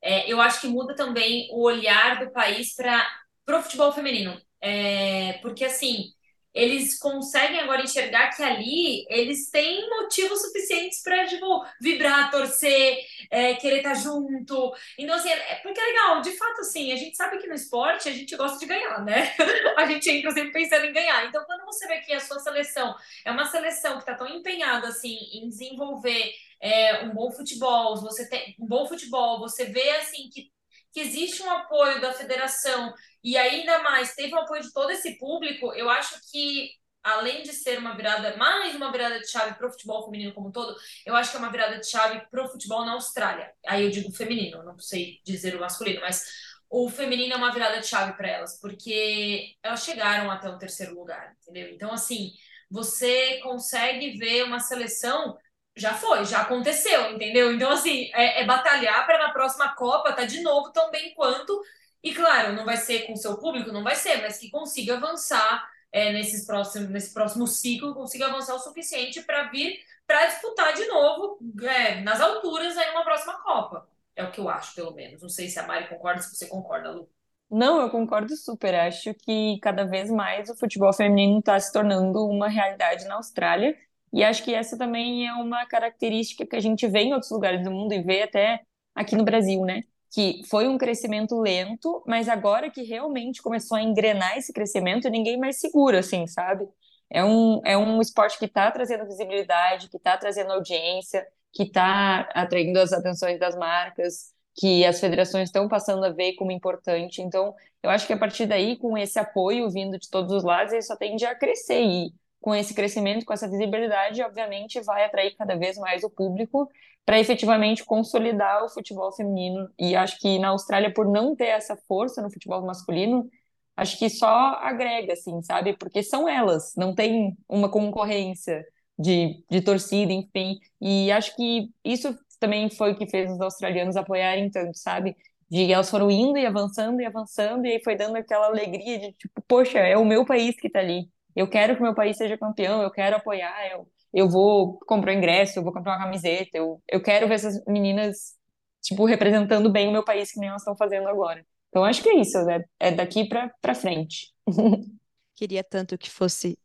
é, 0.00 0.30
eu 0.30 0.40
acho 0.40 0.60
que 0.60 0.68
muda 0.68 0.94
também 0.94 1.48
o 1.50 1.62
olhar 1.64 2.24
do 2.24 2.30
país 2.30 2.74
para 2.76 3.58
o 3.58 3.62
futebol 3.62 3.92
feminino. 3.92 4.40
É, 4.60 5.34
porque 5.42 5.64
assim, 5.64 6.12
eles 6.54 6.98
conseguem 6.98 7.60
agora 7.60 7.82
enxergar 7.82 8.30
que 8.30 8.42
ali 8.42 9.06
eles 9.08 9.48
têm 9.50 9.88
motivos 9.88 10.40
suficientes 10.42 11.02
para 11.02 11.26
tipo, 11.26 11.64
vibrar, 11.80 12.30
torcer, 12.30 12.98
é, 13.30 13.54
querer 13.54 13.78
estar 13.78 13.94
tá 13.94 13.94
junto. 13.94 14.72
Então, 14.98 15.14
assim, 15.14 15.30
é, 15.30 15.56
porque 15.56 15.80
é 15.80 15.84
legal, 15.84 16.20
de 16.20 16.36
fato, 16.36 16.60
assim, 16.60 16.92
a 16.92 16.96
gente 16.96 17.16
sabe 17.16 17.38
que 17.38 17.46
no 17.46 17.54
esporte 17.54 18.08
a 18.08 18.12
gente 18.12 18.36
gosta 18.36 18.58
de 18.58 18.66
ganhar, 18.66 19.02
né? 19.04 19.34
a 19.76 19.86
gente 19.86 20.10
entra 20.10 20.30
sempre 20.30 20.52
pensando 20.52 20.84
em 20.84 20.92
ganhar. 20.92 21.26
Então, 21.26 21.44
quando 21.44 21.64
você 21.64 21.86
vê 21.86 22.00
que 22.00 22.12
a 22.12 22.20
sua 22.20 22.38
seleção 22.38 22.94
é 23.24 23.30
uma 23.30 23.46
seleção 23.46 23.94
que 23.94 24.00
está 24.00 24.14
tão 24.14 24.28
empenhada 24.28 24.88
assim 24.88 25.16
em 25.32 25.48
desenvolver 25.48 26.32
é, 26.60 27.02
um 27.04 27.14
bom 27.14 27.30
futebol, 27.30 27.96
você 27.96 28.28
tem 28.28 28.54
um 28.60 28.66
bom 28.66 28.86
futebol, 28.86 29.40
você 29.40 29.66
vê 29.66 29.90
assim 29.96 30.28
que 30.30 30.52
que 30.92 31.00
existe 31.00 31.42
um 31.42 31.50
apoio 31.50 32.00
da 32.00 32.12
federação 32.12 32.92
e 33.22 33.36
ainda 33.36 33.82
mais 33.82 34.14
teve 34.14 34.34
o 34.34 34.38
apoio 34.38 34.62
de 34.62 34.72
todo 34.72 34.90
esse 34.90 35.18
público, 35.18 35.72
eu 35.74 35.88
acho 35.88 36.20
que 36.30 36.70
além 37.02 37.42
de 37.42 37.52
ser 37.52 37.78
uma 37.78 37.96
virada, 37.96 38.36
mais 38.36 38.74
uma 38.74 38.92
virada 38.92 39.18
de 39.18 39.28
chave 39.28 39.54
para 39.54 39.66
o 39.66 39.70
futebol 39.70 40.04
feminino 40.04 40.32
como 40.32 40.48
um 40.48 40.52
todo, 40.52 40.76
eu 41.04 41.16
acho 41.16 41.30
que 41.30 41.36
é 41.36 41.40
uma 41.40 41.50
virada 41.50 41.78
de 41.78 41.88
chave 41.88 42.20
para 42.30 42.44
o 42.44 42.48
futebol 42.48 42.84
na 42.84 42.92
Austrália. 42.92 43.52
Aí 43.66 43.84
eu 43.84 43.90
digo 43.90 44.12
feminino, 44.12 44.62
não 44.62 44.78
sei 44.78 45.20
dizer 45.24 45.56
o 45.56 45.60
masculino, 45.60 46.00
mas 46.00 46.24
o 46.70 46.88
feminino 46.88 47.34
é 47.34 47.36
uma 47.36 47.52
virada 47.52 47.80
de 47.80 47.86
chave 47.86 48.12
para 48.16 48.28
elas, 48.28 48.58
porque 48.60 49.56
elas 49.62 49.84
chegaram 49.84 50.30
até 50.30 50.48
o 50.48 50.58
terceiro 50.58 50.94
lugar, 50.94 51.34
entendeu? 51.42 51.68
Então, 51.70 51.92
assim, 51.92 52.32
você 52.70 53.38
consegue 53.40 54.16
ver 54.16 54.44
uma 54.44 54.60
seleção 54.60 55.36
já 55.76 55.94
foi, 55.94 56.24
já 56.24 56.42
aconteceu, 56.42 57.12
entendeu? 57.12 57.52
Então, 57.52 57.70
assim, 57.70 58.10
é, 58.14 58.42
é 58.42 58.44
batalhar 58.44 59.06
para 59.06 59.18
na 59.18 59.32
próxima 59.32 59.74
Copa 59.74 60.12
tá 60.12 60.24
de 60.24 60.40
novo 60.40 60.70
tão 60.72 60.90
bem 60.90 61.14
quanto. 61.14 61.62
E 62.02 62.14
claro, 62.14 62.52
não 62.54 62.64
vai 62.64 62.76
ser 62.76 63.06
com 63.06 63.16
seu 63.16 63.38
público, 63.38 63.72
não 63.72 63.84
vai 63.84 63.94
ser, 63.94 64.20
mas 64.22 64.38
que 64.38 64.50
consiga 64.50 64.96
avançar 64.96 65.68
é, 65.92 66.12
nesses 66.12 66.44
próximos, 66.46 66.88
nesse 66.88 67.12
próximo 67.12 67.46
ciclo, 67.46 67.94
consiga 67.94 68.26
avançar 68.26 68.54
o 68.54 68.58
suficiente 68.58 69.22
para 69.22 69.44
vir 69.44 69.78
para 70.06 70.26
disputar 70.26 70.74
de 70.74 70.86
novo 70.86 71.38
é, 71.62 72.00
nas 72.00 72.20
alturas 72.20 72.76
aí 72.76 72.88
numa 72.90 73.04
próxima 73.04 73.34
Copa. 73.42 73.88
É 74.14 74.24
o 74.24 74.30
que 74.30 74.40
eu 74.40 74.48
acho, 74.48 74.74
pelo 74.74 74.92
menos. 74.92 75.22
Não 75.22 75.28
sei 75.28 75.48
se 75.48 75.58
a 75.58 75.66
Mari 75.66 75.88
concorda, 75.88 76.20
se 76.20 76.34
você 76.34 76.46
concorda, 76.46 76.90
Lu. 76.90 77.08
Não, 77.50 77.80
eu 77.80 77.90
concordo 77.90 78.34
super. 78.36 78.74
Acho 78.74 79.14
que 79.14 79.58
cada 79.62 79.84
vez 79.84 80.10
mais 80.10 80.50
o 80.50 80.56
futebol 80.56 80.92
feminino 80.92 81.38
está 81.38 81.58
se 81.58 81.72
tornando 81.72 82.26
uma 82.26 82.48
realidade 82.48 83.04
na 83.06 83.14
Austrália 83.14 83.76
e 84.12 84.22
acho 84.22 84.44
que 84.44 84.54
essa 84.54 84.76
também 84.76 85.26
é 85.26 85.32
uma 85.32 85.64
característica 85.66 86.46
que 86.46 86.56
a 86.56 86.60
gente 86.60 86.86
vê 86.86 87.00
em 87.00 87.14
outros 87.14 87.30
lugares 87.30 87.62
do 87.64 87.70
mundo 87.70 87.92
e 87.94 88.02
vê 88.02 88.22
até 88.22 88.60
aqui 88.94 89.16
no 89.16 89.24
Brasil, 89.24 89.62
né? 89.64 89.82
Que 90.12 90.42
foi 90.48 90.68
um 90.68 90.76
crescimento 90.76 91.40
lento, 91.40 92.02
mas 92.06 92.28
agora 92.28 92.70
que 92.70 92.82
realmente 92.82 93.40
começou 93.42 93.78
a 93.78 93.82
engrenar 93.82 94.36
esse 94.36 94.52
crescimento, 94.52 95.08
ninguém 95.08 95.38
mais 95.38 95.58
segura, 95.58 96.00
assim, 96.00 96.26
sabe? 96.26 96.68
É 97.10 97.24
um, 97.24 97.60
é 97.64 97.76
um 97.76 98.00
esporte 98.00 98.38
que 98.38 98.46
está 98.46 98.70
trazendo 98.70 99.06
visibilidade, 99.06 99.88
que 99.88 99.96
está 99.96 100.16
trazendo 100.16 100.52
audiência, 100.52 101.26
que 101.52 101.64
está 101.64 102.28
atraindo 102.34 102.78
as 102.78 102.92
atenções 102.92 103.38
das 103.38 103.56
marcas, 103.56 104.32
que 104.54 104.84
as 104.84 105.00
federações 105.00 105.48
estão 105.48 105.68
passando 105.68 106.04
a 106.04 106.10
ver 106.10 106.34
como 106.34 106.50
importante. 106.52 107.22
Então, 107.22 107.54
eu 107.82 107.90
acho 107.90 108.06
que 108.06 108.12
a 108.12 108.18
partir 108.18 108.46
daí, 108.46 108.76
com 108.76 108.96
esse 108.96 109.18
apoio 109.18 109.70
vindo 109.70 109.98
de 109.98 110.08
todos 110.10 110.32
os 110.32 110.44
lados, 110.44 110.72
ele 110.72 110.82
só 110.82 110.96
tende 110.96 111.24
a 111.24 111.34
crescer. 111.34 111.82
E 111.82 112.12
com 112.42 112.54
esse 112.54 112.74
crescimento, 112.74 113.24
com 113.24 113.32
essa 113.32 113.48
visibilidade, 113.48 114.20
obviamente 114.20 114.80
vai 114.80 115.04
atrair 115.04 115.34
cada 115.36 115.54
vez 115.56 115.78
mais 115.78 116.02
o 116.02 116.10
público 116.10 116.68
para 117.06 117.18
efetivamente 117.18 117.84
consolidar 117.84 118.64
o 118.64 118.68
futebol 118.68 119.12
feminino. 119.12 119.70
E 119.78 119.94
acho 119.96 120.18
que 120.18 120.38
na 120.38 120.48
Austrália, 120.48 120.92
por 120.92 121.08
não 121.08 121.36
ter 121.36 121.46
essa 121.46 121.76
força 121.88 122.20
no 122.20 122.30
futebol 122.30 122.60
masculino, 122.66 123.30
acho 123.76 123.98
que 123.98 124.10
só 124.10 124.28
agrega, 124.60 125.12
assim, 125.14 125.40
sabe? 125.42 125.76
Porque 125.76 126.02
são 126.02 126.28
elas, 126.28 126.74
não 126.76 126.94
tem 126.94 127.36
uma 127.48 127.70
concorrência 127.70 128.64
de, 128.98 129.44
de 129.50 129.60
torcida, 129.62 130.12
enfim. 130.12 130.58
E 130.80 131.12
acho 131.12 131.36
que 131.36 131.70
isso 131.84 132.16
também 132.40 132.68
foi 132.70 132.92
o 132.92 132.96
que 132.98 133.08
fez 133.08 133.30
os 133.30 133.40
australianos 133.40 133.96
apoiarem 133.96 134.50
tanto, 134.50 134.76
sabe? 134.76 135.16
De 135.48 135.72
elas 135.72 135.90
foram 135.90 136.10
indo 136.10 136.38
e 136.38 136.46
avançando 136.46 137.00
e 137.00 137.06
avançando, 137.06 137.66
e 137.66 137.72
aí 137.72 137.82
foi 137.84 137.96
dando 137.96 138.16
aquela 138.16 138.46
alegria 138.46 138.98
de 138.98 139.12
tipo, 139.12 139.40
poxa, 139.46 139.78
é 139.78 139.96
o 139.96 140.04
meu 140.04 140.24
país 140.26 140.56
que 140.56 140.68
tá 140.70 140.80
ali 140.80 141.08
eu 141.34 141.48
quero 141.48 141.76
que 141.76 141.82
meu 141.82 141.94
país 141.94 142.16
seja 142.16 142.38
campeão, 142.38 142.82
eu 142.82 142.90
quero 142.90 143.16
apoiar, 143.16 143.70
eu, 143.70 143.88
eu 144.12 144.28
vou 144.28 144.78
comprar 144.86 145.12
um 145.12 145.16
ingresso, 145.18 145.58
eu 145.58 145.62
vou 145.62 145.72
comprar 145.72 145.92
uma 145.92 146.04
camiseta, 146.04 146.58
eu, 146.58 146.82
eu 146.88 147.02
quero 147.02 147.28
ver 147.28 147.34
essas 147.34 147.64
meninas, 147.66 148.36
tipo, 148.82 149.04
representando 149.04 149.70
bem 149.70 149.88
o 149.88 149.92
meu 149.92 150.04
país, 150.04 150.32
que 150.32 150.40
nem 150.40 150.48
elas 150.48 150.62
estão 150.62 150.76
fazendo 150.76 151.08
agora. 151.08 151.44
Então, 151.68 151.84
acho 151.84 152.02
que 152.02 152.10
é 152.10 152.20
isso, 152.20 152.42
né? 152.44 152.64
é 152.78 152.92
daqui 152.92 153.26
para 153.26 153.74
frente. 153.74 154.32
Queria 155.34 155.64
tanto 155.64 155.96
que 155.96 156.10
fosse 156.10 156.58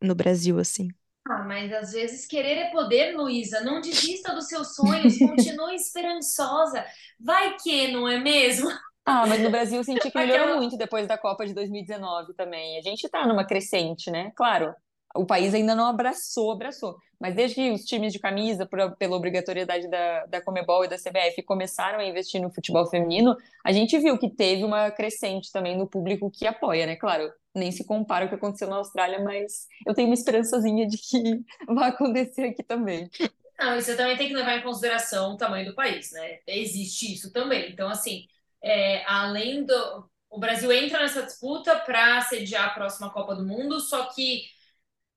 no 0.00 0.14
Brasil 0.14 0.58
assim. 0.58 0.88
Ah, 1.26 1.44
mas 1.44 1.72
às 1.72 1.92
vezes 1.92 2.26
querer 2.26 2.56
é 2.58 2.70
poder, 2.70 3.16
Luísa. 3.16 3.60
Não 3.60 3.80
desista 3.80 4.34
dos 4.34 4.46
seus 4.48 4.74
sonhos, 4.74 5.16
continue 5.18 5.74
esperançosa. 5.74 6.84
Vai 7.18 7.56
que, 7.56 7.88
não 7.88 8.08
é 8.08 8.18
mesmo? 8.18 8.68
Ah, 9.04 9.26
mas 9.26 9.40
no 9.40 9.50
Brasil 9.50 9.78
eu 9.78 9.84
senti 9.84 10.10
que 10.10 10.18
melhorou 10.18 10.56
muito 10.56 10.76
depois 10.76 11.06
da 11.06 11.18
Copa 11.18 11.46
de 11.46 11.54
2019 11.54 12.34
também. 12.34 12.78
A 12.78 12.82
gente 12.82 13.08
tá 13.08 13.26
numa 13.26 13.44
crescente, 13.44 14.10
né? 14.10 14.30
Claro, 14.36 14.74
o 15.14 15.26
país 15.26 15.54
ainda 15.54 15.74
não 15.74 15.86
abraçou, 15.86 16.52
abraçou. 16.52 16.96
Mas 17.18 17.34
desde 17.34 17.56
que 17.56 17.70
os 17.70 17.84
times 17.84 18.12
de 18.12 18.18
camisa, 18.18 18.64
por, 18.66 18.96
pela 18.96 19.16
obrigatoriedade 19.16 19.88
da, 19.88 20.26
da 20.26 20.40
Comebol 20.40 20.84
e 20.84 20.88
da 20.88 20.96
CBF, 20.96 21.42
começaram 21.42 21.98
a 21.98 22.04
investir 22.04 22.40
no 22.40 22.50
futebol 22.50 22.86
feminino, 22.86 23.36
a 23.64 23.72
gente 23.72 23.98
viu 23.98 24.16
que 24.16 24.30
teve 24.30 24.64
uma 24.64 24.90
crescente 24.90 25.52
também 25.52 25.76
no 25.76 25.86
público 25.86 26.30
que 26.30 26.46
apoia, 26.46 26.86
né? 26.86 26.96
Claro, 26.96 27.30
nem 27.54 27.72
se 27.72 27.84
compara 27.84 28.24
o 28.24 28.28
que 28.28 28.36
aconteceu 28.36 28.68
na 28.68 28.76
Austrália, 28.76 29.18
mas 29.22 29.66
eu 29.86 29.94
tenho 29.94 30.08
uma 30.08 30.14
esperançazinha 30.14 30.86
de 30.86 30.96
que 30.96 31.42
vai 31.74 31.90
acontecer 31.90 32.44
aqui 32.44 32.62
também. 32.62 33.10
Não, 33.58 33.76
e 33.76 33.82
você 33.82 33.94
também 33.94 34.16
tem 34.16 34.28
que 34.28 34.34
levar 34.34 34.56
em 34.56 34.62
consideração 34.62 35.32
o 35.32 35.36
tamanho 35.36 35.66
do 35.66 35.74
país, 35.74 36.12
né? 36.12 36.38
Existe 36.46 37.12
isso 37.12 37.30
também. 37.30 37.70
Então, 37.70 37.90
assim, 37.90 38.24
é, 38.62 39.04
além 39.06 39.64
do. 39.64 40.08
O 40.28 40.38
Brasil 40.38 40.70
entra 40.72 41.00
nessa 41.00 41.22
disputa 41.22 41.76
para 41.80 42.20
sediar 42.22 42.66
a 42.66 42.74
próxima 42.74 43.10
Copa 43.10 43.34
do 43.34 43.44
Mundo, 43.44 43.80
só 43.80 44.06
que 44.06 44.44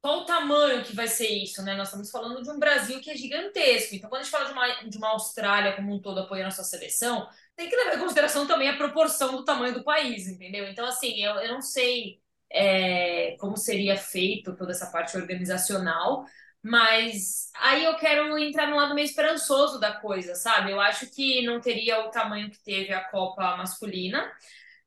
qual 0.01 0.19
o 0.19 0.25
tamanho 0.25 0.83
que 0.83 0.95
vai 0.95 1.07
ser 1.07 1.29
isso, 1.29 1.63
né? 1.63 1.75
Nós 1.75 1.87
estamos 1.87 2.11
falando 2.11 2.43
de 2.43 2.49
um 2.49 2.59
Brasil 2.59 2.99
que 2.99 3.09
é 3.09 3.15
gigantesco. 3.15 3.95
Então, 3.95 4.09
quando 4.09 4.21
a 4.21 4.23
gente 4.23 4.31
fala 4.31 4.45
de 4.45 4.51
uma, 4.51 4.89
de 4.89 4.97
uma 4.97 5.09
Austrália 5.11 5.75
como 5.75 5.93
um 5.93 6.01
todo 6.01 6.19
apoiando 6.19 6.49
a 6.49 6.51
sua 6.51 6.65
seleção, 6.65 7.25
tem 7.55 7.69
que 7.69 7.75
levar 7.75 7.95
em 7.95 7.99
consideração 7.99 8.45
também 8.45 8.67
a 8.67 8.75
proporção 8.75 9.37
do 9.37 9.45
tamanho 9.45 9.73
do 9.73 9.83
país, 9.83 10.27
entendeu? 10.27 10.67
Então, 10.67 10.85
assim, 10.85 11.23
eu, 11.23 11.35
eu 11.35 11.53
não 11.53 11.61
sei 11.61 12.19
é, 12.51 13.37
como 13.39 13.55
seria 13.55 13.95
feito 13.97 14.55
toda 14.55 14.71
essa 14.71 14.87
parte 14.91 15.15
organizacional, 15.15 16.25
mas 16.63 17.51
aí 17.55 17.83
eu 17.83 17.95
quero 17.97 18.37
entrar 18.37 18.67
no 18.69 18.77
lado 18.77 18.95
meio 18.95 19.05
esperançoso 19.05 19.79
da 19.79 19.93
coisa, 19.99 20.33
sabe? 20.33 20.71
Eu 20.71 20.79
acho 20.79 21.07
que 21.11 21.45
não 21.45 21.59
teria 21.59 22.05
o 22.05 22.09
tamanho 22.09 22.49
que 22.49 22.63
teve 22.63 22.93
a 22.93 23.03
Copa 23.03 23.57
masculina. 23.57 24.31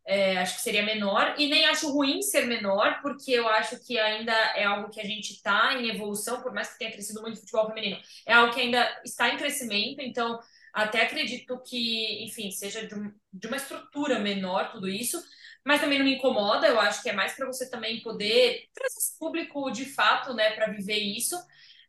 É, 0.09 0.39
acho 0.39 0.55
que 0.55 0.63
seria 0.63 0.85
menor, 0.85 1.35
e 1.37 1.49
nem 1.49 1.67
acho 1.67 1.91
ruim 1.91 2.23
ser 2.23 2.47
menor, 2.47 3.01
porque 3.03 3.33
eu 3.33 3.49
acho 3.49 3.85
que 3.85 3.99
ainda 3.99 4.33
é 4.55 4.63
algo 4.63 4.89
que 4.89 5.01
a 5.01 5.05
gente 5.05 5.33
está 5.33 5.75
em 5.75 5.89
evolução, 5.89 6.41
por 6.41 6.55
mais 6.55 6.73
que 6.73 6.79
tenha 6.79 6.93
crescido 6.93 7.21
muito 7.21 7.39
o 7.39 7.41
futebol 7.41 7.67
feminino, 7.67 8.01
é 8.25 8.33
algo 8.33 8.55
que 8.55 8.61
ainda 8.61 8.89
está 9.05 9.31
em 9.31 9.37
crescimento, 9.37 10.01
então 10.01 10.39
até 10.73 11.03
acredito 11.03 11.61
que, 11.61 12.25
enfim, 12.25 12.53
seja 12.53 12.87
de, 12.87 12.95
um, 12.95 13.13
de 13.33 13.49
uma 13.49 13.57
estrutura 13.57 14.21
menor 14.21 14.71
tudo 14.71 14.89
isso, 14.89 15.21
mas 15.65 15.81
também 15.81 15.99
não 15.99 16.07
me 16.07 16.15
incomoda, 16.15 16.69
eu 16.69 16.79
acho 16.79 17.03
que 17.03 17.11
é 17.11 17.13
mais 17.13 17.35
para 17.35 17.47
você 17.47 17.69
também 17.69 18.01
poder 18.01 18.69
trazer 18.73 18.99
esse 18.99 19.19
público 19.19 19.73
de 19.73 19.87
fato, 19.87 20.33
né, 20.35 20.51
para 20.51 20.71
viver 20.71 20.99
isso. 20.99 21.37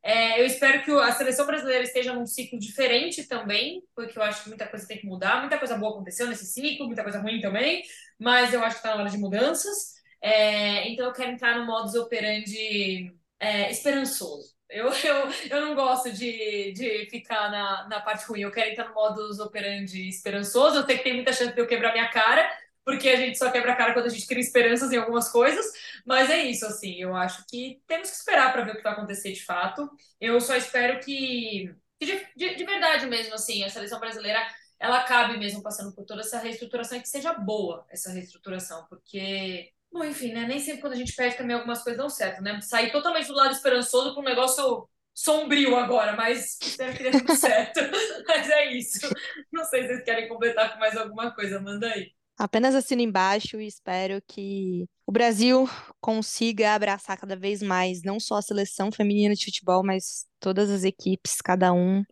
É, 0.03 0.39
eu 0.39 0.45
espero 0.45 0.83
que 0.83 0.91
a 0.91 1.11
seleção 1.11 1.45
brasileira 1.45 1.83
esteja 1.83 2.13
num 2.13 2.25
ciclo 2.25 2.57
diferente 2.59 3.27
também, 3.27 3.83
porque 3.95 4.17
eu 4.17 4.23
acho 4.23 4.43
que 4.43 4.49
muita 4.49 4.67
coisa 4.67 4.87
tem 4.87 4.97
que 4.97 5.05
mudar. 5.05 5.41
Muita 5.41 5.57
coisa 5.57 5.77
boa 5.77 5.93
aconteceu 5.93 6.27
nesse 6.27 6.45
ciclo, 6.45 6.85
muita 6.85 7.03
coisa 7.03 7.19
ruim 7.19 7.41
também, 7.41 7.83
mas 8.19 8.53
eu 8.53 8.63
acho 8.63 8.75
que 8.75 8.79
está 8.79 8.95
na 8.95 9.01
hora 9.01 9.11
de 9.11 9.17
mudanças. 9.17 9.95
É, 10.21 10.87
então 10.89 11.05
eu 11.05 11.13
quero 11.13 11.31
entrar 11.31 11.57
no 11.57 11.65
modus 11.65 11.95
operandi 11.95 13.13
é, 13.39 13.69
esperançoso. 13.71 14.55
Eu, 14.69 14.89
eu, 15.03 15.29
eu 15.49 15.61
não 15.61 15.75
gosto 15.75 16.11
de, 16.11 16.71
de 16.73 17.07
ficar 17.09 17.49
na, 17.51 17.87
na 17.87 18.01
parte 18.01 18.25
ruim, 18.25 18.41
eu 18.41 18.51
quero 18.51 18.69
entrar 18.69 18.89
no 18.89 18.95
modus 18.95 19.39
operandi 19.39 20.07
esperançoso. 20.07 20.77
Eu 20.77 20.85
sei 20.85 20.97
que 20.97 21.03
tem 21.03 21.13
muita 21.15 21.33
chance 21.33 21.53
de 21.53 21.61
eu 21.61 21.67
quebrar 21.67 21.93
minha 21.93 22.09
cara, 22.09 22.49
porque 22.87 23.09
a 23.09 23.17
gente 23.17 23.37
só 23.37 23.51
quebra 23.51 23.73
a 23.73 23.75
cara 23.75 23.91
quando 23.91 24.05
a 24.05 24.09
gente 24.09 24.25
cria 24.25 24.39
esperanças 24.39 24.93
em 24.93 24.95
algumas 24.95 25.27
coisas, 25.27 25.65
mas 26.05 26.29
é 26.29 26.41
isso, 26.43 26.65
assim, 26.65 26.95
eu 26.95 27.13
acho 27.13 27.45
que 27.45 27.81
temos 27.85 28.09
que 28.09 28.15
esperar 28.15 28.53
para 28.53 28.63
ver 28.63 28.71
o 28.71 28.77
que 28.77 28.81
vai 28.81 28.93
acontecer 28.93 29.33
de 29.33 29.43
fato. 29.43 29.91
Eu 30.21 30.39
só 30.39 30.55
espero 30.55 30.97
que, 31.01 31.75
que 31.99 32.05
de, 32.05 32.27
de, 32.33 32.55
de, 32.55 32.63
verdade 32.63 33.05
mesmo, 33.05 33.33
assim, 33.33 33.61
a 33.61 33.69
seleção 33.69 33.99
brasileira 33.99 34.39
ela 34.79 34.99
acabe 34.99 35.37
mesmo 35.37 35.61
passando 35.61 35.93
por 35.93 36.05
toda 36.05 36.21
essa 36.21 36.39
reestruturação 36.39 36.97
e 36.97 37.01
que 37.01 37.09
seja 37.09 37.33
boa 37.33 37.85
essa 37.89 38.09
reestruturação, 38.09 38.85
porque 38.89 39.69
Bom, 39.91 40.03
enfim, 40.05 40.31
né? 40.33 40.45
Nem 40.45 40.59
sempre 40.59 40.81
quando 40.81 40.93
a 40.93 40.97
gente 40.97 41.15
perde 41.15 41.37
também 41.37 41.55
algumas 41.55 41.81
coisas 41.81 41.97
dão 41.97 42.09
certo, 42.09 42.41
né? 42.41 42.59
Sair 42.61 42.91
totalmente 42.91 43.27
do 43.27 43.33
lado 43.33 43.51
esperançoso 43.53 44.13
para 44.13 44.21
um 44.21 44.25
negócio 44.25 44.87
sombrio 45.13 45.75
agora, 45.75 46.15
mas 46.15 46.57
espero 46.61 46.95
que 46.95 47.03
dê 47.03 47.11
tudo 47.11 47.33
certo. 47.35 47.79
mas 48.27 48.49
é 48.49 48.71
isso. 48.71 49.09
Não 49.51 49.65
sei 49.65 49.81
se 49.81 49.87
vocês 49.87 50.03
querem 50.03 50.27
completar 50.29 50.73
com 50.73 50.79
mais 50.79 50.95
alguma 50.95 51.33
coisa, 51.33 51.59
manda 51.59 51.87
aí. 51.87 52.16
Apenas 52.37 52.75
assino 52.75 53.01
embaixo 53.01 53.59
e 53.59 53.67
espero 53.67 54.21
que 54.27 54.85
o 55.07 55.11
Brasil 55.11 55.67
consiga 55.99 56.75
abraçar 56.75 57.17
cada 57.17 57.35
vez 57.35 57.61
mais 57.63 58.03
não 58.03 58.19
só 58.19 58.35
a 58.35 58.41
seleção 58.41 58.91
feminina 58.91 59.33
de 59.33 59.45
futebol, 59.45 59.83
mas 59.83 60.27
todas 60.39 60.69
as 60.69 60.83
equipes, 60.83 61.41
cada 61.41 61.73
um 61.73 62.03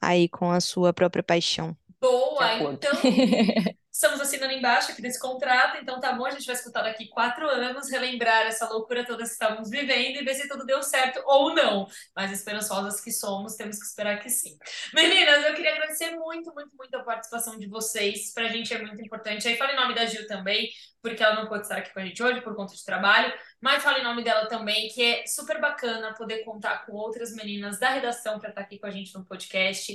aí 0.00 0.28
com 0.28 0.50
a 0.50 0.60
sua 0.60 0.92
própria 0.92 1.22
paixão. 1.22 1.76
Boa, 2.00 2.72
então 2.72 2.92
Estamos 3.98 4.20
assinando 4.20 4.52
embaixo 4.52 4.92
aqui 4.92 5.02
desse 5.02 5.18
contrato, 5.18 5.76
então 5.82 5.98
tá 5.98 6.12
bom, 6.12 6.24
a 6.24 6.30
gente 6.30 6.46
vai 6.46 6.54
escutar 6.54 6.82
daqui 6.82 7.08
quatro 7.08 7.48
anos, 7.48 7.90
relembrar 7.90 8.46
essa 8.46 8.68
loucura 8.68 9.04
toda 9.04 9.24
que 9.24 9.28
estávamos 9.28 9.68
vivendo 9.68 10.20
e 10.20 10.24
ver 10.24 10.34
se 10.34 10.46
tudo 10.46 10.64
deu 10.64 10.80
certo 10.84 11.20
ou 11.26 11.52
não. 11.52 11.84
Mas 12.14 12.30
esperançosas 12.30 13.00
que 13.00 13.10
somos, 13.10 13.56
temos 13.56 13.76
que 13.76 13.84
esperar 13.84 14.20
que 14.20 14.30
sim. 14.30 14.56
Meninas, 14.94 15.44
eu 15.44 15.52
queria 15.52 15.72
agradecer 15.72 16.12
muito, 16.12 16.54
muito, 16.54 16.76
muito 16.76 16.94
a 16.94 17.02
participação 17.02 17.58
de 17.58 17.66
vocês. 17.66 18.32
Pra 18.32 18.46
gente 18.46 18.72
é 18.72 18.78
muito 18.80 19.02
importante. 19.04 19.48
Aí 19.48 19.56
fala 19.56 19.72
em 19.72 19.76
nome 19.76 19.96
da 19.96 20.06
Gil 20.06 20.28
também, 20.28 20.68
porque 21.02 21.20
ela 21.20 21.34
não 21.34 21.48
pode 21.48 21.62
estar 21.62 21.78
aqui 21.78 21.92
com 21.92 21.98
a 21.98 22.04
gente 22.04 22.22
hoje 22.22 22.40
por 22.40 22.54
conta 22.54 22.76
de 22.76 22.84
trabalho, 22.84 23.34
mas 23.60 23.82
fala 23.82 23.98
em 23.98 24.04
nome 24.04 24.22
dela 24.22 24.46
também, 24.46 24.88
que 24.90 25.02
é 25.02 25.26
super 25.26 25.60
bacana 25.60 26.14
poder 26.14 26.44
contar 26.44 26.86
com 26.86 26.92
outras 26.92 27.34
meninas 27.34 27.80
da 27.80 27.90
redação 27.90 28.38
para 28.38 28.50
estar 28.50 28.60
aqui 28.60 28.78
com 28.78 28.86
a 28.86 28.92
gente 28.92 29.12
no 29.12 29.24
podcast. 29.24 29.92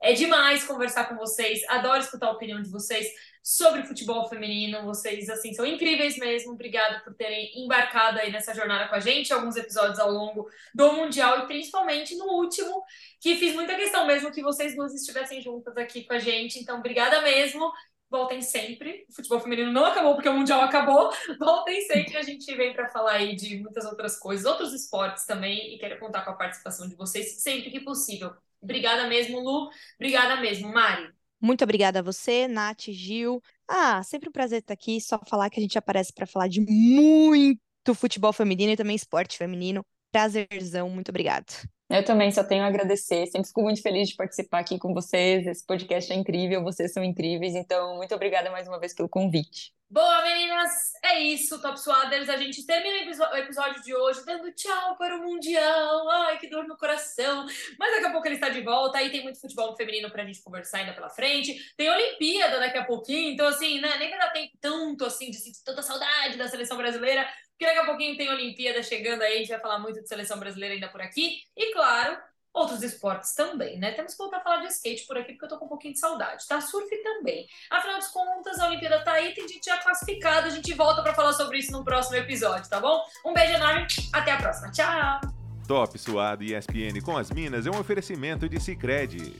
É 0.00 0.12
demais 0.12 0.64
conversar 0.64 1.08
com 1.08 1.16
vocês, 1.16 1.62
adoro 1.68 2.00
escutar 2.00 2.28
a 2.28 2.32
opinião 2.32 2.60
de 2.60 2.70
vocês 2.70 3.06
sobre 3.46 3.84
futebol 3.84 4.28
feminino. 4.28 4.84
Vocês, 4.84 5.28
assim, 5.28 5.54
são 5.54 5.64
incríveis 5.64 6.18
mesmo. 6.18 6.52
Obrigado 6.52 7.04
por 7.04 7.14
terem 7.14 7.52
embarcado 7.62 8.18
aí 8.18 8.32
nessa 8.32 8.52
jornada 8.52 8.88
com 8.88 8.96
a 8.96 9.00
gente, 9.00 9.32
alguns 9.32 9.56
episódios 9.56 10.00
ao 10.00 10.10
longo 10.10 10.50
do 10.74 10.92
Mundial 10.92 11.38
e 11.38 11.46
principalmente 11.46 12.16
no 12.16 12.26
último, 12.26 12.82
que 13.20 13.36
fiz 13.36 13.54
muita 13.54 13.76
questão 13.76 14.04
mesmo 14.04 14.32
que 14.32 14.42
vocês 14.42 14.74
duas 14.74 14.92
estivessem 14.92 15.40
juntas 15.40 15.76
aqui 15.76 16.02
com 16.02 16.14
a 16.14 16.18
gente. 16.18 16.58
Então, 16.58 16.78
obrigada 16.78 17.22
mesmo. 17.22 17.72
Voltem 18.10 18.42
sempre. 18.42 19.06
O 19.08 19.14
futebol 19.14 19.38
feminino 19.38 19.72
não 19.72 19.84
acabou 19.84 20.14
porque 20.14 20.28
o 20.28 20.34
Mundial 20.34 20.60
acabou. 20.62 21.12
Voltem 21.38 21.80
sempre. 21.82 22.16
A 22.16 22.22
gente 22.22 22.52
vem 22.56 22.74
para 22.74 22.88
falar 22.88 23.12
aí 23.12 23.36
de 23.36 23.58
muitas 23.60 23.84
outras 23.84 24.18
coisas, 24.18 24.44
outros 24.44 24.72
esportes 24.72 25.24
também, 25.24 25.74
e 25.74 25.78
quero 25.78 26.00
contar 26.00 26.24
com 26.24 26.30
a 26.30 26.36
participação 26.36 26.88
de 26.88 26.96
vocês 26.96 27.40
sempre 27.40 27.70
que 27.70 27.80
possível. 27.80 28.34
Obrigada 28.62 29.06
mesmo, 29.08 29.40
Lu. 29.40 29.70
Obrigada 29.98 30.40
mesmo, 30.40 30.72
Mari. 30.72 31.10
Muito 31.40 31.62
obrigada 31.64 31.98
a 31.98 32.02
você, 32.02 32.48
Nath, 32.48 32.88
Gil. 32.88 33.42
Ah, 33.68 34.02
sempre 34.02 34.28
um 34.28 34.32
prazer 34.32 34.60
estar 34.60 34.74
aqui. 34.74 35.00
Só 35.00 35.20
falar 35.28 35.50
que 35.50 35.60
a 35.60 35.62
gente 35.62 35.78
aparece 35.78 36.12
para 36.12 36.26
falar 36.26 36.48
de 36.48 36.60
muito 36.60 37.94
futebol 37.94 38.32
feminino 38.32 38.72
e 38.72 38.76
também 38.76 38.96
esporte 38.96 39.36
feminino. 39.36 39.84
Prazerzão, 40.10 40.88
muito 40.88 41.10
obrigada. 41.10 41.46
Eu 41.88 42.04
também 42.04 42.32
só 42.32 42.42
tenho 42.42 42.64
a 42.64 42.66
agradecer. 42.66 43.26
Sempre 43.26 43.46
fico 43.46 43.62
muito 43.62 43.80
feliz 43.80 44.08
de 44.08 44.16
participar 44.16 44.58
aqui 44.58 44.78
com 44.78 44.92
vocês. 44.92 45.46
Esse 45.46 45.64
podcast 45.64 46.12
é 46.12 46.16
incrível, 46.16 46.62
vocês 46.62 46.92
são 46.92 47.04
incríveis. 47.04 47.54
Então, 47.54 47.96
muito 47.96 48.14
obrigada 48.14 48.50
mais 48.50 48.66
uma 48.66 48.80
vez 48.80 48.92
pelo 48.92 49.08
convite. 49.08 49.72
Boa, 49.88 50.20
meninas! 50.22 50.72
É 51.04 51.20
isso, 51.20 51.62
Top 51.62 51.78
Suaders. 51.78 52.28
A 52.28 52.36
gente 52.36 52.66
termina 52.66 53.08
o 53.30 53.36
episódio 53.36 53.80
de 53.84 53.94
hoje 53.94 54.26
dando 54.26 54.50
tchau 54.52 54.96
para 54.96 55.16
o 55.16 55.22
Mundial. 55.22 56.10
Ai, 56.10 56.38
que 56.38 56.50
dor 56.50 56.66
no 56.66 56.76
coração. 56.76 57.46
Mas 57.78 57.92
daqui 57.92 58.06
a 58.06 58.10
pouco 58.10 58.26
ele 58.26 58.34
está 58.34 58.48
de 58.48 58.62
volta. 58.62 58.98
Aí 58.98 59.10
tem 59.10 59.22
muito 59.22 59.40
futebol 59.40 59.76
feminino 59.76 60.10
para 60.10 60.24
a 60.24 60.26
gente 60.26 60.42
conversar 60.42 60.78
ainda 60.78 60.92
pela 60.92 61.08
frente. 61.08 61.72
Tem 61.76 61.88
Olimpíada 61.88 62.58
daqui 62.58 62.78
a 62.78 62.84
pouquinho. 62.84 63.32
Então, 63.32 63.46
assim, 63.46 63.80
né, 63.80 63.96
nem 63.96 64.10
vai 64.10 64.18
dar 64.18 64.32
tempo 64.32 64.58
tanto 64.60 65.04
assim 65.04 65.30
de 65.30 65.36
sentir 65.36 65.62
tanta 65.64 65.82
saudade 65.82 66.36
da 66.36 66.48
seleção 66.48 66.76
brasileira. 66.76 67.24
Porque 67.56 67.66
daqui 67.66 67.78
a 67.78 67.86
pouquinho 67.86 68.16
tem 68.16 68.28
Olimpíada 68.28 68.82
chegando 68.82 69.22
aí. 69.22 69.34
A 69.34 69.38
gente 69.38 69.48
vai 69.48 69.60
falar 69.60 69.78
muito 69.78 70.00
de 70.02 70.08
seleção 70.08 70.38
brasileira 70.38 70.74
ainda 70.74 70.88
por 70.88 71.00
aqui. 71.00 71.38
E, 71.56 71.72
claro, 71.72 72.18
outros 72.52 72.82
esportes 72.82 73.34
também, 73.34 73.78
né? 73.78 73.92
Temos 73.92 74.12
que 74.12 74.18
voltar 74.18 74.38
a 74.38 74.42
falar 74.42 74.58
de 74.58 74.68
skate 74.68 75.06
por 75.06 75.16
aqui, 75.16 75.32
porque 75.32 75.46
eu 75.46 75.48
tô 75.48 75.58
com 75.58 75.64
um 75.64 75.68
pouquinho 75.68 75.94
de 75.94 76.00
saudade, 76.00 76.46
tá? 76.46 76.60
Surf 76.60 76.88
também. 77.02 77.46
Afinal 77.70 77.98
de 77.98 78.12
contas, 78.12 78.58
a 78.58 78.66
Olimpíada 78.66 79.02
tá 79.02 79.12
aí, 79.12 79.34
tem 79.34 79.48
gente 79.48 79.64
já 79.64 79.78
classificada, 79.78 80.48
a 80.48 80.50
gente 80.50 80.72
volta 80.74 81.02
para 81.02 81.14
falar 81.14 81.32
sobre 81.32 81.58
isso 81.58 81.72
no 81.72 81.82
próximo 81.84 82.16
episódio, 82.16 82.68
tá 82.68 82.78
bom? 82.78 83.02
Um 83.24 83.32
beijo 83.32 83.54
enorme, 83.54 83.86
até 84.12 84.32
a 84.32 84.36
próxima. 84.36 84.70
Tchau! 84.70 85.20
Top 85.66 85.98
Suado 85.98 86.44
e 86.44 86.54
ESPN 86.54 87.00
com 87.04 87.16
as 87.16 87.30
Minas 87.30 87.66
é 87.66 87.70
um 87.70 87.78
oferecimento 87.78 88.48
de 88.48 88.60
Sicredi 88.60 89.36